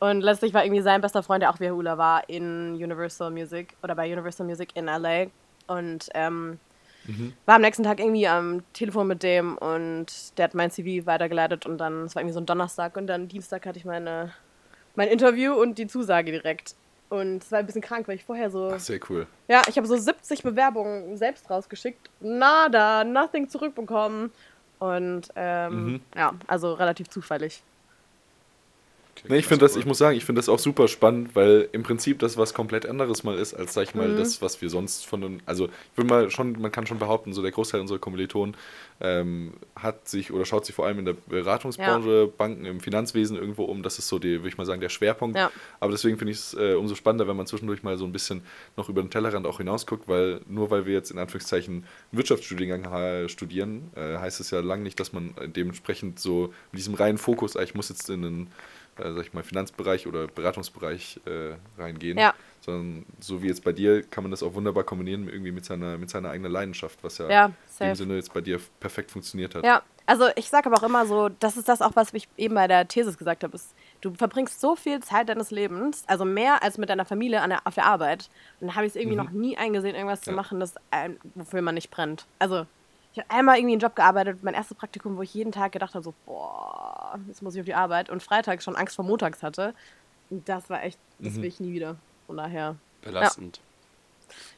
Und 0.00 0.22
letztlich 0.22 0.52
war 0.52 0.64
irgendwie 0.64 0.82
sein 0.82 1.00
bester 1.00 1.22
Freund, 1.22 1.42
der 1.42 1.50
auch 1.50 1.60
Hula 1.60 1.98
war, 1.98 2.28
in 2.28 2.74
Universal 2.74 3.30
Music 3.30 3.76
oder 3.80 3.94
bei 3.94 4.12
Universal 4.12 4.44
Music 4.44 4.70
in 4.74 4.86
LA. 4.86 5.26
Und 5.68 6.08
ähm, 6.14 6.58
mhm. 7.06 7.32
war 7.44 7.56
am 7.56 7.62
nächsten 7.62 7.84
Tag 7.84 8.00
irgendwie 8.00 8.26
am 8.26 8.64
Telefon 8.72 9.06
mit 9.06 9.22
dem 9.22 9.56
und 9.58 10.36
der 10.36 10.44
hat 10.44 10.54
mein 10.54 10.72
CV 10.72 11.06
weitergeleitet 11.06 11.64
und 11.64 11.78
dann, 11.78 12.06
es 12.06 12.16
war 12.16 12.22
irgendwie 12.22 12.34
so 12.34 12.40
ein 12.40 12.46
Donnerstag 12.46 12.96
und 12.96 13.06
dann 13.06 13.28
Dienstag 13.28 13.66
hatte 13.66 13.78
ich 13.78 13.84
meine, 13.84 14.32
mein 14.96 15.08
Interview 15.08 15.54
und 15.54 15.78
die 15.78 15.86
Zusage 15.86 16.32
direkt. 16.32 16.74
Und 17.08 17.42
es 17.42 17.52
war 17.52 17.60
ein 17.60 17.66
bisschen 17.66 17.82
krank, 17.82 18.08
weil 18.08 18.16
ich 18.16 18.24
vorher 18.24 18.50
so. 18.50 18.70
Ach, 18.74 18.80
sehr 18.80 18.98
cool. 19.08 19.26
Ja, 19.48 19.62
ich 19.68 19.76
habe 19.76 19.86
so 19.86 19.96
70 19.96 20.42
Bewerbungen 20.42 21.16
selbst 21.16 21.48
rausgeschickt. 21.48 22.10
Nada, 22.20 23.04
nothing 23.04 23.48
zurückbekommen. 23.48 24.32
Und 24.78 25.28
ähm, 25.36 25.84
mhm. 25.84 26.00
ja, 26.14 26.32
also 26.46 26.74
relativ 26.74 27.08
zufällig. 27.08 27.62
Okay, 29.18 29.32
nee, 29.32 29.38
ich 29.38 29.46
finde 29.46 29.64
das, 29.64 29.76
ich 29.76 29.86
muss 29.86 29.98
sagen, 29.98 30.16
ich 30.16 30.24
finde 30.24 30.40
das 30.40 30.48
auch 30.48 30.58
super 30.58 30.88
spannend, 30.88 31.34
weil 31.34 31.68
im 31.72 31.82
Prinzip 31.82 32.18
das 32.18 32.36
was 32.36 32.54
komplett 32.54 32.86
anderes 32.86 33.24
mal 33.24 33.38
ist, 33.38 33.54
als 33.54 33.74
sag 33.74 33.84
ich 33.84 33.94
mal, 33.94 34.08
mhm. 34.08 34.18
das, 34.18 34.42
was 34.42 34.60
wir 34.60 34.68
sonst 34.68 35.06
von 35.06 35.20
den, 35.20 35.42
also 35.46 35.66
ich 35.66 35.96
will 35.96 36.04
mal 36.04 36.30
schon, 36.30 36.60
man 36.60 36.70
kann 36.70 36.86
schon 36.86 36.98
behaupten, 36.98 37.32
so 37.32 37.42
der 37.42 37.50
Großteil 37.50 37.80
unserer 37.80 37.98
Kommilitonen 37.98 38.56
ähm, 39.00 39.54
hat 39.74 40.08
sich 40.08 40.32
oder 40.32 40.44
schaut 40.44 40.66
sich 40.66 40.74
vor 40.74 40.86
allem 40.86 40.98
in 41.00 41.04
der 41.06 41.14
Beratungsbranche, 41.14 42.24
ja. 42.26 42.26
Banken, 42.26 42.64
im 42.64 42.80
Finanzwesen 42.80 43.36
irgendwo 43.36 43.64
um. 43.64 43.82
Das 43.82 43.98
ist 43.98 44.08
so 44.08 44.18
die, 44.18 44.38
würde 44.38 44.48
ich 44.48 44.58
mal 44.58 44.64
sagen, 44.64 44.80
der 44.80 44.88
Schwerpunkt. 44.88 45.36
Ja. 45.36 45.50
Aber 45.80 45.92
deswegen 45.92 46.18
finde 46.18 46.32
ich 46.32 46.38
es 46.38 46.54
äh, 46.54 46.74
umso 46.74 46.94
spannender, 46.94 47.28
wenn 47.28 47.36
man 47.36 47.46
zwischendurch 47.46 47.82
mal 47.82 47.98
so 47.98 48.04
ein 48.04 48.12
bisschen 48.12 48.42
noch 48.76 48.88
über 48.88 49.02
den 49.02 49.10
Tellerrand 49.10 49.46
auch 49.46 49.58
hinausguckt, 49.58 50.08
weil 50.08 50.40
nur 50.48 50.70
weil 50.70 50.86
wir 50.86 50.94
jetzt 50.94 51.10
in 51.10 51.18
Anführungszeichen 51.18 51.74
einen 51.74 51.86
Wirtschaftsstudiengang 52.12 53.28
studieren, 53.28 53.90
äh, 53.96 54.18
heißt 54.18 54.40
es 54.40 54.50
ja 54.50 54.60
lange 54.60 54.82
nicht, 54.82 54.98
dass 55.00 55.12
man 55.12 55.34
dementsprechend 55.46 56.18
so 56.18 56.52
mit 56.72 56.78
diesem 56.78 56.94
reinen 56.94 57.18
Fokus, 57.18 57.56
ah, 57.56 57.62
ich 57.62 57.74
muss 57.74 57.88
jetzt 57.88 58.08
in 58.08 58.24
einen 58.24 58.50
äh, 58.98 59.12
sag 59.12 59.22
ich 59.22 59.32
mal, 59.32 59.42
Finanzbereich 59.42 60.06
oder 60.06 60.26
Beratungsbereich 60.26 61.20
äh, 61.26 61.56
reingehen. 61.80 62.18
Ja. 62.18 62.34
Sondern 62.60 63.06
so 63.20 63.42
wie 63.42 63.48
jetzt 63.48 63.64
bei 63.64 63.72
dir 63.72 64.02
kann 64.02 64.24
man 64.24 64.30
das 64.30 64.42
auch 64.42 64.54
wunderbar 64.54 64.84
kombinieren 64.84 65.28
irgendwie 65.28 65.52
mit 65.52 65.64
seiner, 65.64 65.98
mit 65.98 66.10
seiner 66.10 66.30
eigenen 66.30 66.50
Leidenschaft, 66.50 66.98
was 67.02 67.18
ja, 67.18 67.28
ja 67.28 67.52
in 67.80 67.86
dem 67.86 67.94
Sinne 67.94 68.16
jetzt 68.16 68.32
bei 68.32 68.40
dir 68.40 68.60
perfekt 68.80 69.10
funktioniert 69.10 69.54
hat. 69.54 69.64
Ja, 69.64 69.82
also 70.06 70.28
ich 70.36 70.48
sage 70.48 70.66
aber 70.70 70.78
auch 70.78 70.84
immer 70.84 71.04
so, 71.04 71.28
das 71.28 71.56
ist 71.56 71.68
das 71.68 71.82
auch, 71.82 71.92
was 71.94 72.14
ich 72.14 72.28
eben 72.36 72.54
bei 72.54 72.68
der 72.68 72.86
Thesis 72.86 73.18
gesagt 73.18 73.42
habe, 73.42 73.54
ist, 73.56 73.74
du 74.00 74.14
verbringst 74.14 74.60
so 74.60 74.76
viel 74.76 75.00
Zeit 75.00 75.28
deines 75.28 75.50
Lebens, 75.50 76.04
also 76.06 76.24
mehr 76.24 76.62
als 76.62 76.78
mit 76.78 76.88
deiner 76.88 77.04
Familie 77.04 77.42
an 77.42 77.50
der, 77.50 77.66
auf 77.66 77.74
der 77.74 77.86
Arbeit. 77.86 78.30
Und 78.60 78.68
da 78.68 78.74
habe 78.76 78.86
ich 78.86 78.92
es 78.92 78.96
irgendwie 78.96 79.16
mhm. 79.16 79.24
noch 79.24 79.30
nie 79.30 79.56
eingesehen, 79.56 79.94
irgendwas 79.94 80.20
ja. 80.20 80.30
zu 80.30 80.32
machen, 80.32 80.60
das, 80.60 80.74
wofür 81.34 81.60
man 81.60 81.74
nicht 81.74 81.90
brennt. 81.90 82.26
Also 82.38 82.66
ich 83.16 83.22
habe 83.22 83.30
einmal 83.30 83.56
irgendwie 83.56 83.72
einen 83.72 83.80
Job 83.80 83.96
gearbeitet, 83.96 84.42
mein 84.42 84.52
erstes 84.52 84.76
Praktikum, 84.76 85.16
wo 85.16 85.22
ich 85.22 85.32
jeden 85.32 85.50
Tag 85.50 85.72
gedacht 85.72 85.94
habe, 85.94 86.04
so, 86.04 86.12
boah, 86.26 87.18
jetzt 87.28 87.40
muss 87.42 87.54
ich 87.54 87.60
auf 87.60 87.64
die 87.64 87.72
Arbeit 87.72 88.10
und 88.10 88.22
freitags 88.22 88.62
schon 88.62 88.76
Angst 88.76 88.94
vor 88.94 89.06
Montags 89.06 89.42
hatte. 89.42 89.72
Und 90.28 90.46
das 90.46 90.68
war 90.68 90.84
echt, 90.84 90.98
das 91.18 91.32
mhm. 91.32 91.36
will 91.38 91.44
ich 91.46 91.58
nie 91.58 91.72
wieder. 91.72 91.96
Von 92.26 92.36
daher. 92.36 92.76
Belastend. 93.00 93.60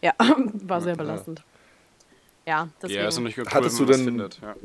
Ja, 0.03 0.13
ja 0.21 0.37
war 0.65 0.81
sehr 0.81 0.97
belastend. 0.97 1.45
Ja, 2.47 2.69
deswegen. 2.83 3.01
Ja, 3.01 3.09
ist 3.09 3.21
nicht 3.21 3.39
cool, 3.39 3.45
Hattest 3.49 3.79
du 3.79 3.85
denn, 3.85 4.05
findet. 4.05 4.41
Ja. 4.41 4.57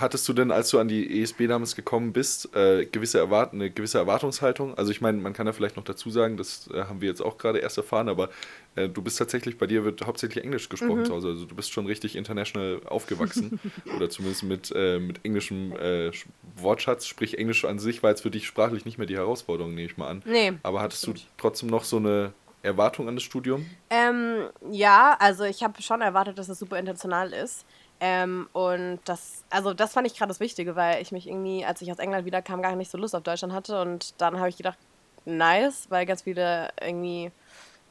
Hattest 0.00 0.26
du 0.26 0.32
denn, 0.32 0.50
als 0.50 0.70
du 0.70 0.78
an 0.78 0.88
die 0.88 1.20
ESB 1.20 1.46
damals 1.46 1.76
gekommen 1.76 2.14
bist, 2.14 2.56
äh, 2.56 2.86
gewisse 2.86 3.18
Erwart 3.18 3.52
eine 3.52 3.70
gewisse 3.70 3.98
Erwartungshaltung? 3.98 4.74
Also 4.78 4.90
ich 4.90 5.02
meine, 5.02 5.18
man 5.18 5.34
kann 5.34 5.46
ja 5.46 5.52
vielleicht 5.52 5.76
noch 5.76 5.84
dazu 5.84 6.08
sagen, 6.08 6.38
das 6.38 6.70
äh, 6.72 6.84
haben 6.84 7.02
wir 7.02 7.08
jetzt 7.08 7.20
auch 7.20 7.36
gerade 7.36 7.58
erst 7.58 7.76
erfahren, 7.76 8.08
aber 8.08 8.30
äh, 8.76 8.88
du 8.88 9.02
bist 9.02 9.18
tatsächlich, 9.18 9.58
bei 9.58 9.66
dir 9.66 9.84
wird 9.84 10.06
hauptsächlich 10.06 10.42
Englisch 10.42 10.70
gesprochen 10.70 11.00
mhm. 11.00 11.04
zu 11.04 11.12
Hause. 11.12 11.28
Also 11.28 11.44
du 11.44 11.54
bist 11.54 11.70
schon 11.70 11.84
richtig 11.84 12.16
international 12.16 12.80
aufgewachsen. 12.86 13.60
oder 13.96 14.08
zumindest 14.08 14.42
mit, 14.44 14.72
äh, 14.74 14.98
mit 14.98 15.22
englischem 15.22 15.72
äh, 15.76 16.10
Wortschatz. 16.56 17.06
Sprich, 17.06 17.36
Englisch 17.36 17.66
an 17.66 17.78
sich 17.78 18.02
war 18.02 18.08
jetzt 18.08 18.22
für 18.22 18.30
dich 18.30 18.46
sprachlich 18.46 18.86
nicht 18.86 18.96
mehr 18.96 19.06
die 19.06 19.16
Herausforderung, 19.16 19.74
nehme 19.74 19.86
ich 19.86 19.98
mal 19.98 20.08
an. 20.08 20.22
Nee. 20.24 20.54
Aber 20.62 20.80
hattest 20.80 21.06
du 21.06 21.12
trotzdem 21.36 21.68
noch 21.68 21.84
so 21.84 21.98
eine 21.98 22.32
Erwartung 22.62 23.08
an 23.08 23.16
das 23.16 23.24
Studium? 23.24 23.66
Ähm, 23.90 24.48
ja, 24.70 25.16
also 25.18 25.44
ich 25.44 25.62
habe 25.62 25.80
schon 25.82 26.00
erwartet, 26.00 26.38
dass 26.38 26.48
es 26.48 26.58
super 26.58 26.78
international 26.78 27.32
ist. 27.32 27.66
Ähm, 28.00 28.48
und 28.54 29.00
das, 29.04 29.44
also 29.50 29.74
das 29.74 29.92
fand 29.92 30.06
ich 30.06 30.16
gerade 30.16 30.28
das 30.28 30.40
Wichtige, 30.40 30.74
weil 30.74 31.02
ich 31.02 31.12
mich 31.12 31.28
irgendwie, 31.28 31.64
als 31.64 31.82
ich 31.82 31.92
aus 31.92 31.98
England 31.98 32.24
wiederkam, 32.24 32.62
gar 32.62 32.74
nicht 32.74 32.90
so 32.90 32.96
Lust 32.96 33.14
auf 33.14 33.22
Deutschland 33.22 33.52
hatte. 33.52 33.80
Und 33.80 34.14
dann 34.18 34.38
habe 34.38 34.48
ich 34.48 34.56
gedacht, 34.56 34.78
nice, 35.26 35.86
weil 35.90 36.06
ganz 36.06 36.22
viele 36.22 36.70
irgendwie 36.80 37.30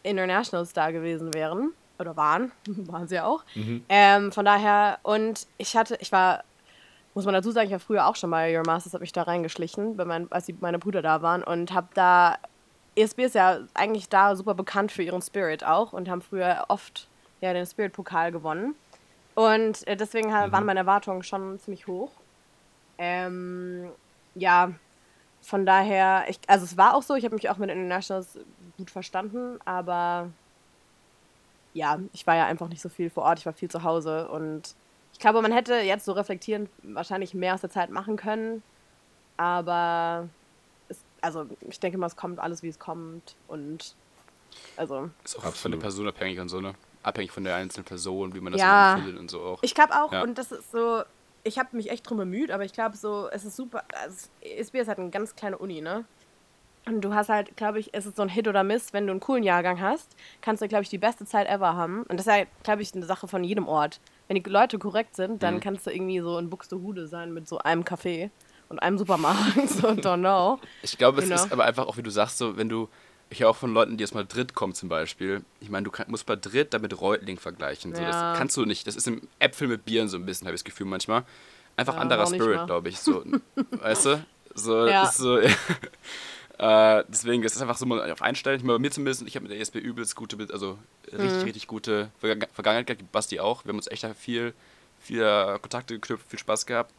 Internationals 0.04 0.74
da 0.74 0.92
gewesen 0.92 1.34
wären. 1.34 1.74
Oder 2.00 2.16
waren. 2.16 2.52
waren 2.66 3.08
sie 3.08 3.20
auch. 3.20 3.44
Mhm. 3.56 3.84
Ähm, 3.90 4.32
von 4.32 4.46
daher, 4.46 5.00
und 5.04 5.48
ich 5.58 5.76
hatte, 5.76 5.98
ich 6.00 6.12
war, 6.12 6.44
muss 7.14 7.26
man 7.26 7.34
dazu 7.34 7.52
sagen, 7.52 7.68
ich 7.68 7.74
war 7.74 7.80
früher 7.80 8.08
auch 8.08 8.16
schon 8.16 8.32
bei 8.32 8.58
Your 8.58 8.64
Masters, 8.66 8.94
habe 8.94 9.02
mich 9.02 9.12
da 9.12 9.24
reingeschlichen, 9.24 9.96
mein, 9.98 10.32
als 10.32 10.46
die, 10.46 10.56
meine 10.60 10.80
Brüder 10.80 11.02
da 11.02 11.22
waren 11.22 11.44
und 11.44 11.74
habe 11.74 11.90
da, 11.94 12.38
ESB 12.96 13.26
ist 13.26 13.36
ja 13.36 13.60
eigentlich 13.74 14.08
da 14.10 14.36
super 14.36 14.54
bekannt 14.54 14.92
für 14.92 15.04
ihren 15.04 15.22
Spirit 15.22 15.64
auch 15.64 15.94
und 15.94 16.10
haben 16.10 16.22
früher 16.22 16.66
oft 16.70 17.08
ja 17.42 17.54
den 17.54 17.66
Spirit-Pokal 17.66 18.32
gewonnen. 18.32 18.76
Und 19.40 19.88
äh, 19.88 19.96
deswegen 19.96 20.32
mhm. 20.32 20.52
waren 20.52 20.66
meine 20.66 20.82
Erwartungen 20.82 21.24
schon 21.24 21.58
ziemlich 21.60 21.88
hoch. 21.88 22.12
Ähm, 22.98 23.90
ja, 24.36 24.74
von 25.42 25.66
daher, 25.66 26.26
ich, 26.28 26.42
also 26.48 26.66
es 26.66 26.76
war 26.76 26.94
auch 26.94 27.04
so, 27.04 27.16
ich 27.16 27.24
habe 27.24 27.36
mich 27.36 27.50
auch 27.50 27.56
mit 27.56 27.70
Internationals 27.70 28.38
gut 28.76 28.92
verstanden, 28.92 29.58
aber 29.64 30.30
ja, 31.74 32.00
ich 32.12 32.28
war 32.28 32.36
ja 32.36 32.48
einfach 32.48 32.68
nicht 32.68 32.82
so 32.82 32.90
viel 32.90 33.10
vor 33.10 33.24
Ort, 33.24 33.40
ich 33.40 33.46
war 33.46 33.54
viel 33.54 33.72
zu 33.72 33.84
Hause 33.84 34.28
und 34.28 34.76
ich 35.14 35.20
glaube, 35.20 35.42
man 35.42 35.54
hätte 35.54 35.76
jetzt 35.76 36.04
so 36.04 36.12
reflektierend 36.12 36.70
wahrscheinlich 36.84 37.34
mehr 37.34 37.54
aus 37.54 37.62
der 37.62 37.70
Zeit 37.70 37.92
machen 37.92 38.18
können, 38.18 38.62
aber 39.38 40.28
es, 40.90 41.00
also 41.22 41.46
ich 41.62 41.80
denke 41.80 41.98
mal, 41.98 42.08
es 42.08 42.18
kommt 42.18 42.40
alles, 42.40 42.62
wie 42.62 42.68
es 42.68 42.78
kommt 42.78 43.38
und 43.48 43.96
also. 44.76 45.10
Ist 45.24 45.38
auch 45.38 45.46
Absolut. 45.46 45.56
von 45.56 45.72
der 45.72 45.78
Person 45.78 46.08
abhängig 46.10 46.42
und 46.42 46.50
so, 46.50 46.60
ne? 46.60 46.74
Abhängig 47.04 47.32
von 47.32 47.44
der 47.44 47.56
einzelnen 47.56 47.86
Person, 47.86 48.34
wie 48.34 48.42
man 48.42 48.54
das 48.54 48.62
ja. 48.62 48.96
empfindet 48.96 49.20
und 49.20 49.32
so 49.32 49.42
auch. 49.42 49.60
Ich 49.64 49.74
glaube 49.74 49.94
auch, 49.94 50.12
ja. 50.12 50.22
und 50.22 50.38
das 50.38 50.52
ist 50.52 50.72
so, 50.72 51.04
ich 51.44 51.58
habe 51.58 51.76
mich 51.76 51.90
echt 51.90 52.10
drum 52.10 52.18
bemüht, 52.18 52.52
aber 52.52 52.66
ich 52.66 52.74
glaube 52.74 52.98
so, 52.98 53.30
es 53.30 53.46
ist 53.46 53.56
super, 53.56 53.84
also 54.04 54.28
SBS 54.42 54.88
hat 54.88 55.00
eine 55.00 55.10
ganz 55.10 55.36
kleine 55.36 55.58
Uni, 55.58 55.82
ne? 55.82 56.06
Und 56.86 57.02
du 57.02 57.14
hast 57.14 57.30
halt, 57.30 57.56
glaube 57.56 57.80
ich, 57.80 57.94
es 57.94 58.06
ist 58.06 58.16
so 58.16 58.24
ein 58.24 58.30
Hit 58.30 58.48
oder 58.48 58.64
Miss, 58.64 58.94
wenn 58.94 59.06
du 59.06 59.12
einen 59.12 59.20
coolen 59.20 59.44
Jahrgang 59.44 59.80
hast, 59.80 60.16
kannst 60.42 60.62
du, 60.62 60.68
glaube 60.68 60.84
ich, 60.84 60.90
die 60.90 60.98
beste 60.98 61.26
Zeit 61.26 61.48
ever 61.48 61.76
haben. 61.76 62.04
Und 62.04 62.20
das 62.20 62.26
ist 62.26 62.36
ja, 62.36 62.46
glaube 62.64 62.82
ich, 62.82 62.94
eine 62.96 63.06
Sache 63.06 63.28
von 63.28 63.44
jedem 63.44 63.68
Ort. 63.68 64.00
Wenn 64.28 64.42
die 64.42 64.50
Leute 64.50 64.80
korrekt 64.80 65.16
sind, 65.16 65.44
dann 65.44 65.56
mhm. 65.56 65.60
kannst 65.60 65.86
du 65.86 65.92
irgendwie 65.92 66.20
so 66.20 66.38
in 66.38 66.50
Buxtehude 66.50 67.08
sein 67.08 67.34
mit 67.34 67.48
so 67.48 67.60
einem 67.60 67.84
Café 67.84 68.32
und 68.70 68.80
einem 68.80 68.98
Supermarkt, 68.98 69.56
so 69.70 69.90
don't 69.90 70.20
know. 70.20 70.60
Ich 70.82 70.98
glaube, 70.98 71.20
es 71.20 71.30
you 71.30 71.36
know. 71.36 71.44
ist 71.44 71.52
aber 71.52 71.66
einfach 71.66 71.86
auch, 71.88 71.98
wie 71.98 72.04
du 72.04 72.12
sagst, 72.12 72.38
so, 72.38 72.58
wenn 72.58 72.70
du, 72.70 72.88
ich 73.30 73.42
höre 73.42 73.50
auch 73.50 73.56
von 73.56 73.74
Leuten, 73.74 73.98
die 73.98 74.04
aus 74.04 74.14
Madrid 74.14 74.56
kommen 74.56 74.74
zum 74.74 74.90
Beispiel. 74.90 75.44
Ich 75.62 75.70
meine, 75.70 75.84
du 75.84 75.92
kann, 75.92 76.10
musst 76.10 76.28
Madrid 76.28 76.74
damit 76.74 77.00
Reutling 77.00 77.38
vergleichen. 77.38 77.94
So, 77.94 78.02
ja. 78.02 78.10
Das 78.10 78.38
kannst 78.38 78.58
du 78.58 78.66
nicht. 78.66 78.88
Das 78.88 78.96
ist 78.96 79.08
im 79.08 79.22
Äpfel 79.38 79.68
mit 79.68 79.86
Bieren 79.86 80.08
so 80.08 80.18
ein 80.18 80.26
bisschen, 80.26 80.48
habe 80.48 80.56
ich 80.56 80.62
das 80.62 80.66
Gefühl 80.66 80.88
manchmal. 80.88 81.24
Einfach 81.78 81.96
ja, 81.96 82.02
anderer 82.02 82.26
Spirit, 82.26 82.66
glaube 82.66 82.90
ich. 82.90 83.00
So, 83.00 83.24
weißt 83.72 84.06
du? 84.06 84.26
So, 84.56 84.88
ja. 84.88 85.04
ist 85.04 85.18
so. 85.18 85.40
Äh, 86.62 87.06
deswegen 87.08 87.42
ist 87.44 87.56
es 87.56 87.62
einfach 87.62 87.78
so 87.78 87.86
mal 87.86 88.12
auf 88.12 88.22
einstellen. 88.22 88.58
Ich 88.58 88.66
meine, 88.66 88.80
bei 88.80 88.82
mir 88.82 88.92
zumindest, 88.92 89.26
ich 89.26 89.34
habe 89.36 89.44
mit 89.44 89.54
der 89.54 89.62
ESB 89.62 89.78
übelst 89.78 90.14
gute, 90.18 90.36
also 90.52 90.78
richtig, 91.06 91.38
mhm. 91.38 91.44
richtig 91.44 91.68
gute 91.68 92.12
Vergangenheit 92.20 92.86
gehabt. 92.86 93.10
Basti 93.14 93.40
auch. 93.40 93.64
Wir 93.64 93.70
haben 93.70 93.78
uns 93.78 93.88
echt 93.88 94.06
viel, 94.18 94.54
viel 95.00 95.24
Kontakte 95.62 95.94
geknüpft, 95.94 96.30
viel 96.30 96.38
Spaß 96.38 96.66
gehabt. 96.66 96.94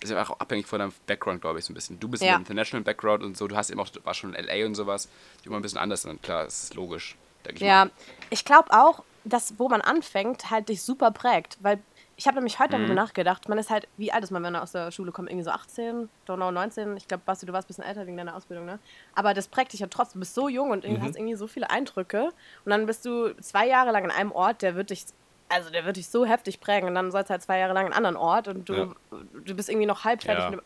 Ist 0.00 0.10
ja 0.10 0.22
auch 0.22 0.38
abhängig 0.38 0.66
von 0.66 0.80
deinem 0.80 0.92
Background, 1.06 1.40
glaube 1.40 1.58
ich, 1.58 1.64
so 1.64 1.72
ein 1.72 1.74
bisschen. 1.74 1.98
Du 1.98 2.08
bist 2.08 2.22
ja. 2.22 2.34
ein 2.34 2.40
International 2.40 2.84
Background 2.84 3.22
und 3.22 3.36
so, 3.36 3.48
du 3.48 3.56
hast 3.56 3.70
eben 3.70 3.80
auch, 3.80 3.88
war 4.04 4.14
schon 4.14 4.34
in 4.34 4.44
LA 4.44 4.66
und 4.66 4.74
sowas, 4.74 5.08
die 5.42 5.48
immer 5.48 5.56
ein 5.56 5.62
bisschen 5.62 5.78
anders 5.78 6.02
sind. 6.02 6.22
Klar, 6.22 6.44
das 6.44 6.64
ist 6.64 6.74
logisch, 6.74 7.16
ich. 7.48 7.60
Ja, 7.60 7.86
mal. 7.86 7.90
ich 8.30 8.44
glaube 8.44 8.70
auch, 8.70 9.02
dass 9.24 9.58
wo 9.58 9.68
man 9.68 9.80
anfängt, 9.80 10.50
halt 10.50 10.68
dich 10.68 10.82
super 10.82 11.10
prägt. 11.10 11.58
Weil 11.60 11.80
ich 12.16 12.26
habe 12.26 12.36
nämlich 12.36 12.58
heute 12.58 12.76
mhm. 12.76 12.82
darüber 12.82 12.94
nachgedacht. 12.94 13.48
Man 13.48 13.58
ist 13.58 13.70
halt, 13.70 13.88
wie 13.96 14.12
alt 14.12 14.22
ist 14.22 14.30
man, 14.30 14.42
wenn 14.42 14.54
er 14.54 14.62
aus 14.62 14.72
der 14.72 14.90
Schule 14.90 15.12
kommt? 15.12 15.30
Irgendwie 15.30 15.44
so 15.44 15.50
18, 15.50 16.08
don't 16.26 16.36
know, 16.36 16.50
19. 16.50 16.96
Ich 16.96 17.08
glaube, 17.08 17.22
Basti, 17.26 17.46
du 17.46 17.52
warst 17.52 17.66
ein 17.66 17.68
bisschen 17.68 17.84
älter 17.84 18.06
wegen 18.06 18.16
deiner 18.16 18.36
Ausbildung, 18.36 18.66
ne? 18.66 18.78
Aber 19.14 19.34
das 19.34 19.48
prägt 19.48 19.72
dich 19.72 19.80
ja 19.80 19.88
trotzdem. 19.88 20.20
Du 20.20 20.20
bist 20.20 20.34
so 20.34 20.48
jung 20.48 20.70
und 20.70 20.86
mhm. 20.86 21.02
hast 21.02 21.16
irgendwie 21.16 21.34
so 21.34 21.46
viele 21.46 21.70
Eindrücke. 21.70 22.30
Und 22.64 22.70
dann 22.70 22.86
bist 22.86 23.04
du 23.04 23.34
zwei 23.40 23.66
Jahre 23.66 23.90
lang 23.90 24.04
in 24.04 24.10
einem 24.10 24.32
Ort, 24.32 24.62
der 24.62 24.76
wird 24.76 24.90
dich, 24.90 25.06
also 25.48 25.70
der 25.70 25.84
wird 25.84 25.96
dich 25.96 26.08
so 26.08 26.24
heftig 26.24 26.60
prägen. 26.60 26.88
Und 26.88 26.94
dann 26.94 27.10
sollst 27.10 27.30
du 27.30 27.32
halt 27.32 27.42
zwei 27.42 27.58
Jahre 27.58 27.74
lang 27.74 27.86
in 27.86 27.92
einem 27.92 28.04
anderen 28.04 28.16
Ort 28.16 28.48
und 28.48 28.68
du, 28.68 28.74
ja. 28.74 28.94
du 29.10 29.54
bist 29.54 29.68
irgendwie 29.68 29.86
noch 29.86 30.04
halb 30.04 30.22
fertig. 30.22 30.44
Ja. 30.44 30.62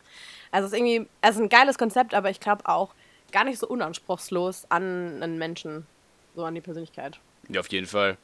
Also 0.50 0.66
es 0.66 0.72
ist 0.72 0.78
irgendwie, 0.78 1.08
also 1.20 1.42
ein 1.42 1.48
geiles 1.48 1.78
Konzept, 1.78 2.14
aber 2.14 2.30
ich 2.30 2.40
glaube 2.40 2.66
auch 2.66 2.94
gar 3.32 3.44
nicht 3.44 3.58
so 3.58 3.68
unanspruchslos 3.68 4.66
an 4.70 5.22
einen 5.22 5.38
Menschen, 5.38 5.86
so 6.34 6.44
an 6.44 6.54
die 6.54 6.60
Persönlichkeit. 6.60 7.20
Ja, 7.48 7.60
auf 7.60 7.70
jeden 7.70 7.86
Fall. 7.86 8.16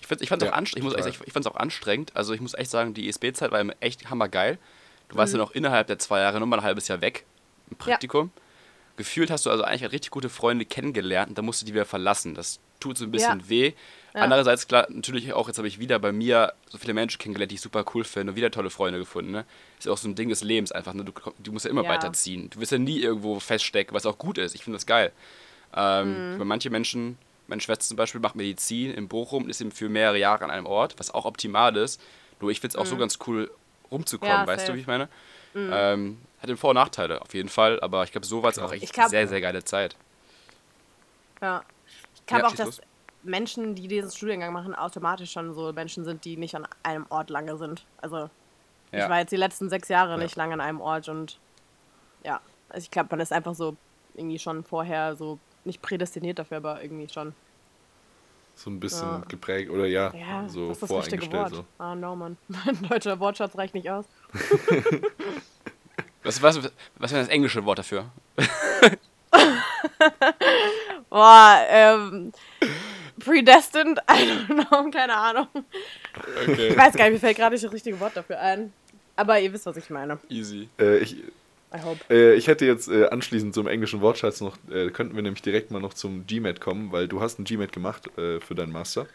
Ich, 0.00 0.06
find, 0.06 0.22
ich 0.22 0.28
fand 0.28 0.42
es 0.42 0.48
ja, 0.48 0.54
auch, 0.54 0.62
ich 0.62 0.82
muss, 0.82 0.94
ich, 0.94 1.20
ich 1.24 1.46
auch 1.46 1.56
anstrengend. 1.56 2.14
Also 2.14 2.32
ich 2.34 2.40
muss 2.40 2.54
echt 2.54 2.70
sagen, 2.70 2.94
die 2.94 3.08
ESB-Zeit 3.08 3.50
war 3.52 3.64
echt 3.80 4.10
hammergeil. 4.10 4.58
Du 5.08 5.14
mhm. 5.14 5.18
warst 5.18 5.32
ja 5.32 5.38
noch 5.38 5.52
innerhalb 5.52 5.86
der 5.86 5.98
zwei 5.98 6.20
Jahre 6.20 6.38
nur 6.38 6.48
mal 6.48 6.58
ein 6.58 6.64
halbes 6.64 6.88
Jahr 6.88 7.00
weg 7.00 7.24
im 7.70 7.76
Praktikum. 7.76 8.30
Ja. 8.34 8.42
Gefühlt 8.96 9.30
hast 9.30 9.46
du 9.46 9.50
also 9.50 9.64
eigentlich 9.64 9.90
richtig 9.90 10.10
gute 10.10 10.28
Freunde 10.28 10.64
kennengelernt 10.64 11.30
und 11.30 11.38
dann 11.38 11.44
musst 11.44 11.62
du 11.62 11.66
die 11.66 11.72
wieder 11.72 11.86
verlassen. 11.86 12.34
Das 12.34 12.60
tut 12.78 12.98
so 12.98 13.04
ein 13.04 13.10
bisschen 13.10 13.40
ja. 13.40 13.48
weh. 13.48 13.72
Ja. 14.14 14.20
Andererseits, 14.20 14.68
klar, 14.68 14.86
natürlich 14.90 15.32
auch, 15.32 15.48
jetzt 15.48 15.56
habe 15.56 15.68
ich 15.68 15.78
wieder 15.78 15.98
bei 15.98 16.12
mir 16.12 16.52
so 16.68 16.76
viele 16.76 16.92
Menschen 16.92 17.18
kennengelernt, 17.18 17.50
die 17.50 17.54
ich 17.54 17.62
super 17.62 17.84
cool 17.94 18.04
finde 18.04 18.32
und 18.32 18.36
wieder 18.36 18.50
tolle 18.50 18.68
Freunde 18.68 18.98
gefunden. 18.98 19.30
Ne? 19.30 19.46
Ist 19.78 19.86
ja 19.86 19.92
auch 19.92 19.96
so 19.98 20.06
ein 20.06 20.14
Ding 20.14 20.28
des 20.28 20.42
Lebens 20.42 20.70
einfach. 20.70 20.92
Ne? 20.92 21.04
Du, 21.04 21.12
du 21.38 21.52
musst 21.52 21.64
ja 21.64 21.70
immer 21.70 21.84
ja. 21.84 21.88
weiterziehen. 21.88 22.50
Du 22.50 22.60
wirst 22.60 22.72
ja 22.72 22.78
nie 22.78 23.00
irgendwo 23.00 23.40
feststecken, 23.40 23.94
was 23.94 24.04
auch 24.04 24.18
gut 24.18 24.36
ist. 24.36 24.54
Ich 24.54 24.64
finde 24.64 24.76
das 24.76 24.84
geil. 24.86 25.12
Ähm, 25.74 26.36
mhm. 26.36 26.46
Manche 26.46 26.68
Menschen 26.68 27.16
meine 27.52 27.60
Schwester 27.60 27.84
zum 27.84 27.96
Beispiel 27.96 28.20
macht 28.20 28.34
Medizin 28.34 28.92
in 28.92 29.08
Bochum, 29.08 29.48
ist 29.48 29.60
eben 29.60 29.72
für 29.72 29.88
mehrere 29.88 30.18
Jahre 30.18 30.44
an 30.44 30.50
einem 30.50 30.66
Ort, 30.66 30.94
was 30.98 31.12
auch 31.12 31.24
optimal 31.24 31.76
ist. 31.76 32.00
Nur 32.40 32.50
ich 32.50 32.60
finde 32.60 32.74
es 32.74 32.76
auch 32.76 32.84
mhm. 32.84 32.90
so 32.90 32.96
ganz 32.96 33.18
cool 33.26 33.50
rumzukommen, 33.90 34.34
ja, 34.34 34.46
weißt 34.46 34.68
du, 34.68 34.74
wie 34.74 34.80
ich 34.80 34.86
meine? 34.86 35.08
Mhm. 35.54 35.70
Ähm, 35.72 36.18
hat 36.40 36.58
Vor- 36.58 36.70
und 36.70 36.76
Nachteile, 36.76 37.20
auf 37.20 37.34
jeden 37.34 37.48
Fall, 37.48 37.78
aber 37.80 38.04
ich 38.04 38.12
glaube, 38.12 38.26
so 38.26 38.42
war 38.42 38.50
es 38.50 38.58
auch 38.58 38.72
echt 38.72 38.92
glaub, 38.92 39.08
sehr, 39.08 39.28
sehr 39.28 39.40
geile 39.40 39.64
Zeit. 39.64 39.96
Ja. 41.40 41.62
Ich 42.14 42.26
glaube 42.26 42.44
ja, 42.44 42.48
auch, 42.48 42.54
dass 42.54 42.66
los. 42.66 42.80
Menschen, 43.22 43.74
die 43.74 43.88
diesen 43.88 44.10
Studiengang 44.10 44.52
machen, 44.52 44.74
automatisch 44.74 45.32
schon 45.32 45.54
so 45.54 45.72
Menschen 45.72 46.04
sind, 46.04 46.24
die 46.24 46.36
nicht 46.36 46.54
an 46.54 46.66
einem 46.82 47.06
Ort 47.08 47.30
lange 47.30 47.56
sind. 47.56 47.84
Also, 48.00 48.30
ja. 48.90 49.04
ich 49.04 49.08
war 49.08 49.18
jetzt 49.18 49.30
die 49.30 49.36
letzten 49.36 49.68
sechs 49.68 49.88
Jahre 49.88 50.18
nicht 50.18 50.36
lange 50.36 50.54
an 50.54 50.60
einem 50.60 50.80
Ort 50.80 51.08
und 51.08 51.38
ja, 52.24 52.40
also 52.68 52.84
ich 52.84 52.90
glaube, 52.90 53.08
man 53.10 53.20
ist 53.20 53.32
einfach 53.32 53.54
so 53.54 53.76
irgendwie 54.14 54.38
schon 54.38 54.64
vorher 54.64 55.16
so 55.16 55.38
nicht 55.64 55.82
prädestiniert 55.82 56.38
dafür, 56.38 56.58
aber 56.58 56.82
irgendwie 56.82 57.08
schon. 57.08 57.34
So 58.54 58.70
ein 58.70 58.80
bisschen 58.80 59.08
ja. 59.08 59.22
geprägt 59.28 59.70
oder 59.70 59.86
ja, 59.86 60.12
ja 60.14 60.46
so 60.48 60.68
das 60.68 60.76
ist 60.76 60.82
das 60.82 60.90
voreingestellt. 60.90 61.32
Wort. 61.32 61.54
So. 61.54 61.64
Ah, 61.78 61.94
no, 61.94 62.14
Mann. 62.14 62.36
Mein 62.48 62.82
deutscher 62.88 63.18
Wortschatz 63.18 63.56
reicht 63.56 63.74
nicht 63.74 63.90
aus. 63.90 64.04
was, 66.22 66.42
was, 66.42 66.70
was 66.98 67.12
wäre 67.12 67.22
das 67.22 67.28
englische 67.28 67.64
Wort 67.64 67.78
dafür? 67.78 68.10
Boah, 71.08 71.64
ähm. 71.68 72.32
Predestined? 73.24 73.98
I 74.08 74.24
don't 74.24 74.46
know, 74.46 74.90
keine 74.90 75.16
Ahnung. 75.16 75.48
Okay. 76.48 76.68
Ich 76.68 76.76
weiß 76.76 76.94
gar 76.94 77.04
nicht, 77.04 77.14
mir 77.14 77.20
fällt 77.20 77.36
gerade 77.36 77.54
nicht 77.54 77.64
das 77.64 77.72
richtige 77.72 77.98
Wort 78.00 78.16
dafür 78.16 78.40
ein. 78.40 78.72
Aber 79.16 79.38
ihr 79.38 79.52
wisst, 79.52 79.66
was 79.66 79.76
ich 79.76 79.90
meine. 79.90 80.18
Easy. 80.28 80.68
Äh, 80.78 80.98
ich, 80.98 81.16
äh, 82.10 82.34
ich 82.34 82.46
hätte 82.48 82.64
jetzt 82.64 82.88
äh, 82.88 83.06
anschließend 83.06 83.54
zum 83.54 83.66
englischen 83.66 84.00
Wortschatz 84.00 84.40
noch, 84.40 84.56
äh, 84.70 84.90
könnten 84.90 85.14
wir 85.14 85.22
nämlich 85.22 85.42
direkt 85.42 85.70
mal 85.70 85.80
noch 85.80 85.94
zum 85.94 86.26
GMAT 86.26 86.60
kommen, 86.60 86.92
weil 86.92 87.08
du 87.08 87.20
hast 87.20 87.38
ein 87.38 87.44
GMAT 87.44 87.72
gemacht 87.72 88.06
äh, 88.18 88.40
für 88.40 88.54
deinen 88.54 88.72
Master. 88.72 89.06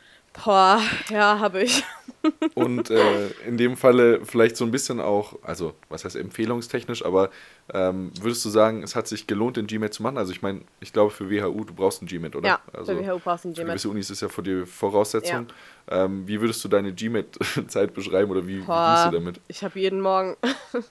Boah, 0.43 0.82
ja, 1.10 1.39
habe 1.39 1.63
ich. 1.63 1.84
Und 2.56 2.89
äh, 2.89 3.28
in 3.45 3.58
dem 3.58 3.78
Falle 3.78 4.26
vielleicht 4.26 4.58
so 4.58 4.65
ein 4.65 4.71
bisschen 4.71 5.00
auch, 5.00 5.36
also 5.43 5.73
was 5.89 6.04
heißt 6.06 6.15
empfehlungstechnisch, 6.15 7.06
aber 7.06 7.30
ähm, 7.73 8.12
würdest 8.19 8.43
du 8.43 8.50
sagen, 8.50 8.84
es 8.84 8.95
hat 8.95 9.08
sich 9.08 9.28
gelohnt, 9.28 9.58
den 9.58 9.67
GMAT 9.67 9.93
zu 9.93 10.04
machen? 10.04 10.17
Also 10.17 10.32
ich 10.32 10.41
meine, 10.41 10.62
ich 10.80 10.93
glaube 10.93 11.12
für 11.12 11.30
WHU, 11.30 11.63
du 11.63 11.73
brauchst 11.73 12.02
ein 12.02 12.08
GMAT, 12.08 12.36
oder? 12.36 12.47
Ja, 12.47 12.60
also, 12.73 12.95
für 12.95 13.06
WHU 13.06 13.19
brauchst 13.19 13.45
du 13.45 13.50
ein 13.50 13.54
GMAT. 13.54 13.65
Für 13.65 13.71
gewisse 13.71 13.89
Unis 13.89 14.10
ist 14.10 14.21
ja 14.21 14.30
vor 14.30 14.43
dir 14.43 14.65
Voraussetzung. 14.65 15.47
Ja. 15.89 16.06
Ähm, 16.06 16.28
wie 16.28 16.41
würdest 16.41 16.63
du 16.63 16.67
deine 16.67 16.93
GMAT-Zeit 16.93 17.93
beschreiben 17.93 18.32
oder 18.32 18.45
wie, 18.45 18.60
Boah, 18.60 18.89
wie 18.89 18.95
gehst 18.95 19.08
du 19.08 19.12
damit? 19.19 19.41
Ich 19.47 19.63
habe 19.63 19.80
jeden 19.80 20.02
Morgen, 20.02 20.36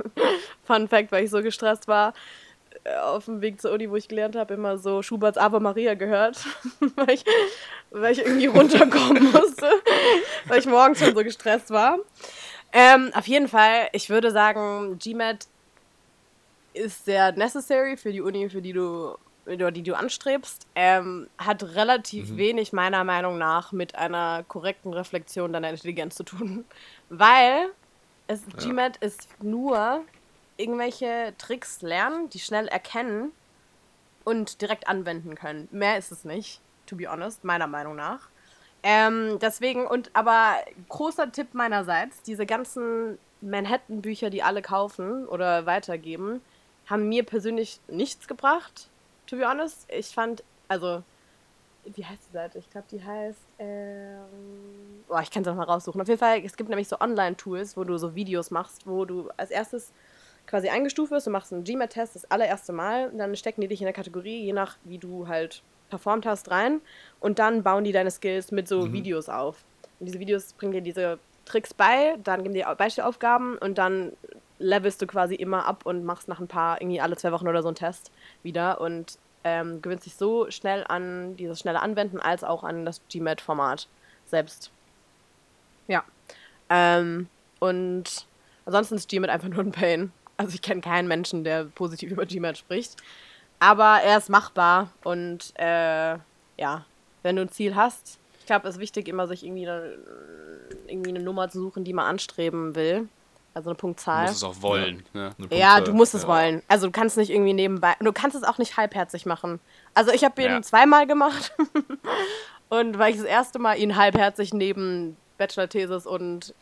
Fun 0.65 0.89
Fact, 0.89 1.13
weil 1.13 1.25
ich 1.25 1.31
so 1.31 1.43
gestresst 1.43 1.87
war, 1.89 2.15
auf 3.03 3.25
dem 3.25 3.41
Weg 3.41 3.61
zur 3.61 3.73
Uni, 3.73 3.91
wo 3.91 3.97
ich 3.97 4.09
gelernt 4.09 4.37
habe, 4.37 4.55
immer 4.55 4.79
so 4.79 5.03
Schuberts 5.03 5.39
Ave 5.39 5.61
Maria 5.61 5.95
gehört, 5.95 6.45
weil, 6.97 7.11
ich, 7.11 7.25
weil 7.91 8.13
ich 8.13 8.19
irgendwie 8.25 8.47
runterkommen 8.47 9.25
musste, 9.33 9.71
weil 10.47 10.59
ich 10.59 10.67
morgens 10.67 10.99
schon 10.99 11.15
so 11.15 11.23
gestresst 11.23 11.71
war. 11.71 11.99
Ähm, 12.73 13.11
auf 13.15 13.27
jeden 13.27 13.49
Fall, 13.49 13.89
ich 13.93 14.11
würde 14.11 14.31
sagen, 14.31 14.99
GMAT 14.99 15.47
ist 16.75 17.05
sehr 17.05 17.33
necessary 17.33 17.97
für 17.97 18.13
die 18.13 18.21
Uni, 18.21 18.51
für 18.51 18.61
die 18.61 18.73
du, 18.73 19.17
die 19.47 19.83
du 19.83 19.95
anstrebst. 19.95 20.67
Ähm, 20.75 21.29
hat 21.39 21.63
relativ 21.63 22.31
mhm. 22.31 22.37
wenig, 22.37 22.73
meiner 22.73 23.03
Meinung 23.05 23.39
nach, 23.39 23.73
mit 23.73 23.95
einer 23.95 24.45
korrekten 24.47 24.93
Reflexion 24.93 25.53
deiner 25.53 25.71
Intelligenz 25.71 26.17
zu 26.17 26.25
tun. 26.25 26.65
Weil 27.09 27.71
es, 28.27 28.43
ja. 28.59 28.69
GMAT 28.69 28.97
ist 28.99 29.29
nur 29.43 30.05
irgendwelche 30.57 31.35
Tricks 31.39 31.83
lernen, 31.83 32.31
die 32.31 32.39
schnell 32.39 32.69
erkennen 32.69 33.33
und 34.25 34.61
direkt 34.61 34.89
anwenden 34.89 35.35
können. 35.35 35.69
Mehr 35.71 35.99
ist 35.99 36.13
es 36.13 36.25
nicht, 36.25 36.61
to 36.87 36.97
be 36.97 37.11
honest, 37.11 37.45
meiner 37.45 37.67
Meinung 37.67 37.97
nach. 37.97 38.29
Ähm, 38.83 39.39
deswegen, 39.41 39.87
und 39.87 40.11
aber 40.15 40.57
großer 40.89 41.33
Tipp 41.33 41.55
meinerseits, 41.55 42.23
diese 42.23 42.47
ganzen 42.47 43.19
Manhattan-Bücher, 43.41 44.31
die 44.31 44.43
alle 44.43 44.63
kaufen 44.63 45.27
oder 45.27 45.67
weitergeben, 45.67 46.41
haben 46.87 47.09
mir 47.09 47.25
persönlich 47.25 47.81
nichts 47.89 48.29
gebracht, 48.29 48.89
to 49.27 49.37
be 49.37 49.49
honest. 49.49 49.87
Ich 49.91 50.09
fand, 50.09 50.45
also, 50.69 51.03
wie 51.85 52.05
heißt 52.05 52.21
die 52.29 52.33
Seite? 52.33 52.59
Ich 52.59 52.71
glaube, 52.71 52.87
die 52.91 53.03
heißt, 53.03 53.41
ähm, 53.59 55.05
boah, 55.09 55.21
ich 55.21 55.31
kann 55.31 55.43
es 55.43 55.49
auch 55.49 55.55
mal 55.55 55.65
raussuchen. 55.65 56.01
Auf 56.01 56.09
jeden 56.09 56.21
Fall, 56.21 56.41
es 56.45 56.57
gibt 56.57 56.69
nämlich 56.69 56.89
so 56.89 56.99
Online-Tools, 57.01 57.77
wo 57.77 57.85
du 57.85 57.97
so 57.99 58.15
Videos 58.15 58.51
machst, 58.51 58.87
wo 58.87 59.05
du 59.05 59.31
als 59.37 59.51
erstes 59.51 59.93
quasi 60.47 60.69
eingestuft 60.69 61.11
wirst, 61.11 61.27
du 61.27 61.31
machst 61.31 61.53
einen 61.53 61.65
GMAT-Test 61.65 62.15
das 62.15 62.31
allererste 62.31 62.73
Mal, 62.73 63.11
dann 63.17 63.35
stecken 63.37 63.61
die 63.61 63.69
dich 63.69 63.81
in 63.81 63.87
der 63.87 63.93
Kategorie, 63.93 64.45
je 64.45 64.53
nach 64.53 64.77
wie 64.85 64.99
du 64.99 65.29
halt 65.29 65.63
performt 65.91 66.27
hast, 66.27 66.51
rein 66.51 66.81
und 67.21 67.39
dann 67.39 67.63
bauen 67.63 67.85
die 67.85 67.93
deine 67.93 68.11
Skills 68.11 68.53
mit 68.53 68.69
so 68.69 68.87
mhm. 68.87 68.93
Videos 68.93 69.29
auf. 69.29 69.65
Und 69.99 70.07
diese 70.07 70.19
Videos 70.19 70.53
bringen 70.53 70.73
dir 70.73 70.81
diese 70.81 71.19
Tricks 71.45 71.73
bei, 71.73 72.17
dann 72.23 72.43
geben 72.43 72.55
dir 72.55 72.75
Beispielaufgaben 72.77 73.57
und 73.59 73.79
dann 73.79 74.13
levelst 74.59 75.01
du 75.03 75.07
quasi 75.07 75.35
immer 75.35 75.67
ab 75.67 75.85
und 75.85 76.05
machst 76.05 76.29
nach 76.29 76.41
ein 76.41 76.49
paar, 76.49 76.81
irgendwie 76.81 77.01
alle 77.01 77.17
zwei 77.17 77.33
Wochen 77.33 77.49
oder 77.49 77.63
so 77.63 77.69
einen 77.69 77.77
Test 77.77 78.11
wieder 78.43 78.81
und 78.81 79.19
ähm, 79.45 79.81
gewöhnst 79.81 80.07
dich 80.07 80.17
so 80.17 80.51
schnell 80.51 80.85
an 80.89 81.37
dieses 81.37 81.61
schnelle 81.61 81.81
Anwenden 81.81 82.19
als 82.19 82.43
auch 82.43 82.65
an 82.65 82.85
das 82.85 83.01
GMAT-Format 83.09 83.87
selbst. 84.27 84.71
Ja. 85.87 86.05
Ähm, 86.69 87.29
und 87.61 88.27
ansonsten 88.65 88.97
ist 88.97 89.09
GMAT 89.09 89.31
einfach 89.31 89.49
nur 89.49 89.61
ein 89.61 89.73
Pain. 89.73 90.13
Also 90.37 90.55
ich 90.55 90.63
kenne 90.63 90.81
keinen 90.81 91.09
Menschen, 91.09 91.45
der 91.45 91.65
positiv 91.65 92.11
über 92.13 92.27
GMAT 92.27 92.59
spricht. 92.59 92.97
Aber 93.59 94.01
er 94.03 94.19
ist 94.19 94.29
machbar 94.29 94.91
und 95.03 95.53
äh, 95.57 96.19
ja, 96.59 96.85
wenn 97.23 97.37
du 97.37 97.43
ein 97.43 97.49
Ziel 97.51 97.75
hast, 97.75 98.19
ich 98.39 98.47
glaube, 98.47 98.69
es 98.69 98.77
ist 98.77 98.81
wichtig, 98.81 99.09
immer 99.09 99.27
sich 99.27 99.45
irgendwie 99.45 99.67
eine, 99.67 99.99
irgendwie 100.87 101.11
eine 101.11 101.21
Nummer 101.21 101.49
zu 101.49 101.61
suchen, 101.61 101.83
die 101.83 101.93
man 101.93 102.07
anstreben 102.07 102.75
will. 102.75 103.09
Also 103.55 103.71
eine 103.71 103.77
Punktzahl. 103.77 104.27
Du 104.27 104.31
musst 104.31 104.43
es 104.43 104.45
auch 104.45 104.63
wollen. 104.63 105.03
Ja, 105.15 105.31
ne? 105.39 105.49
ja 105.51 105.81
du 105.81 105.95
musst 105.95 106.15
es 106.15 106.23
ja. 106.23 106.29
wollen. 106.29 106.63
Also 106.69 106.87
du 106.87 106.93
kannst 106.93 107.17
nicht 107.17 107.31
irgendwie 107.31 107.55
nebenbei. 107.55 107.95
Du 108.01 108.13
kannst 108.13 108.37
es 108.37 108.45
auch 108.45 108.59
nicht 108.59 108.77
halbherzig 108.77 109.25
machen. 109.25 109.61
Also 109.95 110.13
ich 110.13 110.25
habe 110.25 110.43
ihn 110.43 110.51
ja. 110.51 110.63
zweimal 110.63 111.07
gemacht. 111.07 111.53
und 112.69 112.99
weil 112.99 113.13
ich 113.13 113.17
das 113.17 113.27
erste 113.27 113.59
Mal 113.59 113.79
ihn 113.79 113.97
halbherzig 113.97 114.53
neben 114.53 115.17
Bachelor-Thesis 115.39 116.07
und 116.07 116.55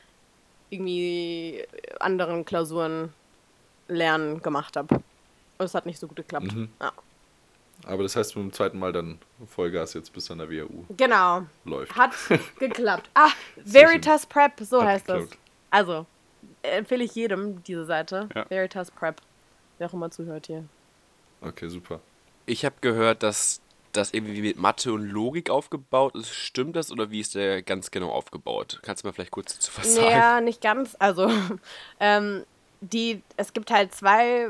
irgendwie 0.71 1.65
anderen 1.99 2.45
Klausuren 2.45 3.13
lernen 3.89 4.43
gemacht 4.43 4.77
habe. 4.77 4.97
Und 4.97 5.67
es 5.67 5.75
hat 5.75 5.87
nicht 5.87 5.99
so 5.99 6.09
gut 6.09 6.17
geklappt. 6.17 6.53
Mhm. 6.53 6.69
Ja. 6.81 6.93
Aber 7.87 8.03
das 8.03 8.17
heißt, 8.17 8.35
beim 8.35 8.53
zweiten 8.53 8.79
Mal 8.79 8.93
dann 8.93 9.19
Vollgas 9.47 9.95
jetzt 9.95 10.13
bis 10.13 10.31
an 10.31 10.39
der 10.39 10.51
WHU. 10.51 10.85
Genau. 10.97 11.43
Läuft. 11.65 11.95
Hat 11.97 12.13
geklappt. 12.59 13.11
Ah, 13.15 13.31
Veritas 13.57 14.27
Prep, 14.27 14.53
so 14.61 14.81
Hat 14.81 14.89
heißt 14.89 15.07
geklappt. 15.07 15.33
das. 15.33 15.39
Also, 15.71 16.07
empfehle 16.63 17.05
ich 17.05 17.15
jedem 17.15 17.63
diese 17.65 17.85
Seite. 17.85 18.29
Ja. 18.35 18.49
Veritas 18.49 18.91
Prep. 18.91 19.21
Wer 19.79 19.89
auch 19.89 19.93
immer 19.93 20.11
zuhört 20.11 20.47
hier. 20.47 20.65
Okay, 21.41 21.69
super. 21.69 22.01
Ich 22.47 22.65
habe 22.65 22.77
gehört, 22.81 23.23
dass 23.23 23.61
das 23.93 24.13
irgendwie 24.13 24.41
mit 24.43 24.59
Mathe 24.59 24.93
und 24.93 25.09
Logik 25.09 25.51
aufgebaut 25.51 26.15
ist. 26.15 26.31
Stimmt 26.31 26.77
das 26.77 26.91
oder 26.91 27.11
wie 27.11 27.21
ist 27.21 27.35
der 27.35 27.63
ganz 27.63 27.91
genau 27.91 28.11
aufgebaut? 28.11 28.81
Kannst 28.83 29.03
du 29.05 29.09
mal 29.09 29.13
vielleicht 29.13 29.31
kurz 29.31 29.55
dazu 29.55 29.73
was 29.77 29.95
sagen? 29.95 30.11
Ja, 30.11 30.41
nicht 30.41 30.61
ganz. 30.61 30.97
Also, 30.99 31.31
ähm, 32.01 32.45
die, 32.93 33.23
es 33.37 33.53
gibt 33.53 33.71
halt 33.71 33.95
zwei, 33.95 34.49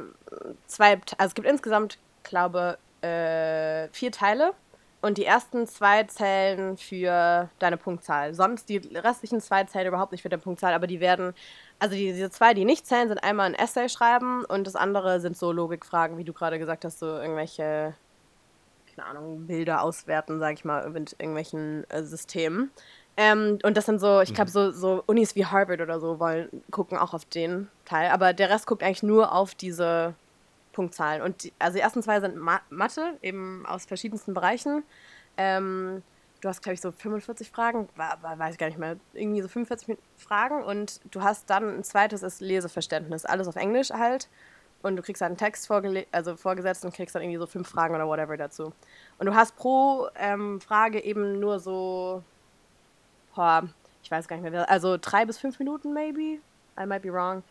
zwei, 0.67 1.01
also 1.19 1.29
es 1.29 1.35
gibt 1.35 1.49
insgesamt, 1.49 1.99
glaube 2.23 2.79
äh, 3.03 3.89
vier 3.93 4.11
Teile 4.11 4.55
und 5.03 5.19
die 5.19 5.27
ersten 5.27 5.67
zwei 5.67 6.05
zählen 6.05 6.79
für 6.79 7.51
deine 7.59 7.77
Punktzahl. 7.77 8.33
Sonst 8.35 8.69
die 8.69 8.79
restlichen 8.79 9.41
zwei 9.41 9.65
zählen 9.65 9.89
überhaupt 9.89 10.13
nicht 10.13 10.23
für 10.23 10.31
deine 10.31 10.43
Punktzahl, 10.43 10.73
aber 10.73 10.87
die 10.87 11.01
werden, 11.01 11.35
also 11.79 11.95
die, 11.95 12.13
diese 12.13 12.31
zwei, 12.31 12.55
die 12.55 12.65
nicht 12.65 12.87
zählen, 12.87 13.09
sind 13.09 13.23
einmal 13.23 13.47
ein 13.47 13.55
Essay 13.55 13.89
schreiben 13.89 14.45
und 14.47 14.67
das 14.67 14.77
andere 14.77 15.21
sind 15.21 15.37
so 15.37 15.53
Logikfragen, 15.53 16.17
wie 16.17 16.25
du 16.25 16.33
gerade 16.33 16.59
gesagt 16.59 16.85
hast, 16.87 16.99
so 16.99 17.07
irgendwelche, 17.07 17.95
keine 18.95 19.09
Ahnung, 19.09 19.47
Bilder 19.47 19.83
auswerten, 19.83 20.39
sag 20.39 20.55
ich 20.55 20.65
mal, 20.65 20.89
mit 20.89 21.15
irgendwelchen 21.19 21.85
äh, 21.91 22.03
Systemen. 22.03 22.71
Ähm, 23.17 23.59
und 23.63 23.77
das 23.77 23.87
sind 23.87 24.01
so, 24.01 24.21
ich 24.21 24.35
glaube, 24.35 24.51
so, 24.51 24.73
so 24.73 25.05
Unis 25.07 25.37
wie 25.37 25.47
Harvard 25.47 25.81
oder 25.81 26.01
so 26.01 26.19
wollen, 26.19 26.49
gucken 26.71 26.99
auch 26.99 27.15
auf 27.15 27.25
den 27.25 27.69
Teil. 27.85 28.11
Aber 28.11 28.33
der 28.33 28.51
Rest 28.51 28.67
guckt 28.67 28.83
eigentlich 28.83 29.05
nur 29.05 29.33
auf 29.33 29.55
diese 29.55 30.15
Punktzahlen. 30.73 31.23
Und 31.23 31.45
die, 31.45 31.53
also 31.59 31.77
die 31.77 31.81
ersten 31.81 32.03
zwei 32.03 32.21
sind 32.21 32.37
Ma 32.37 32.61
Mathe, 32.71 33.17
eben 33.23 33.65
aus 33.67 33.87
verschiedensten 33.87 34.35
Bereichen. 34.35 34.83
Ähm, 35.37 36.03
du 36.41 36.49
hast, 36.49 36.63
glaube 36.63 36.75
ich, 36.75 36.81
so 36.81 36.91
45 36.91 37.51
Fragen, 37.51 37.89
war, 37.97 38.23
war, 38.23 38.39
weiß 38.39 38.55
ich 38.55 38.59
gar 38.59 38.67
nicht 38.67 38.79
mehr, 38.79 38.97
irgendwie 39.13 39.43
so 39.43 39.49
45 39.49 39.97
Fragen. 40.17 40.65
Und 40.65 41.01
du 41.13 41.23
hast 41.23 41.49
dann 41.49 41.79
ein 41.79 41.85
zweites 41.85 42.23
ist 42.23 42.41
Leseverständnis, 42.41 43.25
alles 43.25 43.47
auf 43.47 43.57
Englisch 43.57 43.91
halt. 43.91 44.29
Und 44.83 44.97
du 44.97 45.03
kriegst 45.03 45.23
halt 45.23 45.31
einen 45.31 45.39
Text 45.39 45.67
vorgele 45.67 46.05
also 46.13 46.37
vorgesetzt 46.37 46.85
und 46.85 46.93
kriegst 46.93 47.15
dann 47.15 47.23
irgendwie 47.23 47.39
so 47.39 47.47
fünf 47.47 47.69
Fragen 47.69 47.95
oder 47.95 48.07
whatever 48.07 48.37
dazu. 48.37 48.73
Und 49.19 49.27
du 49.27 49.35
hast 49.35 49.57
pro 49.57 50.09
ähm, 50.17 50.61
Frage 50.61 51.03
eben 51.03 51.41
nur 51.41 51.59
so 51.59 52.23
boah, 53.35 53.69
ich 54.03 54.11
weiß 54.11 54.29
gar 54.29 54.37
nicht 54.37 54.51
mehr, 54.51 54.71
also 54.71 54.97
drei 55.01 55.25
bis 55.25 55.39
fünf 55.39 55.59
Minuten 55.59 55.93
maybe, 55.93 56.41
I 56.79 56.87
might 56.87 57.03
be 57.03 57.13
wrong, 57.13 57.43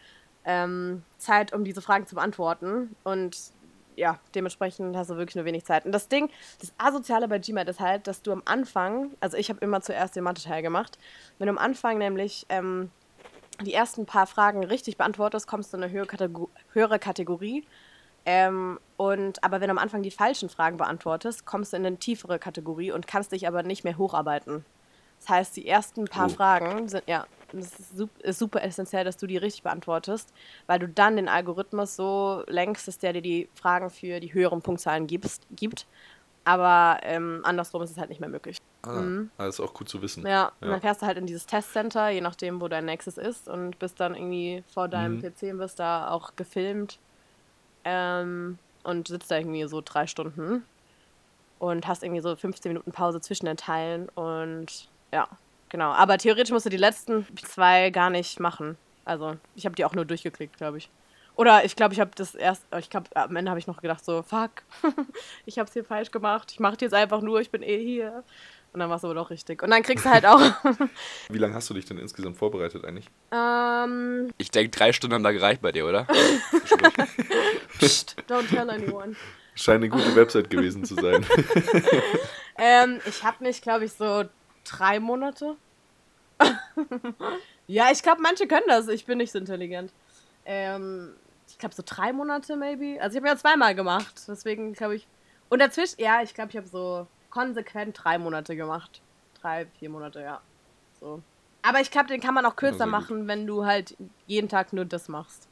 ähm, 0.46 1.04
Zeit, 1.18 1.54
um 1.54 1.64
diese 1.64 1.82
Fragen 1.82 2.08
zu 2.08 2.16
beantworten. 2.16 2.96
Und 3.04 3.38
ja, 3.96 4.20
dementsprechend 4.36 4.96
hast 4.96 5.10
du 5.10 5.18
wirklich 5.18 5.36
nur 5.36 5.46
wenig 5.46 5.66
Zeit. 5.66 5.86
Und 5.86 5.92
das 5.92 6.08
Ding, 6.08 6.30
das 6.60 6.74
Asoziale 6.78 7.28
bei 7.28 7.40
GMAT 7.40 7.70
ist 7.70 7.80
halt, 7.80 8.08
dass 8.08 8.22
du 8.22 8.32
am 8.32 8.42
Anfang, 8.46 9.12
also 9.20 9.38
ich 9.38 9.50
habe 9.50 9.60
immer 9.60 9.82
zuerst 9.82 10.16
den 10.16 10.24
Mathe-Teil 10.24 10.62
gemacht, 10.62 10.98
wenn 11.38 11.48
du 11.48 11.52
am 11.52 11.58
Anfang 11.58 11.98
nämlich 11.98 12.46
ähm, 12.50 12.92
die 13.62 13.74
ersten 13.74 14.06
paar 14.06 14.28
Fragen 14.28 14.64
richtig 14.64 14.98
beantwortest, 14.98 15.48
kommst 15.48 15.74
du 15.74 15.78
in 15.78 15.84
eine 15.84 15.92
höhere, 15.92 16.08
Kategor 16.08 16.50
höhere 16.72 17.00
Kategorie. 17.00 17.66
Ähm, 18.26 18.80
und 18.98 19.44
aber 19.44 19.60
wenn 19.60 19.68
du 19.68 19.72
am 19.72 19.78
Anfang 19.78 20.02
die 20.02 20.12
falschen 20.12 20.50
Fragen 20.50 20.78
beantwortest, 20.78 21.46
kommst 21.46 21.74
du 21.74 21.78
in 21.78 21.86
eine 21.86 21.98
tiefere 21.98 22.40
Kategorie 22.40 22.92
und 22.92 23.06
kannst 23.06 23.32
dich 23.32 23.48
aber 23.48 23.64
nicht 23.64 23.84
mehr 23.84 23.98
hocharbeiten. 23.98 24.66
Das 25.24 25.30
heißt, 25.30 25.56
die 25.56 25.68
ersten 25.68 26.06
paar 26.06 26.28
oh. 26.28 26.30
Fragen 26.30 26.90
sind, 26.90 27.04
ja, 27.08 27.26
es 27.54 27.80
ist 28.20 28.40
super 28.40 28.62
essentiell, 28.62 29.06
dass 29.06 29.16
du 29.16 29.26
die 29.26 29.38
richtig 29.38 29.64
beantwortest, 29.64 30.34
weil 30.68 30.80
du 30.80 30.88
dann 30.88 31.16
den 31.16 31.30
Algorithmus 31.30 31.96
so 31.96 32.44
lenkst, 32.48 32.88
dass 32.88 32.98
der 32.98 33.14
dir 33.14 33.22
die 33.22 33.50
Fragen 33.54 33.90
für 33.90 34.20
die 34.20 34.34
höheren 34.34 34.62
Punktzahlen 34.62 35.08
gibst, 35.08 35.48
gibt. 35.56 35.86
Aber 36.44 37.00
ähm, 37.04 37.40
andersrum 37.44 37.82
ist 37.84 37.92
es 37.92 37.98
halt 37.98 38.10
nicht 38.10 38.20
mehr 38.20 38.30
möglich. 38.30 38.58
Ah, 38.82 39.00
mhm. 39.00 39.32
Das 39.38 39.56
ist 39.56 39.60
auch 39.62 39.74
gut 39.74 39.88
zu 39.88 40.02
wissen. 40.02 40.24
Ja, 40.24 40.52
ja, 40.60 40.68
dann 40.68 40.82
fährst 40.82 41.02
du 41.02 41.06
halt 41.06 41.18
in 41.18 41.26
dieses 41.26 41.46
Testcenter, 41.46 42.10
je 42.10 42.20
nachdem, 42.20 42.60
wo 42.60 42.68
dein 42.68 42.84
Nexus 42.84 43.18
ist, 43.18 43.48
und 43.48 43.80
bist 43.80 44.02
dann 44.02 44.14
irgendwie 44.14 44.64
vor 44.74 44.90
deinem 44.90 45.18
mhm. 45.18 45.22
PC 45.22 45.54
und 45.54 45.60
wirst 45.60 45.80
da 45.80 46.10
auch 46.10 46.36
gefilmt 46.36 47.00
ähm, 47.86 48.58
und 48.84 49.08
sitzt 49.08 49.32
da 49.32 49.38
irgendwie 49.38 49.66
so 49.70 49.82
drei 49.82 50.06
Stunden 50.06 50.66
und 51.60 51.88
hast 51.88 52.04
irgendwie 52.04 52.22
so 52.22 52.36
15 52.36 52.72
Minuten 52.72 52.92
Pause 52.92 53.22
zwischen 53.22 53.46
den 53.46 53.56
Teilen 53.56 54.10
und 54.10 54.90
ja, 55.14 55.28
genau. 55.70 55.92
Aber 55.92 56.18
theoretisch 56.18 56.52
musst 56.52 56.66
du 56.66 56.70
die 56.70 56.78
letzten 56.78 57.26
zwei 57.46 57.92
gar 57.92 58.10
nicht 58.10 58.40
machen. 58.40 58.78
Also, 59.06 59.38
ich 59.56 59.66
habe 59.66 59.76
die 59.76 59.86
auch 59.86 59.94
nur 59.94 60.06
durchgeklickt, 60.06 60.58
glaube 60.58 60.80
ich. 60.80 60.90
Oder 61.36 61.66
ich 61.66 61.76
glaube, 61.76 61.94
ich 61.94 62.00
habe 62.00 62.12
das 62.16 62.36
erst, 62.36 62.66
ich 62.80 62.90
glaube, 62.90 63.10
am 63.16 63.36
Ende 63.36 63.50
habe 63.50 63.60
ich 63.60 63.68
noch 63.68 63.82
gedacht 63.82 64.06
so, 64.06 64.22
fuck, 64.22 64.52
ich 65.46 65.58
habe 65.58 65.68
es 65.68 65.74
hier 65.74 65.84
falsch 65.84 66.12
gemacht. 66.12 66.52
Ich 66.52 66.60
mache 66.60 66.78
jetzt 66.80 66.94
einfach 66.94 67.22
nur, 67.22 67.42
ich 67.42 67.50
bin 67.50 67.64
eh 67.64 67.84
hier. 67.84 68.24
Und 68.72 68.80
dann 68.80 68.90
war 68.90 68.98
es 68.98 69.06
aber 69.06 69.14
doch 69.14 69.30
richtig. 69.30 69.62
Und 69.62 69.70
dann 69.70 69.84
kriegst 69.84 70.04
du 70.04 70.10
halt 70.10 70.26
auch. 70.26 70.42
Wie 71.30 71.38
lange 71.38 71.54
hast 71.54 71.70
du 71.70 71.76
dich 71.76 71.86
denn 71.86 72.00
insgesamt 72.00 72.38
vorbereitet 72.38 72.84
eigentlich? 72.86 73.08
Ähm. 73.32 74.32
Ich 74.40 74.50
denke, 74.50 74.76
drei 74.76 74.94
Stunden 74.94 75.14
haben 75.14 75.24
da 75.24 75.32
gereicht 75.32 75.62
bei 75.62 75.72
dir, 75.72 75.86
oder? 75.86 76.08
Psst, 77.78 78.16
don't 78.28 78.50
tell 78.50 78.68
anyone. 78.70 79.16
Scheint 79.54 79.84
eine 79.84 79.90
gute 79.90 80.16
Website 80.16 80.50
gewesen 80.50 80.84
zu 80.86 80.96
sein. 80.96 81.24
ähm, 82.58 83.00
ich 83.06 83.24
habe 83.24 83.44
mich, 83.44 83.62
glaube 83.62 83.86
ich, 83.86 83.94
so 83.94 84.24
drei 84.64 85.00
Monate. 85.00 85.56
ja, 87.68 87.92
ich 87.92 88.02
glaube, 88.02 88.22
manche 88.22 88.48
können 88.48 88.66
das. 88.68 88.88
Ich 88.88 89.06
bin 89.06 89.18
nicht 89.18 89.32
so 89.32 89.40
intelligent. 89.40 89.92
Ähm, 90.46 91.16
ich 91.48 91.58
glaube, 91.58 91.76
so 91.76 91.84
drei 91.86 92.14
Monate, 92.14 92.56
maybe. 92.56 93.02
Also, 93.02 93.16
ich 93.16 93.22
habe 93.22 93.28
ja 93.28 93.38
zweimal 93.38 93.76
gemacht. 93.76 94.24
Deswegen 94.28 94.74
glaube 94.74 94.96
ich. 94.96 95.08
Und 95.50 95.60
dazwischen, 95.60 96.02
ja, 96.02 96.22
ich 96.22 96.34
glaube, 96.34 96.50
ich 96.50 96.58
habe 96.58 96.68
so 96.68 97.08
konsequent 97.30 97.98
drei 98.04 98.18
Monate 98.18 98.56
gemacht. 98.56 99.02
Drei, 99.42 99.66
vier 99.80 99.90
Monate, 99.90 100.22
ja. 100.22 100.42
So. 101.00 101.22
Aber 101.62 101.80
ich 101.80 101.92
glaube, 101.92 102.08
den 102.08 102.20
kann 102.20 102.34
man 102.34 102.46
auch 102.46 102.56
kürzer 102.56 102.86
machen, 102.86 103.28
wenn 103.28 103.48
du 103.48 103.66
halt 103.66 103.96
jeden 104.28 104.50
Tag 104.50 104.74
nur 104.74 104.86
das 104.86 105.08
machst. 105.08 105.48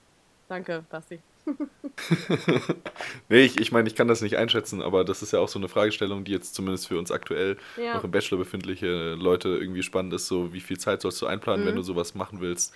Danke, 0.50 0.84
Basti. 0.89 1.21
nee, 3.30 3.43
ich, 3.43 3.60
ich 3.60 3.71
meine, 3.71 3.88
ich 3.88 3.95
kann 3.95 4.08
das 4.08 4.21
nicht 4.21 4.38
einschätzen, 4.38 4.82
aber 4.82 5.04
das 5.04 5.21
ist 5.21 5.34
ja 5.34 5.39
auch 5.39 5.47
so 5.47 5.60
eine 5.60 5.67
Fragestellung, 5.67 6.23
die 6.23 6.32
jetzt 6.32 6.56
zumindest 6.56 6.88
für 6.88 6.97
uns 6.97 7.12
aktuell 7.12 7.58
ja. 7.77 7.95
noch 7.95 8.04
im 8.04 8.12
Bachelor 8.12 8.38
befindliche 8.38 9.13
Leute 9.13 9.49
irgendwie 9.49 9.84
spannend 9.84 10.13
ist. 10.13 10.27
So, 10.27 10.54
wie 10.54 10.62
viel 10.62 10.77
Zeit 10.77 11.01
sollst 11.01 11.21
du 11.21 11.25
einplanen, 11.25 11.63
mhm. 11.63 11.69
wenn 11.69 11.75
du 11.75 11.84
sowas 11.84 12.15
machen 12.15 12.41
willst? 12.41 12.73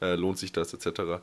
Äh, 0.00 0.14
lohnt 0.14 0.38
sich 0.38 0.52
das, 0.52 0.74
etc. 0.74 1.20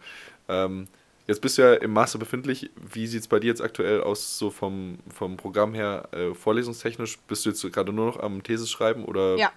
Ähm, 0.47 0.87
Jetzt 1.31 1.39
bist 1.39 1.57
du 1.57 1.61
ja 1.61 1.75
im 1.75 1.93
Master 1.93 2.19
befindlich. 2.19 2.69
Wie 2.75 3.07
sieht 3.07 3.21
es 3.21 3.27
bei 3.29 3.39
dir 3.39 3.47
jetzt 3.47 3.61
aktuell 3.61 4.01
aus, 4.01 4.37
so 4.37 4.49
vom, 4.49 4.99
vom 5.07 5.37
Programm 5.37 5.73
her, 5.73 6.09
äh, 6.11 6.33
vorlesungstechnisch? 6.33 7.19
Bist 7.19 7.45
du 7.45 7.51
jetzt 7.51 7.63
gerade 7.71 7.93
nur 7.93 8.07
noch 8.07 8.19
am 8.19 8.43
Thesis 8.43 8.69
schreiben 8.69 9.05
oder 9.05 9.37
ja. 9.37 9.49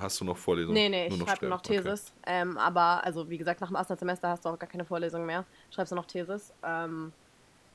hast 0.00 0.20
du 0.20 0.24
noch 0.24 0.36
Vorlesungen? 0.36 0.74
Nee, 0.74 0.88
nee, 0.88 1.06
ich 1.06 1.16
schreibe 1.16 1.46
noch 1.46 1.60
Thesis. 1.60 2.12
Okay. 2.22 2.32
Ähm, 2.40 2.58
aber, 2.58 3.04
also 3.04 3.30
wie 3.30 3.38
gesagt, 3.38 3.60
nach 3.60 3.68
dem 3.68 3.76
ersten 3.76 3.96
Semester 3.96 4.28
hast 4.28 4.44
du 4.44 4.48
auch 4.48 4.58
gar 4.58 4.68
keine 4.68 4.84
Vorlesung 4.84 5.24
mehr. 5.24 5.44
Schreibst 5.70 5.92
du 5.92 5.94
noch 5.94 6.06
Thesis. 6.06 6.52
Ähm, 6.64 7.12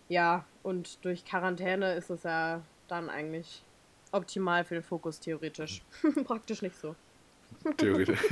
ja, 0.09 0.43
und 0.61 1.05
durch 1.05 1.23
Quarantäne 1.23 1.93
ist 1.93 2.09
es 2.09 2.23
ja 2.23 2.61
dann 2.89 3.09
eigentlich 3.09 3.63
optimal 4.11 4.65
für 4.65 4.73
den 4.73 4.83
Fokus, 4.83 5.21
theoretisch. 5.21 5.81
Praktisch 6.25 6.61
nicht 6.61 6.75
so. 6.75 6.93
Theoretisch. 7.77 8.19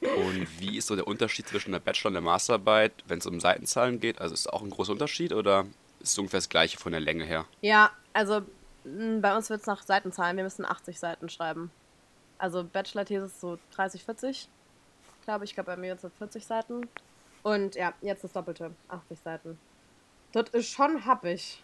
und 0.00 0.60
wie 0.60 0.78
ist 0.78 0.86
so 0.86 0.96
der 0.96 1.06
Unterschied 1.06 1.48
zwischen 1.48 1.72
der 1.72 1.80
Bachelor- 1.80 2.08
und 2.08 2.14
der 2.14 2.22
Masterarbeit, 2.22 2.92
wenn 3.06 3.18
es 3.18 3.26
um 3.26 3.40
Seitenzahlen 3.40 4.00
geht? 4.00 4.20
Also 4.20 4.34
ist 4.34 4.40
es 4.40 4.46
auch 4.46 4.62
ein 4.62 4.70
großer 4.70 4.92
Unterschied 4.92 5.32
oder 5.32 5.66
ist 6.00 6.10
es 6.10 6.18
ungefähr 6.18 6.38
das 6.38 6.48
gleiche 6.48 6.78
von 6.78 6.92
der 6.92 7.00
Länge 7.00 7.24
her? 7.24 7.46
Ja, 7.60 7.90
also 8.12 8.42
bei 8.84 9.36
uns 9.36 9.50
wird 9.50 9.60
es 9.60 9.66
nach 9.66 9.82
Seitenzahlen. 9.82 10.36
Wir 10.36 10.44
müssen 10.44 10.64
80 10.64 10.98
Seiten 10.98 11.28
schreiben. 11.28 11.70
Also 12.38 12.64
Bachelor-Thesis 12.64 13.40
so 13.40 13.58
30, 13.74 14.04
40. 14.04 14.48
Glaube 15.24 15.44
ich, 15.44 15.54
glaube 15.54 15.70
bei 15.70 15.76
mir 15.76 15.88
jetzt 15.88 16.02
so 16.02 16.10
40 16.18 16.44
Seiten. 16.44 16.88
Und 17.42 17.74
ja, 17.74 17.92
jetzt 18.00 18.24
das 18.24 18.32
Doppelte, 18.32 18.72
80 18.88 19.18
Seiten. 19.22 19.58
Das 20.32 20.50
ist 20.50 20.68
schon 20.68 21.04
happig. 21.04 21.62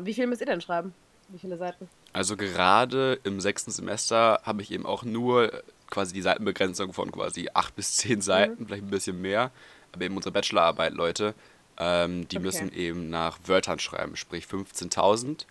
Wie 0.00 0.14
viel 0.14 0.26
müsst 0.26 0.40
ihr 0.40 0.46
denn 0.46 0.60
schreiben? 0.60 0.94
Wie 1.28 1.38
viele 1.38 1.56
Seiten? 1.56 1.88
Also 2.12 2.36
gerade 2.36 3.18
im 3.24 3.40
sechsten 3.40 3.70
Semester 3.70 4.40
habe 4.44 4.62
ich 4.62 4.70
eben 4.70 4.84
auch 4.84 5.02
nur 5.02 5.62
quasi 5.92 6.14
die 6.14 6.22
Seitenbegrenzung 6.22 6.92
von 6.92 7.12
quasi 7.12 7.48
acht 7.54 7.76
bis 7.76 7.96
zehn 7.98 8.20
Seiten, 8.20 8.62
mhm. 8.62 8.66
vielleicht 8.66 8.84
ein 8.84 8.90
bisschen 8.90 9.20
mehr. 9.20 9.52
aber 9.92 10.04
eben 10.04 10.16
unsere 10.16 10.32
Bachelorarbeit, 10.32 10.94
Leute, 10.94 11.34
ähm, 11.78 12.26
die 12.28 12.38
okay. 12.38 12.46
müssen 12.46 12.72
eben 12.72 13.10
nach 13.10 13.38
Wörtern 13.44 13.78
schreiben, 13.78 14.16
sprich 14.16 14.46
15.000 14.46 15.44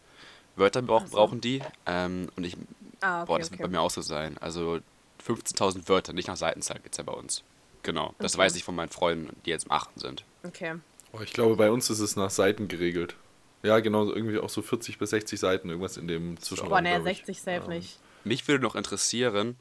Wörter 0.55 0.81
brauch, 0.81 1.05
so. 1.05 1.15
brauchen 1.15 1.41
die. 1.41 1.61
Ähm, 1.85 2.29
und 2.35 2.43
ich, 2.43 2.57
ah, 3.01 3.21
okay, 3.21 3.27
boah, 3.27 3.39
das 3.39 3.47
okay. 3.47 3.59
wird 3.59 3.69
bei 3.69 3.77
mir 3.77 3.81
auch 3.81 3.91
so 3.91 4.01
sein. 4.01 4.37
Also 4.39 4.79
15.000 5.25 5.87
Wörter, 5.87 6.13
nicht 6.13 6.27
nach 6.27 6.35
Seitenzahl 6.35 6.79
geht 6.79 6.91
es 6.93 6.97
ja 6.97 7.03
bei 7.03 7.13
uns. 7.13 7.43
Genau, 7.83 8.13
das 8.19 8.37
weiß 8.37 8.55
ich 8.55 8.63
von 8.63 8.75
meinen 8.75 8.89
Freunden, 8.89 9.35
die 9.45 9.49
jetzt 9.49 9.65
im 9.65 9.71
8. 9.71 9.99
sind. 9.99 10.23
Okay. 10.43 10.75
Oh, 11.13 11.19
ich 11.21 11.33
glaube, 11.33 11.55
bei 11.55 11.71
uns 11.71 11.89
ist 11.89 11.99
es 11.99 12.15
nach 12.15 12.29
Seiten 12.29 12.67
geregelt. 12.67 13.15
Ja, 13.63 13.79
genau, 13.79 14.11
irgendwie 14.11 14.39
auch 14.39 14.49
so 14.49 14.61
40 14.61 14.97
bis 14.97 15.11
60 15.11 15.39
Seiten, 15.39 15.69
irgendwas 15.69 15.97
in 15.97 16.07
dem 16.07 16.39
Zwischenraum. 16.39 16.69
Boah, 16.69 16.81
ne, 16.81 17.01
60 17.01 17.41
safe 17.41 17.61
ja. 17.61 17.67
nicht. 17.67 17.99
Mich 18.23 18.47
würde 18.47 18.63
noch 18.63 18.75
interessieren, 18.75 19.55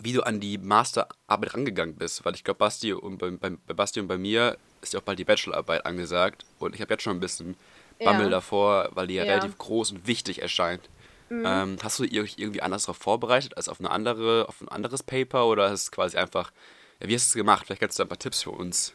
wie 0.00 0.12
du 0.12 0.22
an 0.22 0.40
die 0.40 0.58
Masterarbeit 0.58 1.54
rangegangen 1.54 1.96
bist, 1.96 2.24
weil 2.24 2.34
ich 2.34 2.44
glaube, 2.44 2.58
Basti 2.58 2.92
und 2.92 3.18
bei, 3.18 3.30
bei, 3.30 3.50
bei, 3.50 3.74
Basti 3.74 4.00
und 4.00 4.08
bei 4.08 4.18
mir 4.18 4.56
ist 4.82 4.92
ja 4.92 5.00
auch 5.00 5.04
bald 5.04 5.18
die 5.18 5.24
Bachelorarbeit 5.24 5.86
angesagt 5.86 6.44
und 6.58 6.74
ich 6.74 6.80
habe 6.80 6.94
jetzt 6.94 7.02
schon 7.02 7.16
ein 7.16 7.20
bisschen 7.20 7.56
Bammel 7.98 8.24
ja. 8.24 8.30
davor, 8.30 8.88
weil 8.92 9.06
die 9.06 9.14
ja, 9.14 9.24
ja, 9.24 9.34
relativ 9.34 9.56
groß 9.58 9.92
und 9.92 10.06
wichtig 10.06 10.42
erscheint. 10.42 10.88
Mhm. 11.28 11.44
Ähm, 11.46 11.76
hast 11.82 11.98
du 11.98 12.04
dich 12.04 12.38
irgendwie 12.38 12.60
anders 12.60 12.84
darauf 12.84 12.98
vorbereitet 12.98 13.56
als 13.56 13.68
auf 13.68 13.80
eine 13.80 13.90
andere, 13.90 14.48
auf 14.48 14.60
ein 14.60 14.68
anderes 14.68 15.02
Paper 15.02 15.46
oder 15.46 15.72
ist 15.72 15.82
es 15.82 15.90
quasi 15.90 16.16
einfach, 16.16 16.52
ja, 17.00 17.08
wie 17.08 17.14
hast 17.14 17.28
du 17.28 17.30
es 17.30 17.34
gemacht? 17.34 17.66
Vielleicht 17.66 17.80
kannst 17.80 17.98
du 17.98 18.02
ein 18.02 18.08
paar 18.08 18.18
Tipps 18.18 18.42
für 18.42 18.50
uns 18.50 18.94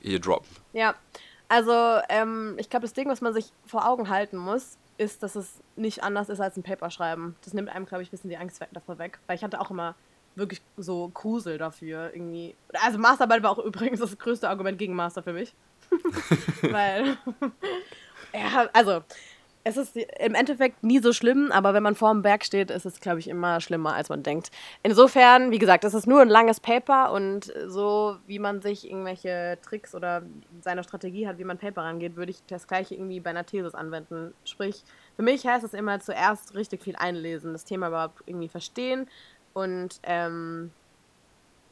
hier 0.00 0.20
droppen. 0.20 0.48
Ja, 0.72 0.94
also 1.48 2.00
ähm, 2.08 2.56
ich 2.58 2.68
glaube, 2.68 2.84
das 2.84 2.92
Ding, 2.92 3.08
was 3.08 3.20
man 3.20 3.32
sich 3.32 3.52
vor 3.64 3.88
Augen 3.88 4.08
halten 4.08 4.36
muss, 4.36 4.78
ist, 4.98 5.22
dass 5.22 5.36
es 5.36 5.60
nicht 5.76 6.02
anders 6.02 6.28
ist 6.28 6.40
als 6.40 6.56
ein 6.56 6.62
Paper 6.62 6.90
schreiben. 6.90 7.36
Das 7.44 7.54
nimmt 7.54 7.68
einem, 7.68 7.86
glaube 7.86 8.02
ich, 8.02 8.08
ein 8.08 8.12
bisschen 8.12 8.30
die 8.30 8.36
Angst 8.36 8.60
davor 8.72 8.98
weg, 8.98 9.18
weil 9.26 9.36
ich 9.36 9.44
hatte 9.44 9.60
auch 9.60 9.70
immer 9.70 9.94
wirklich 10.34 10.62
so 10.76 11.10
Grusel 11.12 11.58
dafür 11.58 12.10
irgendwie. 12.12 12.54
Also 12.72 12.98
Masterarbeit 12.98 13.42
war 13.42 13.50
auch 13.50 13.58
übrigens 13.64 14.00
das 14.00 14.16
größte 14.18 14.48
Argument 14.48 14.78
gegen 14.78 14.94
Master 14.94 15.22
für 15.22 15.32
mich. 15.32 15.54
weil, 16.62 17.18
ja, 18.32 18.68
also 18.72 19.02
es 19.64 19.76
ist 19.76 19.96
im 19.96 20.34
Endeffekt 20.34 20.82
nie 20.82 20.98
so 20.98 21.12
schlimm, 21.12 21.52
aber 21.52 21.72
wenn 21.74 21.82
man 21.82 21.94
vor 21.94 22.12
dem 22.12 22.22
Berg 22.22 22.44
steht, 22.44 22.70
ist 22.70 22.84
es, 22.84 23.00
glaube 23.00 23.20
ich, 23.20 23.28
immer 23.28 23.60
schlimmer, 23.60 23.94
als 23.94 24.08
man 24.08 24.22
denkt. 24.22 24.50
Insofern, 24.82 25.50
wie 25.50 25.58
gesagt, 25.58 25.84
es 25.84 25.94
ist 25.94 26.06
nur 26.06 26.20
ein 26.20 26.28
langes 26.28 26.58
Paper 26.58 27.12
und 27.12 27.52
so, 27.66 28.16
wie 28.26 28.38
man 28.38 28.60
sich 28.60 28.88
irgendwelche 28.88 29.58
Tricks 29.62 29.94
oder 29.94 30.22
seine 30.60 30.82
Strategie 30.82 31.28
hat, 31.28 31.38
wie 31.38 31.44
man 31.44 31.58
Paper 31.58 31.82
rangeht, 31.82 32.16
würde 32.16 32.30
ich 32.30 32.44
das 32.48 32.66
gleiche 32.66 32.94
irgendwie 32.94 33.20
bei 33.20 33.30
einer 33.30 33.46
Thesis 33.46 33.74
anwenden. 33.74 34.34
Sprich, 34.44 34.82
für 35.14 35.22
mich 35.22 35.46
heißt 35.46 35.64
es 35.64 35.74
immer 35.74 36.00
zuerst 36.00 36.56
richtig 36.56 36.82
viel 36.82 36.96
einlesen, 36.96 37.52
das 37.52 37.64
Thema 37.64 37.88
überhaupt 37.88 38.22
irgendwie 38.26 38.48
verstehen 38.48 39.06
und, 39.54 40.00
ähm, 40.02 40.70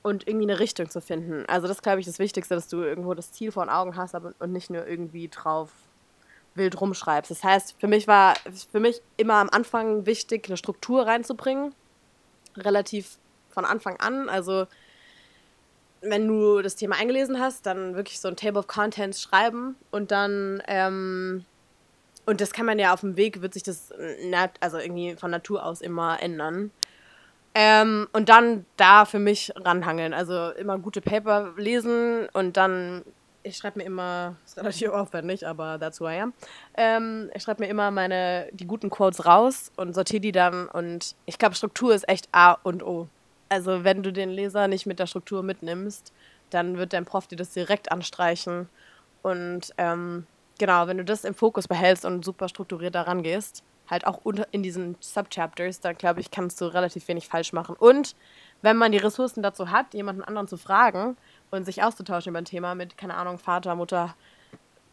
und 0.02 0.26
irgendwie 0.26 0.50
eine 0.50 0.58
Richtung 0.58 0.88
zu 0.90 1.00
finden. 1.00 1.44
Also 1.46 1.68
das, 1.68 1.82
glaube 1.82 2.00
ich, 2.00 2.06
das 2.06 2.18
Wichtigste, 2.18 2.54
dass 2.54 2.68
du 2.68 2.82
irgendwo 2.82 3.14
das 3.14 3.32
Ziel 3.32 3.52
vor 3.52 3.64
den 3.64 3.70
Augen 3.70 3.96
hast 3.96 4.14
aber, 4.14 4.34
und 4.38 4.52
nicht 4.52 4.70
nur 4.70 4.86
irgendwie 4.86 5.28
drauf 5.28 5.70
wild 6.54 6.80
rumschreibst. 6.80 7.30
Das 7.30 7.44
heißt, 7.44 7.76
für 7.78 7.86
mich 7.86 8.08
war 8.08 8.34
für 8.72 8.80
mich 8.80 9.02
immer 9.16 9.34
am 9.34 9.50
Anfang 9.50 10.06
wichtig, 10.06 10.46
eine 10.48 10.56
Struktur 10.56 11.06
reinzubringen. 11.06 11.74
Relativ 12.56 13.18
von 13.50 13.64
Anfang 13.64 13.98
an. 14.00 14.28
Also, 14.28 14.66
wenn 16.00 16.26
du 16.26 16.62
das 16.62 16.76
Thema 16.76 16.96
eingelesen 16.96 17.38
hast, 17.38 17.66
dann 17.66 17.94
wirklich 17.94 18.20
so 18.20 18.28
ein 18.28 18.36
Table 18.36 18.60
of 18.60 18.66
Contents 18.66 19.20
schreiben 19.20 19.76
und 19.90 20.10
dann, 20.10 20.62
ähm, 20.66 21.44
und 22.26 22.40
das 22.40 22.52
kann 22.52 22.66
man 22.66 22.78
ja 22.78 22.92
auf 22.92 23.00
dem 23.00 23.16
Weg, 23.16 23.42
wird 23.42 23.54
sich 23.54 23.62
das, 23.62 23.92
also 24.60 24.78
irgendwie 24.78 25.16
von 25.16 25.30
Natur 25.30 25.64
aus 25.64 25.80
immer 25.80 26.22
ändern. 26.22 26.70
Ähm, 27.54 28.08
und 28.12 28.28
dann 28.28 28.64
da 28.76 29.04
für 29.04 29.18
mich 29.18 29.52
ranhangeln. 29.56 30.14
Also 30.14 30.50
immer 30.50 30.78
gute 30.78 31.00
Paper 31.00 31.52
lesen 31.56 32.28
und 32.32 32.56
dann 32.56 33.02
ich 33.42 33.56
schreibe 33.56 33.78
mir 33.78 33.84
immer, 33.84 34.36
ist 34.44 34.56
relativ 34.56 34.90
aufwendig, 34.90 35.46
aber 35.46 35.78
that's 35.78 36.00
who 36.00 36.08
I 36.08 36.20
am. 36.20 36.32
Ähm, 36.76 37.30
ich 37.34 37.42
schreibe 37.42 37.62
mir 37.62 37.70
immer 37.70 37.90
meine, 37.90 38.48
die 38.52 38.66
guten 38.66 38.90
Quotes 38.90 39.26
raus 39.26 39.72
und 39.76 39.94
sortiere 39.94 40.20
die 40.20 40.32
dann 40.32 40.68
und 40.68 41.14
ich 41.26 41.38
glaube, 41.38 41.54
Struktur 41.54 41.94
ist 41.94 42.08
echt 42.08 42.28
A 42.32 42.52
und 42.62 42.82
O. 42.82 43.08
Also 43.48 43.84
wenn 43.84 44.02
du 44.02 44.12
den 44.12 44.30
Leser 44.30 44.68
nicht 44.68 44.86
mit 44.86 44.98
der 44.98 45.06
Struktur 45.06 45.42
mitnimmst, 45.42 46.12
dann 46.50 46.78
wird 46.78 46.92
dein 46.92 47.04
Prof 47.04 47.26
dir 47.26 47.36
das 47.36 47.50
direkt 47.50 47.90
anstreichen 47.90 48.68
und 49.22 49.72
ähm, 49.78 50.26
genau, 50.58 50.86
wenn 50.86 50.98
du 50.98 51.04
das 51.04 51.24
im 51.24 51.34
Fokus 51.34 51.68
behältst 51.68 52.04
und 52.04 52.24
super 52.24 52.48
strukturiert 52.48 52.94
daran 52.94 53.22
gehst, 53.22 53.64
halt 53.90 54.06
auch 54.06 54.20
unter, 54.22 54.46
in 54.52 54.62
diesen 54.62 54.96
Subchapters, 55.00 55.80
dann 55.80 55.96
glaube 55.96 56.20
ich, 56.20 56.30
kannst 56.30 56.60
du 56.60 56.66
relativ 56.66 57.08
wenig 57.08 57.28
falsch 57.28 57.52
machen. 57.52 57.74
Und 57.76 58.14
wenn 58.62 58.76
man 58.76 58.92
die 58.92 58.98
Ressourcen 58.98 59.42
dazu 59.42 59.70
hat, 59.70 59.94
jemanden 59.94 60.22
anderen 60.22 60.48
zu 60.48 60.56
fragen, 60.56 61.16
und 61.50 61.64
sich 61.64 61.82
auszutauschen 61.82 62.30
über 62.30 62.38
ein 62.38 62.44
Thema 62.44 62.74
mit, 62.74 62.96
keine 62.96 63.14
Ahnung, 63.14 63.38
Vater, 63.38 63.74
Mutter, 63.74 64.14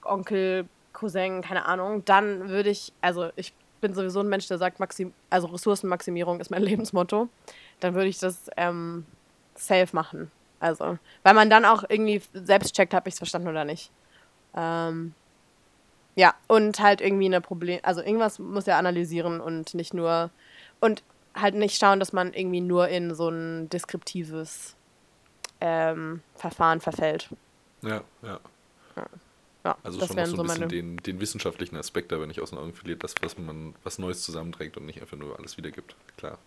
Onkel, 0.04 0.68
Cousin, 0.94 1.42
keine 1.42 1.66
Ahnung, 1.66 2.04
dann 2.06 2.50
würde 2.50 2.70
ich, 2.70 2.92
also 3.02 3.30
ich 3.36 3.54
bin 3.82 3.94
sowieso 3.94 4.22
ein 4.22 4.28
Mensch, 4.28 4.48
der 4.48 4.58
sagt, 4.58 4.80
Maxim 4.80 5.14
also 5.30 5.48
Ressourcenmaximierung 5.48 6.40
ist 6.40 6.50
mein 6.50 6.64
Lebensmotto, 6.64 7.30
dann 7.80 7.94
würde 7.94 8.08
ich 8.08 8.18
das 8.18 8.50
ähm, 8.58 9.06
safe 9.56 9.96
machen. 9.96 10.32
Also, 10.60 10.98
weil 11.22 11.36
man 11.36 11.52
dann 11.52 11.66
auch 11.66 11.84
irgendwie 11.88 12.22
selbst 12.34 12.74
checkt, 12.74 12.96
habe 12.96 13.08
ich 13.08 13.14
es 13.14 13.20
verstanden 13.20 13.48
oder 13.48 13.64
nicht. 13.64 13.92
Ähm, 14.56 15.14
ja, 16.17 16.34
und 16.47 16.80
halt 16.80 16.99
irgendwie 16.99 17.27
eine 17.27 17.41
Problem, 17.41 17.80
also 17.84 18.01
irgendwas 18.01 18.39
muss 18.39 18.65
er 18.65 18.77
analysieren 18.77 19.39
und 19.39 19.75
nicht 19.75 19.93
nur, 19.93 20.32
und 20.80 21.03
halt 21.36 21.53
nicht 21.53 21.77
schauen, 21.77 21.99
dass 21.99 22.12
man 22.12 22.34
irgendwie 22.34 22.60
nur 22.60 22.88
in 22.88 23.13
so 23.13 23.30
ein 23.30 23.69
deskriptives 23.69 24.75
ähm, 25.62 26.21
Verfahren 26.34 26.82
verfällt. 26.82 27.30
Ja, 27.84 28.01
ja. 28.23 28.39
ja. 28.95 29.06
ja 29.63 29.77
also 29.84 30.08
schon 30.08 30.15
noch 30.15 30.25
so 30.25 30.41
ein 30.41 30.47
bisschen 30.47 30.69
den, 30.69 30.97
den, 30.97 31.19
wissenschaftlichen 31.19 31.77
Aspekt 31.77 32.12
da, 32.12 32.19
wenn 32.19 32.32
ich 32.32 32.41
aus 32.41 32.49
den 32.49 32.58
Augen 32.58 32.73
verliert, 32.73 33.03
dass 33.03 33.13
was 33.21 33.38
man 33.38 33.75
was 33.84 33.99
Neues 33.99 34.23
zusammenträgt 34.23 34.75
und 34.75 34.88
nicht 34.88 34.99
einfach 34.99 35.17
nur 35.17 35.38
alles 35.38 35.56
wiedergibt. 35.58 35.95
Klar. 36.17 36.39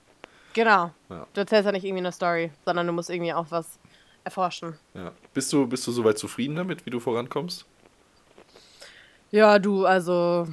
Genau. 0.52 0.90
Ja. 1.11 1.28
Du 1.33 1.42
erzählst 1.42 1.66
ja 1.66 1.70
nicht 1.70 1.85
irgendwie 1.85 2.02
eine 2.02 2.11
Story, 2.11 2.50
sondern 2.64 2.88
du 2.88 2.92
musst 2.92 3.09
irgendwie 3.09 3.33
auch 3.33 3.46
was 3.50 3.78
erforschen. 4.24 4.74
Ja. 4.94 5.12
Bist 5.33 5.52
du, 5.52 5.68
bist 5.68 5.87
du 5.87 5.92
soweit 5.92 6.18
zufrieden 6.18 6.56
damit, 6.56 6.85
wie 6.87 6.90
du 6.90 6.98
vorankommst? 6.98 7.66
Ja, 9.31 9.59
du, 9.59 9.87
also 9.87 10.47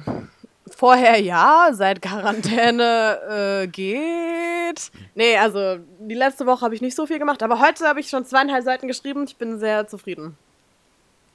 Vorher 0.78 1.20
ja, 1.20 1.70
seit 1.72 2.02
Quarantäne 2.02 3.62
äh, 3.62 3.66
geht. 3.66 4.92
Nee, 5.14 5.36
also 5.36 5.78
die 5.98 6.14
letzte 6.14 6.46
Woche 6.46 6.60
habe 6.60 6.74
ich 6.74 6.80
nicht 6.80 6.94
so 6.94 7.06
viel 7.06 7.18
gemacht, 7.18 7.42
aber 7.42 7.60
heute 7.60 7.84
habe 7.86 8.00
ich 8.00 8.08
schon 8.08 8.24
zweieinhalb 8.24 8.64
Seiten 8.64 8.86
geschrieben. 8.86 9.24
Ich 9.26 9.36
bin 9.36 9.58
sehr 9.58 9.88
zufrieden. 9.88 10.36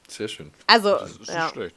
Sehr 0.07 0.27
schön. 0.27 0.51
Also, 0.67 0.91
das 0.91 1.17
ist 1.17 1.29
ja. 1.29 1.43
nicht 1.43 1.53
schlecht. 1.53 1.75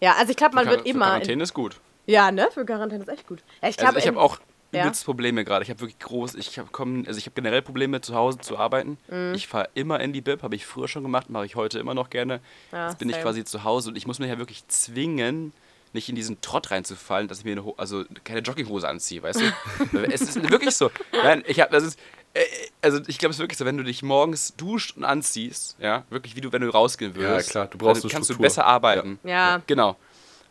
Ja, 0.00 0.16
also 0.18 0.30
ich 0.30 0.36
glaube, 0.36 0.54
man 0.54 0.66
wird 0.66 0.86
immer. 0.86 1.06
Quarantäne 1.06 1.42
ist 1.42 1.54
gut. 1.54 1.80
Ja, 2.06 2.30
ne? 2.30 2.48
Für 2.52 2.64
Quarantäne 2.64 3.02
ist 3.02 3.08
echt 3.08 3.26
gut. 3.26 3.42
Ja, 3.62 3.68
ich 3.68 3.76
glaub, 3.76 3.88
also 3.88 4.00
ich 4.00 4.06
habe 4.06 4.20
auch 4.20 4.38
übelst 4.72 5.02
ja. 5.02 5.04
Probleme 5.04 5.44
gerade. 5.44 5.62
Ich 5.62 5.70
habe 5.70 5.80
wirklich 5.80 5.98
groß, 5.98 6.34
ich 6.34 6.58
habe 6.58 6.68
also 7.06 7.18
ich 7.18 7.26
habe 7.26 7.34
generell 7.34 7.62
Probleme 7.62 8.00
zu 8.00 8.14
Hause 8.14 8.38
zu 8.38 8.58
arbeiten. 8.58 8.98
Mhm. 9.08 9.34
Ich 9.34 9.48
fahre 9.48 9.68
immer 9.74 10.00
in 10.00 10.12
die 10.12 10.20
Bib, 10.20 10.42
habe 10.42 10.54
ich 10.54 10.66
früher 10.66 10.88
schon 10.88 11.02
gemacht, 11.02 11.30
mache 11.30 11.46
ich 11.46 11.56
heute 11.56 11.78
immer 11.78 11.94
noch 11.94 12.10
gerne. 12.10 12.40
Ja, 12.72 12.88
Jetzt 12.88 12.98
bin 12.98 13.08
same. 13.08 13.18
ich 13.18 13.24
quasi 13.24 13.44
zu 13.44 13.64
Hause 13.64 13.90
und 13.90 13.96
ich 13.96 14.06
muss 14.06 14.18
mich 14.18 14.28
ja 14.28 14.38
wirklich 14.38 14.66
zwingen, 14.68 15.52
nicht 15.92 16.08
in 16.08 16.16
diesen 16.16 16.40
Trott 16.40 16.70
reinzufallen, 16.70 17.28
dass 17.28 17.38
ich 17.38 17.44
mir 17.44 17.52
eine, 17.52 17.72
also 17.78 18.04
keine 18.24 18.40
Jogginghose 18.40 18.86
anziehe, 18.86 19.22
weißt 19.22 19.40
du? 19.40 19.98
es 20.12 20.20
ist 20.20 20.50
wirklich 20.50 20.74
so. 20.74 20.90
Nein, 21.12 21.42
ich 21.46 21.60
habe, 21.60 21.72
das 21.72 21.82
ist, 21.82 21.98
äh, 22.34 22.44
also 22.82 23.00
ich 23.06 23.18
glaube, 23.18 23.30
es 23.30 23.36
ist 23.36 23.40
wirklich 23.40 23.58
so, 23.58 23.64
wenn 23.64 23.78
du 23.78 23.84
dich 23.84 24.02
morgens 24.02 24.54
duscht 24.56 24.96
und 24.96 25.04
anziehst, 25.04 25.76
ja, 25.80 26.04
wirklich 26.10 26.36
wie 26.36 26.40
du, 26.40 26.52
wenn 26.52 26.62
du 26.62 26.68
rausgehen 26.68 27.14
würdest. 27.14 27.48
Ja, 27.48 27.52
klar, 27.52 27.66
du 27.68 27.78
brauchst 27.78 28.04
dann 28.04 28.10
kannst 28.10 28.26
Struktur. 28.26 28.44
du 28.44 28.48
besser 28.48 28.66
arbeiten. 28.66 29.18
Ja. 29.24 29.30
ja. 29.30 29.62
Genau. 29.66 29.96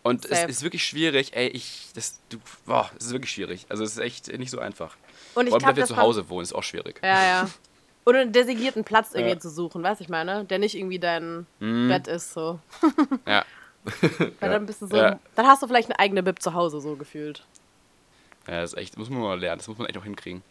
Und 0.07 0.23
Safe. 0.23 0.45
es 0.45 0.57
ist 0.57 0.63
wirklich 0.63 0.85
schwierig, 0.85 1.35
ey, 1.35 1.47
ich, 1.47 1.89
das, 1.93 2.19
du, 2.29 2.37
boah, 2.65 2.89
es 2.97 3.07
ist 3.07 3.11
wirklich 3.11 3.31
schwierig. 3.31 3.65
Also 3.69 3.83
es 3.83 3.91
ist 3.91 3.97
echt 3.97 4.27
nicht 4.37 4.51
so 4.51 4.59
einfach. 4.59 4.95
Und 5.35 5.47
ich 5.47 5.51
Vor 5.51 5.59
allem, 5.59 5.67
wenn 5.67 5.75
wir 5.75 5.85
zu 5.85 5.97
Hause 5.97 6.29
wohnen, 6.29 6.43
ist 6.43 6.53
auch 6.53 6.63
schwierig. 6.63 6.99
Ja, 7.03 7.23
ja. 7.23 7.49
Oder 8.05 8.21
einen 8.21 8.31
designierten 8.31 8.85
Platz 8.85 9.13
irgendwie 9.13 9.33
ja. 9.33 9.39
zu 9.39 9.49
suchen, 9.49 9.83
weißt 9.83 9.99
du, 9.99 10.03
ich 10.05 10.09
meine? 10.09 10.45
Der 10.45 10.59
nicht 10.59 10.75
irgendwie 10.75 10.97
dein 10.97 11.45
mm. 11.59 11.89
Bett 11.89 12.07
ist, 12.07 12.33
so. 12.33 12.59
ja. 13.27 13.43
Weil 14.19 14.31
ja. 14.41 14.49
dann 14.49 14.65
bist 14.65 14.81
du 14.81 14.87
so, 14.87 14.95
ja. 14.95 15.19
dann 15.35 15.45
hast 15.45 15.61
du 15.61 15.67
vielleicht 15.67 15.89
eine 15.89 15.99
eigene 15.99 16.23
Bib 16.23 16.41
zu 16.41 16.53
Hause 16.53 16.79
so 16.79 16.95
gefühlt. 16.95 17.43
Ja, 18.47 18.61
das 18.61 18.73
ist 18.73 18.79
echt, 18.79 18.93
das 18.93 18.99
muss 18.99 19.09
man 19.09 19.19
mal 19.19 19.39
lernen, 19.39 19.59
das 19.59 19.67
muss 19.67 19.77
man 19.77 19.87
echt 19.87 19.97
auch 19.97 20.03
hinkriegen. 20.03 20.41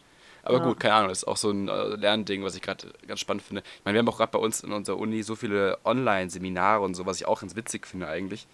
Aber 0.42 0.60
gut, 0.60 0.78
keine 0.78 0.94
Ahnung, 0.94 1.08
das 1.08 1.18
ist 1.18 1.24
auch 1.24 1.36
so 1.36 1.50
ein 1.50 1.66
äh, 1.66 1.96
Lernding, 1.96 2.44
was 2.44 2.54
ich 2.54 2.62
gerade 2.62 2.92
ganz 3.08 3.18
spannend 3.18 3.42
finde. 3.42 3.62
Ich 3.78 3.84
meine, 3.84 3.96
wir 3.96 3.98
haben 3.98 4.08
auch 4.08 4.18
gerade 4.18 4.30
bei 4.30 4.38
uns 4.38 4.60
in 4.60 4.72
unserer 4.72 4.96
Uni 4.96 5.24
so 5.24 5.34
viele 5.34 5.78
Online-Seminare 5.84 6.84
und 6.84 6.94
so, 6.94 7.04
was 7.04 7.16
ich 7.20 7.26
auch 7.26 7.40
ganz 7.40 7.56
witzig 7.56 7.84
finde 7.84 8.06
eigentlich. 8.06 8.46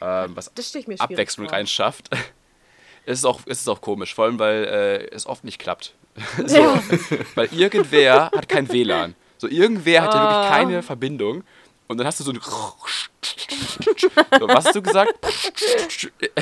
Ähm, 0.00 0.36
was 0.36 0.52
Abwechslung 0.98 1.48
reinschafft. 1.48 2.10
es, 3.06 3.06
ist 3.18 3.24
auch, 3.24 3.40
es 3.46 3.60
ist 3.60 3.68
auch 3.68 3.80
komisch, 3.80 4.14
vor 4.14 4.26
allem, 4.26 4.38
weil 4.38 4.64
äh, 4.64 5.14
es 5.14 5.26
oft 5.26 5.44
nicht 5.44 5.58
klappt. 5.58 5.94
so, 6.46 6.56
ja. 6.56 6.82
Weil 7.34 7.52
irgendwer 7.52 8.30
hat 8.34 8.48
kein 8.48 8.72
WLAN. 8.72 9.14
So, 9.36 9.48
irgendwer 9.48 10.00
hat 10.02 10.14
ja 10.14 10.22
wirklich 10.22 10.36
ah. 10.36 10.48
keine 10.48 10.82
Verbindung. 10.82 11.44
Und 11.88 11.98
dann 11.98 12.06
hast 12.06 12.20
du 12.20 12.24
so 12.24 12.30
ein 12.32 12.40
so, 12.40 12.74
was 14.48 14.64
hast 14.64 14.74
du 14.74 14.80
gesagt? 14.82 15.12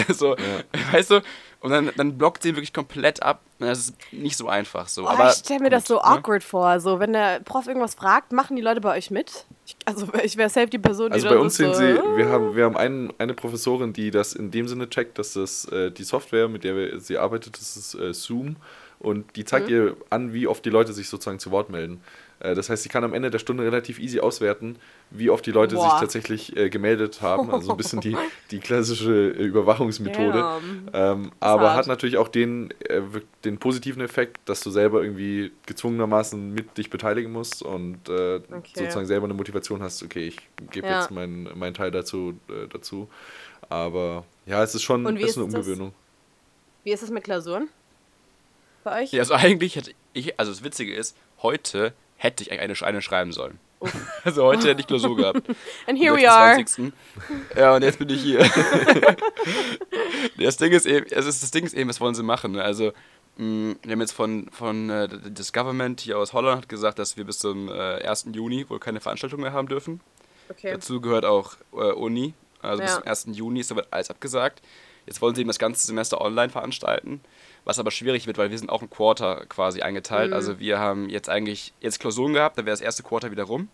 so, 0.09 0.36
ja. 0.36 0.62
weißt 0.92 1.11
du? 1.11 1.22
Und 1.64 1.70
dann, 1.70 1.90
dann 1.96 2.18
blockt 2.18 2.42
sie 2.42 2.50
ihn 2.50 2.56
wirklich 2.56 2.74
komplett 2.74 3.22
ab. 3.22 3.40
Das 3.58 3.78
ist 3.78 3.94
nicht 4.12 4.36
so 4.36 4.48
einfach 4.48 4.86
so. 4.86 5.04
Oh, 5.04 5.08
aber 5.08 5.30
ich 5.30 5.36
stelle 5.36 5.60
mir 5.60 5.70
das 5.70 5.86
so 5.86 5.94
ne? 5.94 6.04
awkward 6.04 6.44
vor. 6.44 6.78
So, 6.78 7.00
wenn 7.00 7.14
der 7.14 7.40
Prof 7.40 7.66
irgendwas 7.66 7.94
fragt, 7.94 8.32
machen 8.32 8.54
die 8.54 8.60
Leute 8.60 8.82
bei 8.82 8.94
euch 8.94 9.10
mit? 9.10 9.46
Ich, 9.64 9.74
also 9.86 10.06
ich 10.22 10.36
wäre 10.36 10.50
safe 10.50 10.66
die 10.66 10.78
Person, 10.78 11.06
die 11.08 11.14
Also 11.14 11.30
bei 11.30 11.38
uns 11.38 11.56
sind 11.56 11.74
so, 11.74 11.80
sie, 11.80 11.94
wir 12.16 12.28
haben, 12.28 12.54
wir 12.54 12.66
haben 12.66 12.76
einen, 12.76 13.14
eine 13.16 13.32
Professorin, 13.32 13.94
die 13.94 14.10
das 14.10 14.34
in 14.34 14.50
dem 14.50 14.68
Sinne 14.68 14.90
checkt, 14.90 15.18
dass 15.18 15.32
das 15.32 15.64
äh, 15.72 15.90
die 15.90 16.04
Software, 16.04 16.48
mit 16.48 16.64
der 16.64 16.76
wir, 16.76 17.00
sie 17.00 17.16
arbeitet, 17.16 17.58
das 17.58 17.78
ist 17.78 17.94
äh, 17.94 18.12
Zoom. 18.12 18.56
Und 18.98 19.34
die 19.34 19.46
zeigt 19.46 19.70
mhm. 19.70 19.74
ihr 19.74 19.96
an, 20.10 20.34
wie 20.34 20.46
oft 20.46 20.62
die 20.66 20.70
Leute 20.70 20.92
sich 20.92 21.08
sozusagen 21.08 21.38
zu 21.38 21.50
Wort 21.50 21.70
melden. 21.70 22.02
Äh, 22.45 22.55
das 22.55 22.68
heißt, 22.68 22.82
sie 22.82 22.88
kann 22.88 23.05
am 23.05 23.14
Ende 23.14 23.30
der 23.30 23.38
Stunde 23.38 23.64
relativ 23.64 23.99
easy 23.99 24.20
auswerten, 24.20 24.76
wie 25.11 25.30
oft 25.30 25.45
die 25.47 25.51
Leute 25.51 25.76
Boah. 25.76 25.90
sich 25.90 26.01
tatsächlich 26.01 26.57
äh, 26.57 26.68
gemeldet 26.68 27.22
haben. 27.22 27.51
Also 27.51 27.70
ein 27.70 27.76
bisschen 27.76 28.01
die, 28.01 28.16
die 28.51 28.59
klassische 28.61 29.12
äh, 29.12 29.42
Überwachungsmethode. 29.42 30.61
Ähm, 30.92 31.32
aber 31.40 31.70
hart. 31.70 31.76
hat 31.78 31.86
natürlich 31.86 32.18
auch 32.18 32.28
den, 32.28 32.70
äh, 32.88 33.01
den 33.45 33.59
positiven 33.59 34.03
Effekt, 34.03 34.38
dass 34.45 34.61
du 34.61 34.70
selber 34.70 35.03
irgendwie 35.03 35.53
gezwungenermaßen 35.66 36.53
mit 36.53 36.76
dich 36.76 36.90
beteiligen 36.90 37.32
musst 37.32 37.62
und 37.62 38.09
äh, 38.09 38.36
okay. 38.36 38.72
sozusagen 38.74 39.07
selber 39.07 39.24
eine 39.24 39.34
Motivation 39.34 39.82
hast, 39.82 40.03
okay, 40.03 40.28
ich 40.28 40.38
gebe 40.70 40.86
ja. 40.86 41.01
jetzt 41.01 41.11
meinen 41.11 41.49
mein 41.55 41.72
Teil 41.72 41.90
dazu, 41.90 42.34
äh, 42.49 42.68
dazu. 42.68 43.09
Aber 43.70 44.24
ja, 44.45 44.62
es 44.62 44.74
ist 44.74 44.82
schon 44.82 45.07
ist, 45.16 45.24
ist 45.24 45.36
eine 45.38 45.47
Umgewöhnung. 45.47 45.88
Das? 45.88 46.84
Wie 46.84 46.92
ist 46.92 47.03
es 47.03 47.11
mit 47.11 47.24
Klausuren? 47.24 47.68
Bei 48.82 49.03
euch? 49.03 49.12
Ja, 49.12 49.20
also 49.20 49.32
eigentlich 49.32 49.76
hätte 49.76 49.92
ich, 50.12 50.38
also 50.38 50.53
das 50.53 50.62
Witzige 50.62 50.95
ist, 50.95 51.16
heute 51.42 51.95
hätte 52.16 52.42
ich 52.42 52.52
eigentlich 52.52 52.82
eine, 52.82 52.88
eine 52.88 53.02
schreiben 53.02 53.32
sollen. 53.32 53.58
Oh. 53.80 53.88
Also 54.24 54.44
heute 54.44 54.68
hätte 54.68 54.80
ich 54.80 54.86
Klausur 54.86 55.16
gehabt. 55.16 55.42
And 55.86 55.98
here 55.98 56.16
we 56.16 56.30
are. 56.30 56.64
Ja, 57.54 57.76
und 57.76 57.82
jetzt 57.82 57.98
bin 57.98 58.08
ich 58.08 58.22
hier. 58.22 58.38
das 60.38 60.56
Ding 60.56 60.72
ist 60.72 60.86
eben, 60.86 61.06
also 61.14 61.28
das 61.28 61.50
Ding 61.50 61.66
ist 61.66 61.74
eben, 61.74 61.90
was 61.90 62.00
wollen 62.00 62.14
sie 62.14 62.22
machen? 62.22 62.52
Ne? 62.52 62.62
Also, 62.62 62.92
mh, 63.36 63.44
mm, 63.44 63.76
wir 63.82 63.92
haben 63.92 64.00
jetzt 64.00 64.12
von, 64.12 64.48
von 64.50 64.88
äh, 64.88 65.08
das 65.30 65.52
Government 65.52 66.00
hier 66.00 66.18
aus 66.18 66.32
Holland 66.32 66.62
hat 66.62 66.68
gesagt, 66.70 66.98
dass 66.98 67.18
wir 67.18 67.24
bis 67.24 67.38
zum 67.38 67.68
äh, 67.68 68.06
1. 68.06 68.28
Juni 68.32 68.64
wohl 68.70 68.78
keine 68.78 69.00
Veranstaltung 69.00 69.42
mehr 69.42 69.52
haben 69.52 69.68
dürfen. 69.68 70.00
Okay. 70.48 70.72
Dazu 70.72 71.02
gehört 71.02 71.26
auch 71.26 71.56
äh, 71.74 71.92
Uni. 71.92 72.32
Also 72.62 72.82
ja. 72.82 72.86
bis 72.86 72.94
zum 72.94 73.32
1. 73.32 73.38
Juni 73.38 73.60
ist 73.60 73.70
aber 73.70 73.84
alles 73.90 74.10
abgesagt. 74.10 74.62
Jetzt 75.04 75.20
wollen 75.20 75.34
sie 75.34 75.42
eben 75.42 75.48
das 75.48 75.58
ganze 75.58 75.86
Semester 75.86 76.22
online 76.22 76.48
veranstalten 76.48 77.20
was 77.64 77.78
aber 77.78 77.90
schwierig 77.90 78.26
wird, 78.26 78.38
weil 78.38 78.50
wir 78.50 78.58
sind 78.58 78.70
auch 78.70 78.82
ein 78.82 78.90
Quarter 78.90 79.46
quasi 79.46 79.82
eingeteilt. 79.82 80.30
Mhm. 80.30 80.36
Also 80.36 80.58
wir 80.58 80.78
haben 80.78 81.08
jetzt 81.08 81.28
eigentlich 81.28 81.72
jetzt 81.80 82.00
Klausuren 82.00 82.34
gehabt, 82.34 82.58
dann 82.58 82.66
wäre 82.66 82.74
das 82.74 82.80
erste 82.80 83.02
Quarter 83.02 83.30
wieder 83.30 83.44
rum. 83.44 83.68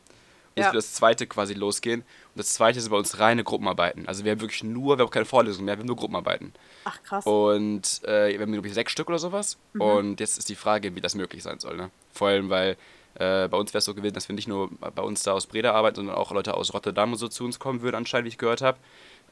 Jetzt 0.56 0.66
ja. 0.66 0.72
wird 0.72 0.82
das 0.82 0.94
zweite 0.94 1.26
quasi 1.26 1.54
losgehen. 1.54 2.00
Und 2.00 2.38
das 2.38 2.52
zweite 2.54 2.78
ist 2.78 2.88
bei 2.88 2.96
uns 2.96 3.18
reine 3.20 3.44
Gruppenarbeiten. 3.44 4.08
Also 4.08 4.24
wir 4.24 4.32
haben 4.32 4.40
wirklich 4.40 4.64
nur, 4.64 4.98
wir 4.98 5.04
haben 5.04 5.10
keine 5.10 5.24
Vorlesungen 5.24 5.64
mehr, 5.64 5.76
wir 5.76 5.80
haben 5.80 5.86
nur 5.86 5.96
Gruppenarbeiten. 5.96 6.52
Ach 6.84 7.00
krass. 7.02 7.24
Und 7.24 8.02
äh, 8.04 8.32
wir 8.32 8.40
haben, 8.40 8.52
glaube 8.52 8.66
ich, 8.66 8.74
sechs 8.74 8.90
Stück 8.90 9.08
oder 9.08 9.18
sowas. 9.18 9.58
Mhm. 9.74 9.80
Und 9.80 10.20
jetzt 10.20 10.38
ist 10.38 10.48
die 10.48 10.56
Frage, 10.56 10.94
wie 10.96 11.00
das 11.00 11.14
möglich 11.14 11.42
sein 11.42 11.60
soll. 11.60 11.76
Ne? 11.76 11.90
Vor 12.12 12.28
allem, 12.28 12.50
weil 12.50 12.76
äh, 13.14 13.48
bei 13.48 13.56
uns 13.56 13.72
wäre 13.72 13.78
es 13.78 13.84
so 13.84 13.94
gewesen, 13.94 14.14
dass 14.14 14.28
wir 14.28 14.34
nicht 14.34 14.48
nur 14.48 14.70
bei 14.78 15.02
uns 15.02 15.22
da 15.22 15.32
aus 15.32 15.46
Breda 15.46 15.72
arbeiten, 15.72 15.96
sondern 15.96 16.16
auch 16.16 16.32
Leute 16.32 16.54
aus 16.54 16.74
Rotterdam 16.74 17.12
und 17.12 17.18
so 17.18 17.28
zu 17.28 17.44
uns 17.44 17.58
kommen 17.58 17.82
würden, 17.82 17.96
anscheinend, 17.96 18.24
wie 18.26 18.30
ich 18.30 18.38
gehört 18.38 18.60
habe. 18.60 18.78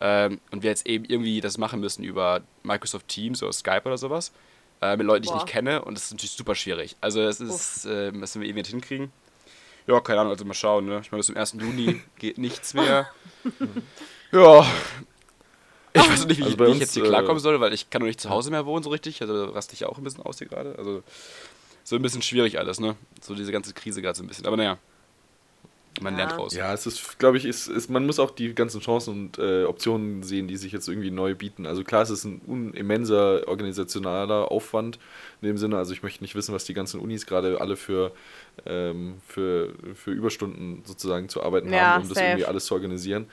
Ähm, 0.00 0.40
und 0.52 0.62
wir 0.62 0.70
jetzt 0.70 0.86
eben 0.86 1.04
irgendwie 1.04 1.40
das 1.40 1.58
machen 1.58 1.80
müssen 1.80 2.04
über 2.04 2.42
Microsoft 2.62 3.08
Teams 3.08 3.42
oder 3.42 3.52
Skype 3.52 3.82
oder 3.84 3.98
sowas 3.98 4.32
äh, 4.80 4.96
mit 4.96 5.06
Leuten, 5.06 5.22
die 5.22 5.28
Boah. 5.28 5.36
ich 5.36 5.42
nicht 5.42 5.52
kenne. 5.52 5.82
Und 5.84 5.94
das 5.94 6.04
ist 6.04 6.12
natürlich 6.12 6.32
super 6.32 6.54
schwierig. 6.54 6.96
Also 7.00 7.22
das 7.22 7.40
ist, 7.40 7.84
äh, 7.86 8.12
müssen 8.12 8.40
wir 8.40 8.48
irgendwie 8.48 8.68
hinkriegen. 8.70 9.12
Ja, 9.86 10.00
keine 10.00 10.20
Ahnung, 10.20 10.32
also 10.32 10.44
mal 10.44 10.54
schauen. 10.54 10.86
Ne? 10.86 11.00
Ich 11.02 11.10
meine, 11.10 11.20
bis 11.20 11.26
zum 11.26 11.36
1. 11.36 11.54
Juni 11.54 12.02
geht 12.18 12.38
nichts 12.38 12.74
mehr. 12.74 13.08
ja. 14.32 14.66
Ich 15.94 16.08
weiß 16.08 16.26
nicht, 16.26 16.38
wie, 16.38 16.42
also 16.44 16.54
ich, 16.54 16.60
wie 16.60 16.64
uns, 16.64 16.74
ich, 16.74 16.80
jetzt 16.80 16.94
hier 16.94 17.04
klarkommen 17.04 17.38
äh, 17.38 17.40
soll, 17.40 17.60
weil 17.60 17.72
ich 17.72 17.90
kann 17.90 18.02
noch 18.02 18.06
nicht 18.06 18.20
zu 18.20 18.30
Hause 18.30 18.50
mehr 18.50 18.66
wohnen 18.66 18.84
so 18.84 18.90
richtig. 18.90 19.20
Also 19.22 19.46
raste 19.46 19.74
ich 19.74 19.84
auch 19.84 19.98
ein 19.98 20.04
bisschen 20.04 20.22
aus 20.22 20.38
hier 20.38 20.46
gerade. 20.46 20.76
Also 20.78 21.02
so 21.82 21.96
ein 21.96 22.02
bisschen 22.02 22.22
schwierig 22.22 22.58
alles, 22.58 22.78
ne? 22.78 22.96
So 23.20 23.34
diese 23.34 23.50
ganze 23.50 23.72
Krise 23.72 24.02
gerade 24.02 24.16
so 24.16 24.22
ein 24.22 24.28
bisschen. 24.28 24.46
Aber 24.46 24.56
naja. 24.56 24.78
Man 26.00 26.14
ja. 26.14 26.24
lernt 26.26 26.38
raus. 26.38 26.54
Ja, 26.54 26.72
es 26.72 26.86
ist, 26.86 27.18
glaube 27.18 27.36
ich, 27.38 27.44
ist, 27.44 27.68
ist, 27.68 27.90
man 27.90 28.06
muss 28.06 28.18
auch 28.18 28.30
die 28.30 28.54
ganzen 28.54 28.80
Chancen 28.80 29.14
und 29.14 29.38
äh, 29.38 29.64
Optionen 29.64 30.22
sehen, 30.22 30.48
die 30.48 30.56
sich 30.56 30.72
jetzt 30.72 30.88
irgendwie 30.88 31.10
neu 31.10 31.34
bieten. 31.34 31.66
Also 31.66 31.84
klar, 31.84 32.02
es 32.02 32.10
ist 32.10 32.24
ein 32.24 32.72
immenser 32.74 33.46
organisationaler 33.48 34.50
Aufwand 34.50 34.98
in 35.40 35.48
dem 35.48 35.58
Sinne. 35.58 35.76
Also 35.76 35.92
ich 35.92 36.02
möchte 36.02 36.22
nicht 36.22 36.34
wissen, 36.34 36.54
was 36.54 36.64
die 36.64 36.74
ganzen 36.74 37.00
Unis 37.00 37.26
gerade 37.26 37.60
alle 37.60 37.76
für, 37.76 38.12
ähm, 38.66 39.14
für, 39.26 39.72
für 39.94 40.10
Überstunden 40.10 40.82
sozusagen 40.84 41.28
zu 41.28 41.42
arbeiten 41.42 41.72
ja, 41.72 41.94
haben, 41.94 42.02
um 42.02 42.08
safe. 42.08 42.14
das 42.14 42.24
irgendwie 42.24 42.44
alles 42.46 42.66
zu 42.66 42.74
organisieren. 42.74 43.26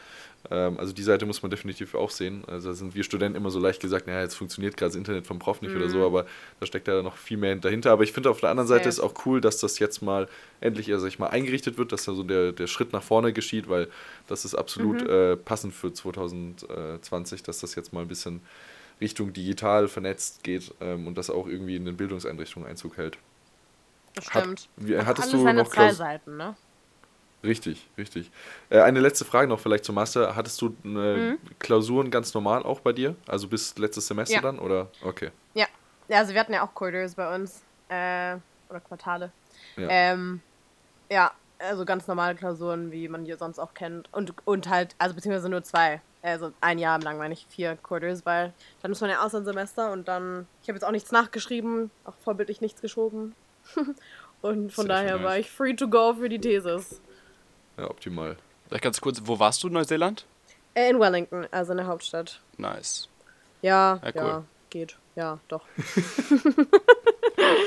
Ähm, 0.52 0.78
also 0.80 0.94
die 0.94 1.04
Seite 1.04 1.26
muss 1.26 1.42
man 1.42 1.50
definitiv 1.50 1.96
auch 1.96 2.10
sehen. 2.10 2.44
Also 2.48 2.70
da 2.70 2.76
sind 2.76 2.96
wir 2.96 3.04
Studenten 3.04 3.38
immer 3.38 3.50
so 3.50 3.60
leicht 3.60 3.82
gesagt, 3.82 4.08
naja, 4.08 4.22
jetzt 4.22 4.36
funktioniert 4.36 4.78
gerade 4.78 4.90
das 4.90 4.96
Internet 4.96 5.26
vom 5.26 5.40
Prof 5.40 5.62
nicht 5.62 5.74
mhm. 5.74 5.82
oder 5.82 5.90
so, 5.90 5.98
mhm. 5.98 6.04
aber 6.04 6.26
da 6.60 6.66
steckt 6.66 6.88
ja 6.88 7.02
noch 7.02 7.18
viel 7.18 7.38
mehr 7.38 7.56
dahinter. 7.56 7.92
Aber 7.92 8.04
ich 8.04 8.12
finde 8.12 8.30
auf 8.30 8.40
der 8.40 8.50
anderen 8.50 8.68
Seite 8.68 8.88
ist 8.90 9.00
auch 9.00 9.26
cool, 9.26 9.42
dass 9.42 9.60
das 9.60 9.80
jetzt 9.80 10.02
mal 10.02 10.28
endlich, 10.62 10.92
also 10.92 11.08
ich 11.08 11.20
mal, 11.20 11.28
eingerichtet 11.28 11.78
wird, 11.78 11.92
dass 11.92 12.06
da 12.06 12.14
so 12.14 12.24
der, 12.24 12.52
der 12.52 12.68
Schritt 12.68 12.94
nach 12.94 13.04
vorne 13.04 13.34
geschieht, 13.34 13.70
weil 13.70 13.88
das 14.28 14.46
ist 14.46 14.56
absolut 14.56 15.02
mhm. 15.02 15.10
äh, 15.10 15.36
passend 15.38 15.74
für 15.74 15.92
2020, 15.92 17.44
dass 17.44 17.60
das 17.60 17.76
jetzt 17.76 17.94
mal 17.94 18.02
ein 18.02 18.08
bisschen 18.08 18.42
Richtung 19.02 19.34
digital 19.34 19.88
vernetzt 19.88 20.44
geht 20.44 20.74
ähm, 20.82 21.08
und 21.08 21.18
das 21.18 21.30
auch 21.30 21.48
irgendwie 21.48 21.76
in 21.76 21.86
den 21.86 21.98
Bildungseinrichtungen 21.98 22.68
Einzug 22.68 22.98
hält. 22.98 23.18
Das 24.16 24.26
stimmt. 24.26 24.62
Hat, 24.62 24.70
wie, 24.78 24.98
hattest 24.98 25.34
du 25.34 25.52
noch 25.52 25.68
zwei 25.68 25.92
Seiten, 25.92 26.38
ne? 26.38 26.56
Richtig, 27.44 27.88
richtig. 27.98 28.32
Äh, 28.70 28.82
eine 28.82 29.00
letzte 29.00 29.24
Frage 29.24 29.48
noch 29.48 29.60
vielleicht 29.60 29.86
zum 29.86 29.96
Master. 29.96 30.36
Hattest 30.36 30.62
du 30.62 30.76
äh, 30.84 30.88
mhm. 30.88 31.38
Klausuren 31.60 32.10
ganz 32.10 32.34
normal 32.34 32.64
auch 32.64 32.80
bei 32.80 32.92
dir? 32.92 33.16
Also 33.28 33.48
bis 33.48 33.78
letztes 33.78 34.08
Semester 34.08 34.36
ja. 34.36 34.42
dann? 34.42 34.58
Oder? 34.58 34.90
Okay. 35.04 35.30
Ja. 35.54 35.68
ja, 36.08 36.18
also 36.20 36.34
wir 36.34 36.40
hatten 36.40 36.54
ja 36.54 36.66
auch 36.66 36.74
Quarters 36.74 37.16
bei 37.16 37.36
uns. 37.36 37.62
Äh, 37.90 38.38
oder 38.70 38.80
Quartale. 38.80 39.32
Ja. 39.78 39.88
Ähm, 39.90 40.42
ja, 41.12 41.32
also 41.60 41.86
ganz 41.86 42.08
normale 42.08 42.36
Klausuren, 42.36 42.92
wie 42.92 43.08
man 43.08 43.26
die 43.26 43.34
sonst 43.36 43.60
auch 43.60 43.74
kennt. 43.74 44.12
Und, 44.12 44.34
und 44.46 44.70
halt, 44.70 44.96
also 44.98 45.14
beziehungsweise 45.14 45.50
nur 45.50 45.64
zwei. 45.64 46.02
Also 46.26 46.52
ein 46.60 46.80
Jahr 46.80 47.00
lang 47.00 47.18
meine 47.18 47.34
ich 47.34 47.46
vier 47.50 47.78
Quarters, 47.84 48.26
weil 48.26 48.54
dann 48.82 48.92
muss 48.92 49.02
man 49.02 49.10
ja 49.10 49.24
Auslandssemester 49.24 49.92
und 49.92 50.08
dann, 50.08 50.48
ich 50.64 50.70
habe 50.70 50.76
jetzt 50.76 50.84
auch 50.84 50.92
nichts 50.92 51.12
nachgeschrieben, 51.12 51.92
auch 52.04 52.16
vorbildlich 52.24 52.62
nichts 52.62 52.82
geschoben. 52.82 53.36
und 54.42 54.74
von 54.74 54.88
Sehr 54.88 54.96
daher 54.96 55.24
war 55.24 55.38
ich 55.38 55.52
free 55.52 55.74
to 55.74 55.88
go 55.88 56.16
für 56.16 56.30
die 56.30 56.40
Thesis. 56.40 57.00
Ja, 57.78 57.90
optimal. 57.90 58.38
Vielleicht 58.68 58.84
ganz 58.84 59.00
kurz, 59.02 59.22
wo 59.26 59.38
warst 59.40 59.62
du 59.64 59.68
in 59.68 59.74
Neuseeland? 59.74 60.26
Äh, 60.74 60.90
in 60.90 61.00
Wellington, 61.00 61.48
also 61.52 61.74
in 61.74 61.78
der 61.78 61.88
Hauptstadt. 61.88 62.42
Nice. 62.58 63.08
Ja, 63.62 64.00
ja, 64.04 64.12
cool. 64.16 64.28
ja 64.28 64.44
geht. 64.76 64.98
Ja, 65.16 65.40
doch. 65.48 65.62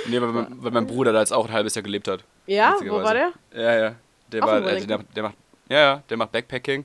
nee, 0.09 0.20
weil, 0.20 0.46
weil, 0.50 0.70
mein 0.70 0.86
Bruder 0.86 1.12
da 1.14 1.20
jetzt 1.20 1.32
auch 1.32 1.46
ein 1.46 1.52
halbes 1.52 1.74
Jahr 1.74 1.82
gelebt 1.82 2.06
hat. 2.06 2.22
Ja, 2.46 2.76
wo 2.84 3.02
war 3.02 3.14
der? 3.14 3.32
Ja, 3.54 3.78
ja. 3.78 3.94
Der, 4.30 4.42
war, 4.42 4.62
äh, 4.66 4.84
der, 4.84 4.98
der, 4.98 5.22
macht, 5.22 5.36
ja, 5.70 5.78
ja, 5.78 6.02
der 6.11 6.16
macht 6.18 6.32
Backpacking. 6.32 6.84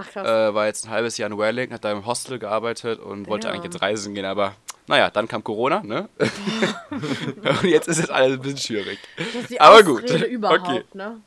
Ach 0.00 0.10
krass. 0.10 0.26
Äh, 0.26 0.54
war 0.54 0.66
jetzt 0.66 0.86
ein 0.86 0.90
halbes 0.90 1.18
Jahr 1.18 1.30
in 1.30 1.36
Wellington, 1.36 1.74
hat 1.74 1.84
da 1.84 1.92
im 1.92 2.06
Hostel 2.06 2.38
gearbeitet 2.38 3.00
und 3.00 3.28
wollte 3.28 3.50
eigentlich 3.50 3.64
jetzt 3.64 3.82
reisen 3.82 4.14
gehen, 4.14 4.24
aber 4.24 4.54
naja, 4.86 5.10
dann 5.10 5.28
kam 5.28 5.44
Corona, 5.44 5.82
ne? 5.82 6.08
und 6.90 7.64
jetzt 7.64 7.86
ist 7.86 7.98
es 7.98 8.10
alles 8.10 8.38
ein 8.38 8.40
bisschen 8.40 8.58
schwierig. 8.58 8.98
Das 9.16 9.26
ist 9.26 9.50
die 9.50 9.60
aber 9.60 9.76
Ausrede 9.76 10.18
gut. 10.18 10.22
überhaupt, 10.28 10.60
okay. 10.62 10.84
ne? 10.94 11.20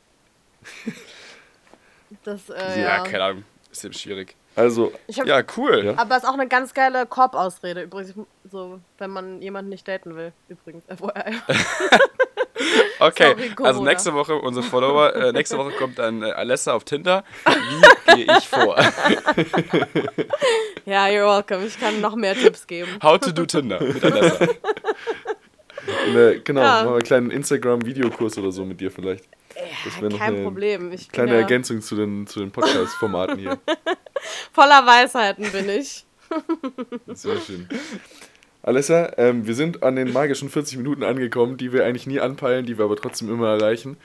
Das, 2.24 2.50
äh, 2.50 2.80
ja, 2.80 2.96
ja, 2.96 3.04
keine 3.04 3.24
Ahnung. 3.24 3.44
Ist 3.70 3.84
eben 3.84 3.94
schwierig. 3.94 4.34
Also, 4.56 4.92
hab, 5.16 5.26
ja, 5.26 5.42
cool. 5.56 5.84
Ja. 5.84 5.98
Aber 5.98 6.16
es 6.16 6.22
ist 6.22 6.28
auch 6.28 6.34
eine 6.34 6.46
ganz 6.46 6.74
geile 6.74 7.06
Korb-Ausrede, 7.06 7.82
übrigens, 7.82 8.14
so, 8.50 8.80
wenn 8.98 9.10
man 9.10 9.42
jemanden 9.42 9.70
nicht 9.70 9.86
daten 9.88 10.14
will, 10.14 10.32
übrigens, 10.48 10.84
FYI. 10.86 11.40
okay, 13.00 13.34
Sorry, 13.36 13.66
also 13.66 13.82
nächste 13.82 14.14
Woche, 14.14 14.34
unsere 14.36 14.64
Follower, 14.64 15.14
äh, 15.14 15.32
nächste 15.32 15.58
Woche 15.58 15.72
kommt 15.72 15.98
dann 15.98 16.22
äh, 16.22 16.30
Alessa 16.30 16.72
auf 16.74 16.84
Tinder. 16.84 17.24
Wie 17.46 18.14
gehe 18.24 18.38
ich 18.38 18.48
vor? 18.48 18.76
ja, 20.84 21.06
you're 21.06 21.26
welcome. 21.26 21.66
Ich 21.66 21.78
kann 21.78 22.00
noch 22.00 22.14
mehr 22.14 22.34
Tipps 22.34 22.66
geben. 22.66 22.90
How 23.02 23.18
to 23.18 23.32
do 23.32 23.44
Tinder 23.46 23.82
mit 23.82 24.04
Alessa. 24.04 24.46
Ne, 26.12 26.40
genau, 26.42 26.62
ja. 26.62 26.84
mal 26.84 26.92
einen 26.92 27.02
kleinen 27.02 27.30
Instagram-Videokurs 27.30 28.38
oder 28.38 28.52
so 28.52 28.64
mit 28.64 28.80
dir 28.80 28.90
vielleicht. 28.90 29.24
Noch 30.00 30.18
kein 30.18 30.34
eine 30.34 30.42
Problem. 30.42 30.92
Ich 30.92 31.10
kleine 31.10 31.32
ja 31.32 31.40
Ergänzung 31.40 31.80
zu 31.80 31.94
den, 31.96 32.26
zu 32.26 32.40
den 32.40 32.50
Podcast-Formaten 32.50 33.38
hier. 33.38 33.58
Voller 34.52 34.84
Weisheiten 34.86 35.50
bin 35.52 35.68
ich. 35.68 36.04
Sehr 37.12 37.40
schön. 37.40 37.68
Alessa, 38.64 39.12
ähm, 39.18 39.46
wir 39.46 39.54
sind 39.54 39.82
an 39.82 39.94
den 39.96 40.12
magischen 40.12 40.48
40 40.48 40.78
Minuten 40.78 41.02
angekommen, 41.02 41.58
die 41.58 41.72
wir 41.72 41.84
eigentlich 41.84 42.06
nie 42.06 42.18
anpeilen, 42.18 42.64
die 42.64 42.78
wir 42.78 42.86
aber 42.86 42.96
trotzdem 42.96 43.28
immer 43.28 43.48
erreichen. 43.48 43.98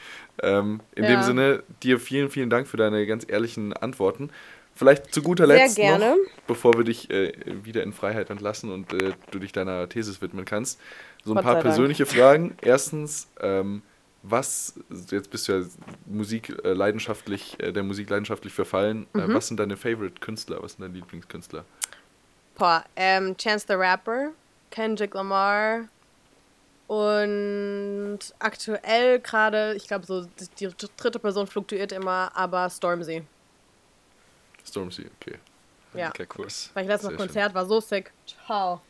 Ähm, 0.44 0.82
in 0.96 1.06
ja. 1.06 1.12
dem 1.12 1.24
Sinne, 1.24 1.64
dir 1.82 1.98
vielen, 1.98 2.30
vielen 2.30 2.50
Dank 2.50 2.68
für 2.68 2.76
deine 2.76 3.08
ganz 3.08 3.26
ehrlichen 3.26 3.72
Antworten. 3.72 4.32
Vielleicht 4.76 5.14
zu 5.14 5.22
guter 5.22 5.48
Letzt 5.48 5.78
noch, 5.78 6.16
bevor 6.46 6.78
wir 6.78 6.84
dich 6.84 7.10
äh, 7.10 7.34
wieder 7.64 7.84
in 7.84 7.94
Freiheit 7.94 8.30
entlassen 8.30 8.72
und 8.72 8.92
äh, 8.94 9.14
du 9.32 9.40
dich 9.40 9.54
deiner 9.54 9.88
Thesis 9.88 10.22
widmen 10.22 10.44
kannst, 10.44 10.80
so 11.24 11.34
ein 11.34 11.44
paar 11.44 11.62
persönliche 11.62 12.04
Dank. 12.04 12.16
Fragen. 12.16 12.58
Erstens, 12.62 13.30
ähm, 13.40 13.82
was, 14.24 14.74
jetzt 15.10 15.32
bist 15.32 15.48
du 15.48 15.54
ja 15.54 15.66
Musik 16.06 16.54
äh, 16.66 16.74
leidenschaftlich, 16.74 17.58
äh, 17.60 17.72
der 17.72 17.84
Musik 17.84 18.10
leidenschaftlich 18.10 18.54
verfallen. 18.54 19.08
Äh, 19.14 19.20
mhm. 19.20 19.34
was 19.34 19.48
sind 19.48 19.58
deine 19.58 19.78
Favorite 19.78 20.20
Künstler? 20.20 20.62
Was 20.62 20.74
sind 20.74 20.82
deine 20.82 20.96
Lieblingskünstler? 20.96 21.64
Boah, 22.58 22.84
ähm, 22.98 23.38
Chance 23.38 23.66
the 23.70 23.76
Rapper 23.76 24.32
Kendrick 24.70 25.14
Lamar. 25.14 25.88
Und 26.88 28.20
aktuell 28.40 29.20
gerade, 29.20 29.76
ich 29.76 29.88
glaube, 29.88 30.06
so 30.08 30.26
die 30.60 30.70
dritte 30.98 31.20
Person 31.20 31.46
fluktuiert 31.46 31.92
immer, 31.92 32.32
aber 32.36 32.68
Stormzy. 32.70 33.24
Stormzy, 34.66 35.06
okay. 35.20 35.38
Ja. 35.94 36.10
Okay, 36.10 36.28
cool. 36.38 36.48
Weil 36.74 36.84
ich 36.84 36.90
letztes 36.90 37.12
Mal 37.12 37.18
Konzert 37.18 37.54
war 37.54 37.66
so 37.66 37.80
sick. 37.80 38.12
Ciao. 38.26 38.82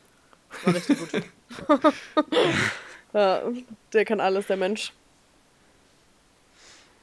War 0.64 0.74
richtig 0.74 0.98
gut. 0.98 1.10
ja, 3.12 3.42
der 3.92 4.04
kann 4.04 4.20
alles, 4.20 4.46
der 4.46 4.56
Mensch. 4.56 4.92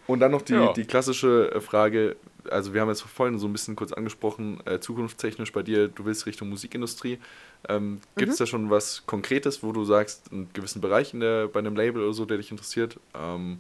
Und 0.08 0.20
dann 0.20 0.32
noch 0.32 0.42
die, 0.42 0.54
ja. 0.54 0.74
die 0.74 0.86
klassische 0.86 1.60
Frage, 1.62 2.16
also 2.52 2.74
wir 2.74 2.82
haben 2.82 2.90
jetzt 2.90 3.02
vorhin 3.02 3.40
so 3.40 3.48
ein 3.48 3.54
bisschen 3.54 3.76
kurz 3.76 3.94
angesprochen, 3.94 4.60
äh, 4.66 4.80
zukunftstechnisch 4.80 5.52
bei 5.52 5.64
dir, 5.64 5.88
du 5.88 6.06
willst 6.06 6.26
Richtung 6.26 6.50
Musikindustrie. 6.50 7.20
Ähm, 7.68 8.00
Gibt 8.16 8.32
es 8.32 8.40
mhm. 8.40 8.44
da 8.44 8.46
schon 8.48 8.70
was 8.70 9.06
Konkretes, 9.06 9.64
wo 9.64 9.72
du 9.72 9.86
sagst, 9.86 10.32
einen 10.32 10.50
gewissen 10.54 10.82
Bereich 10.82 11.14
in 11.14 11.20
der, 11.20 11.48
bei 11.48 11.60
einem 11.60 11.76
Label 11.76 12.04
oder 12.04 12.14
so, 12.14 12.26
der 12.26 12.38
dich 12.38 12.52
interessiert? 12.52 13.00
Ähm, 13.16 13.60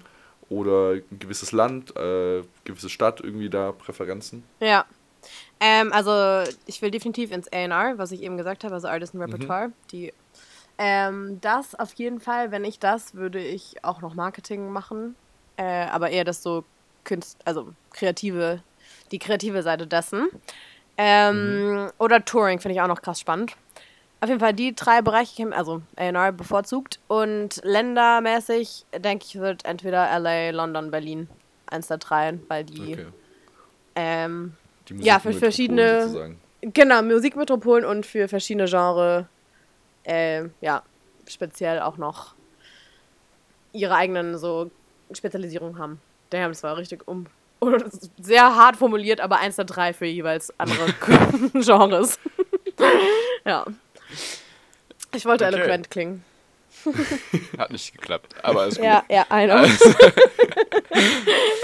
oder 0.50 0.92
ein 0.94 1.20
gewisses 1.20 1.52
Land, 1.52 1.96
äh, 1.98 2.44
gewisse 2.64 2.90
Stadt, 2.90 3.20
irgendwie 3.22 3.50
da 3.50 3.72
Präferenzen? 3.72 4.44
Ja. 4.60 4.86
Ähm, 5.60 5.92
also 5.92 6.50
ich 6.66 6.82
will 6.82 6.92
definitiv 6.92 7.32
ins 7.32 7.52
A&R, 7.52 7.98
was 7.98 8.12
ich 8.12 8.22
eben 8.22 8.38
gesagt 8.38 8.64
habe, 8.64 8.76
also 8.76 8.88
Artist 8.88 9.16
and 9.16 9.24
Repertoire. 9.24 9.70
Mhm. 9.70 9.74
Die, 9.92 10.14
ähm, 10.78 11.40
das 11.42 11.76
auf 11.76 11.94
jeden 11.94 12.20
Fall, 12.20 12.52
wenn 12.52 12.64
ich 12.64 12.80
das, 12.80 13.16
würde 13.16 13.40
ich 13.40 13.84
auch 13.84 14.02
noch 14.02 14.14
Marketing 14.14 14.72
machen. 14.72 15.16
Äh, 15.58 15.88
aber 15.88 16.12
eher 16.12 16.24
das 16.24 16.44
so 16.44 16.64
Künst, 17.04 17.40
also 17.46 17.74
kreative, 17.94 18.62
die 19.12 19.20
kreative 19.20 19.64
Seite 19.64 19.88
dessen. 19.88 20.30
Ähm, 20.98 21.72
mhm. 21.72 21.92
Oder 21.98 22.24
Touring 22.26 22.60
finde 22.60 22.76
ich 22.76 22.82
auch 22.82 22.88
noch 22.88 23.02
krass 23.02 23.20
spannend. 23.20 23.56
Auf 24.20 24.30
jeden 24.30 24.40
Fall 24.40 24.54
die 24.54 24.74
drei 24.74 25.02
Bereiche, 25.02 25.48
also 25.56 25.82
A&R 25.96 26.32
bevorzugt. 26.32 27.00
Und 27.08 27.62
ländermäßig, 27.64 28.86
denke 28.98 29.26
ich, 29.28 29.36
wird 29.38 29.64
entweder 29.66 30.20
LA, 30.20 30.50
London, 30.50 30.90
Berlin 30.90 31.30
eins 31.68 31.88
der 31.88 31.98
drei, 31.98 32.40
weil 32.48 32.64
die, 32.64 32.94
okay. 32.94 33.06
ähm, 33.96 34.54
die 34.90 34.96
ja, 35.04 35.20
für 35.20 35.34
verschiedene, 35.34 36.04
sozusagen. 36.04 36.40
genau, 36.62 37.02
Musikmetropolen 37.04 37.86
und 37.86 38.06
für 38.06 38.28
verschiedene 38.28 38.66
Genres, 38.66 39.26
äh, 40.04 40.46
ja, 40.62 40.82
speziell 41.28 41.82
auch 41.82 41.98
noch 41.98 42.34
ihre 43.74 43.96
eigenen 43.96 44.38
so 44.38 44.72
Spezialisierungen 45.12 45.78
haben. 45.78 46.02
Damn, 46.30 46.52
das 46.52 46.64
war 46.64 46.78
richtig 46.78 47.08
um. 47.08 47.28
Sehr 48.20 48.56
hart 48.56 48.78
formuliert, 48.78 49.20
aber 49.22 49.40
eins 49.40 49.56
der 49.56 49.66
drei 49.66 49.94
für 49.94 50.06
jeweils 50.06 50.54
andere 50.60 50.94
Genres. 51.54 52.20
ja. 53.46 53.66
Ich 55.16 55.26
wollte 55.26 55.46
okay. 55.46 55.56
eloquent 55.56 55.90
klingen. 55.90 56.24
Hat 57.58 57.72
nicht 57.72 57.94
geklappt, 57.94 58.36
aber 58.44 58.68
ist 58.68 58.78
gut. 58.78 58.86
Ja, 58.86 59.04
ja, 59.10 59.26
I 59.32 59.46
know. 59.46 59.56
Also, 59.56 59.96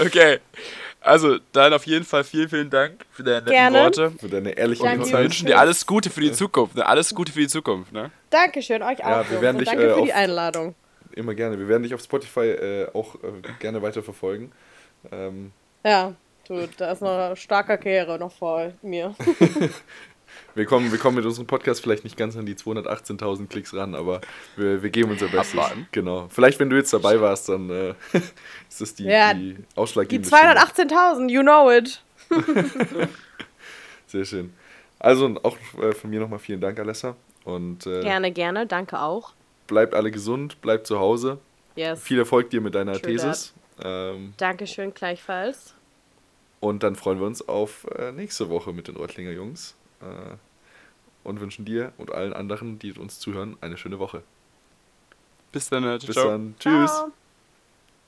okay. 0.00 0.40
Also, 1.00 1.38
dann 1.52 1.72
auf 1.74 1.86
jeden 1.86 2.04
Fall 2.04 2.24
vielen, 2.24 2.48
vielen 2.48 2.70
Dank 2.70 3.04
für 3.10 3.22
deine 3.22 3.44
Gerne. 3.44 3.78
Worte. 3.84 4.12
Für 4.18 4.28
deine 4.28 4.52
ehrlichen 4.52 4.82
Worte. 4.82 5.12
Wir 5.12 5.18
wünschen 5.18 5.46
dir 5.46 5.58
alles 5.58 5.86
Gute 5.86 6.08
für 6.08 6.22
die 6.22 6.32
Zukunft. 6.32 6.76
Ne? 6.76 6.86
Alles 6.86 7.14
Gute 7.14 7.30
für 7.30 7.40
die 7.40 7.48
Zukunft. 7.48 7.92
Ne? 7.92 8.10
Dankeschön, 8.30 8.82
euch 8.82 9.04
auch. 9.04 9.10
Ja, 9.10 9.30
wir 9.30 9.40
werden 9.42 9.58
dich, 9.58 9.68
danke 9.68 9.86
äh, 9.86 9.94
für 9.94 10.02
die 10.02 10.12
Einladung. 10.14 10.74
Immer 11.12 11.34
gerne. 11.34 11.58
Wir 11.58 11.68
werden 11.68 11.82
dich 11.82 11.94
auf 11.94 12.00
Spotify 12.00 12.46
äh, 12.46 12.88
auch 12.94 13.16
äh, 13.16 13.18
gerne 13.60 13.82
weiterverfolgen. 13.82 14.50
Ähm, 15.12 15.52
ja, 15.84 16.14
du, 16.48 16.68
da 16.76 16.92
ist 16.92 17.02
noch 17.02 17.10
eine 17.10 17.36
starke 17.36 17.78
Karriere 17.78 18.18
noch 18.18 18.32
vor 18.32 18.72
mir. 18.82 19.14
wir, 20.54 20.66
kommen, 20.66 20.90
wir 20.90 20.98
kommen 20.98 21.16
mit 21.16 21.24
unserem 21.24 21.46
Podcast 21.46 21.82
vielleicht 21.82 22.04
nicht 22.04 22.16
ganz 22.16 22.36
an 22.36 22.46
die 22.46 22.54
218.000 22.54 23.48
Klicks 23.48 23.74
ran, 23.74 23.94
aber 23.94 24.20
wir, 24.56 24.82
wir 24.82 24.90
geben 24.90 25.10
unser 25.10 25.28
Bestes. 25.28 25.58
Abwarten. 25.58 25.86
Genau. 25.92 26.28
Vielleicht, 26.28 26.58
wenn 26.58 26.70
du 26.70 26.76
jetzt 26.76 26.92
dabei 26.92 27.20
warst, 27.20 27.48
dann 27.48 27.70
äh, 27.70 27.94
ist 28.68 28.80
das 28.80 28.94
die, 28.94 29.04
ja, 29.04 29.34
die 29.34 29.56
ausschlaggebende 29.74 30.28
Die 30.28 30.34
218.000, 30.34 31.30
you 31.30 31.42
know 31.42 31.70
it. 31.70 32.02
Sehr 34.06 34.24
schön. 34.24 34.52
Also 34.98 35.38
auch 35.42 35.56
äh, 35.80 35.92
von 35.92 36.10
mir 36.10 36.20
nochmal 36.20 36.38
vielen 36.38 36.60
Dank, 36.60 36.78
Alessa. 36.78 37.14
Und, 37.44 37.86
äh, 37.86 38.00
gerne, 38.00 38.32
gerne. 38.32 38.66
Danke 38.66 39.00
auch 39.00 39.34
bleibt 39.66 39.94
alle 39.94 40.10
gesund, 40.10 40.60
bleibt 40.60 40.86
zu 40.86 40.98
Hause. 40.98 41.38
Yes. 41.76 42.02
Viel 42.02 42.18
Erfolg 42.18 42.50
dir 42.50 42.60
mit 42.60 42.74
deiner 42.74 42.92
True 42.92 43.12
Thesis. 43.12 43.54
Ähm, 43.82 44.34
Dankeschön, 44.36 44.94
gleichfalls. 44.94 45.74
Und 46.60 46.82
dann 46.82 46.96
freuen 46.96 47.18
wir 47.18 47.26
uns 47.26 47.46
auf 47.46 47.86
äh, 47.96 48.12
nächste 48.12 48.48
Woche 48.48 48.72
mit 48.72 48.88
den 48.88 48.96
Reutlinger 48.96 49.32
Jungs. 49.32 49.74
Äh, 50.00 50.36
und 51.24 51.40
wünschen 51.40 51.64
dir 51.64 51.92
und 51.98 52.12
allen 52.12 52.32
anderen, 52.32 52.78
die 52.78 52.92
uns 52.92 53.18
zuhören, 53.18 53.56
eine 53.60 53.76
schöne 53.76 53.98
Woche. 53.98 54.22
Bis 55.50 55.70
dann. 55.70 55.82
Ciao. 55.82 55.98
Bis 55.98 56.16
dann. 56.16 56.54
Tschüss. 56.58 56.90
Ciao. 56.90 57.12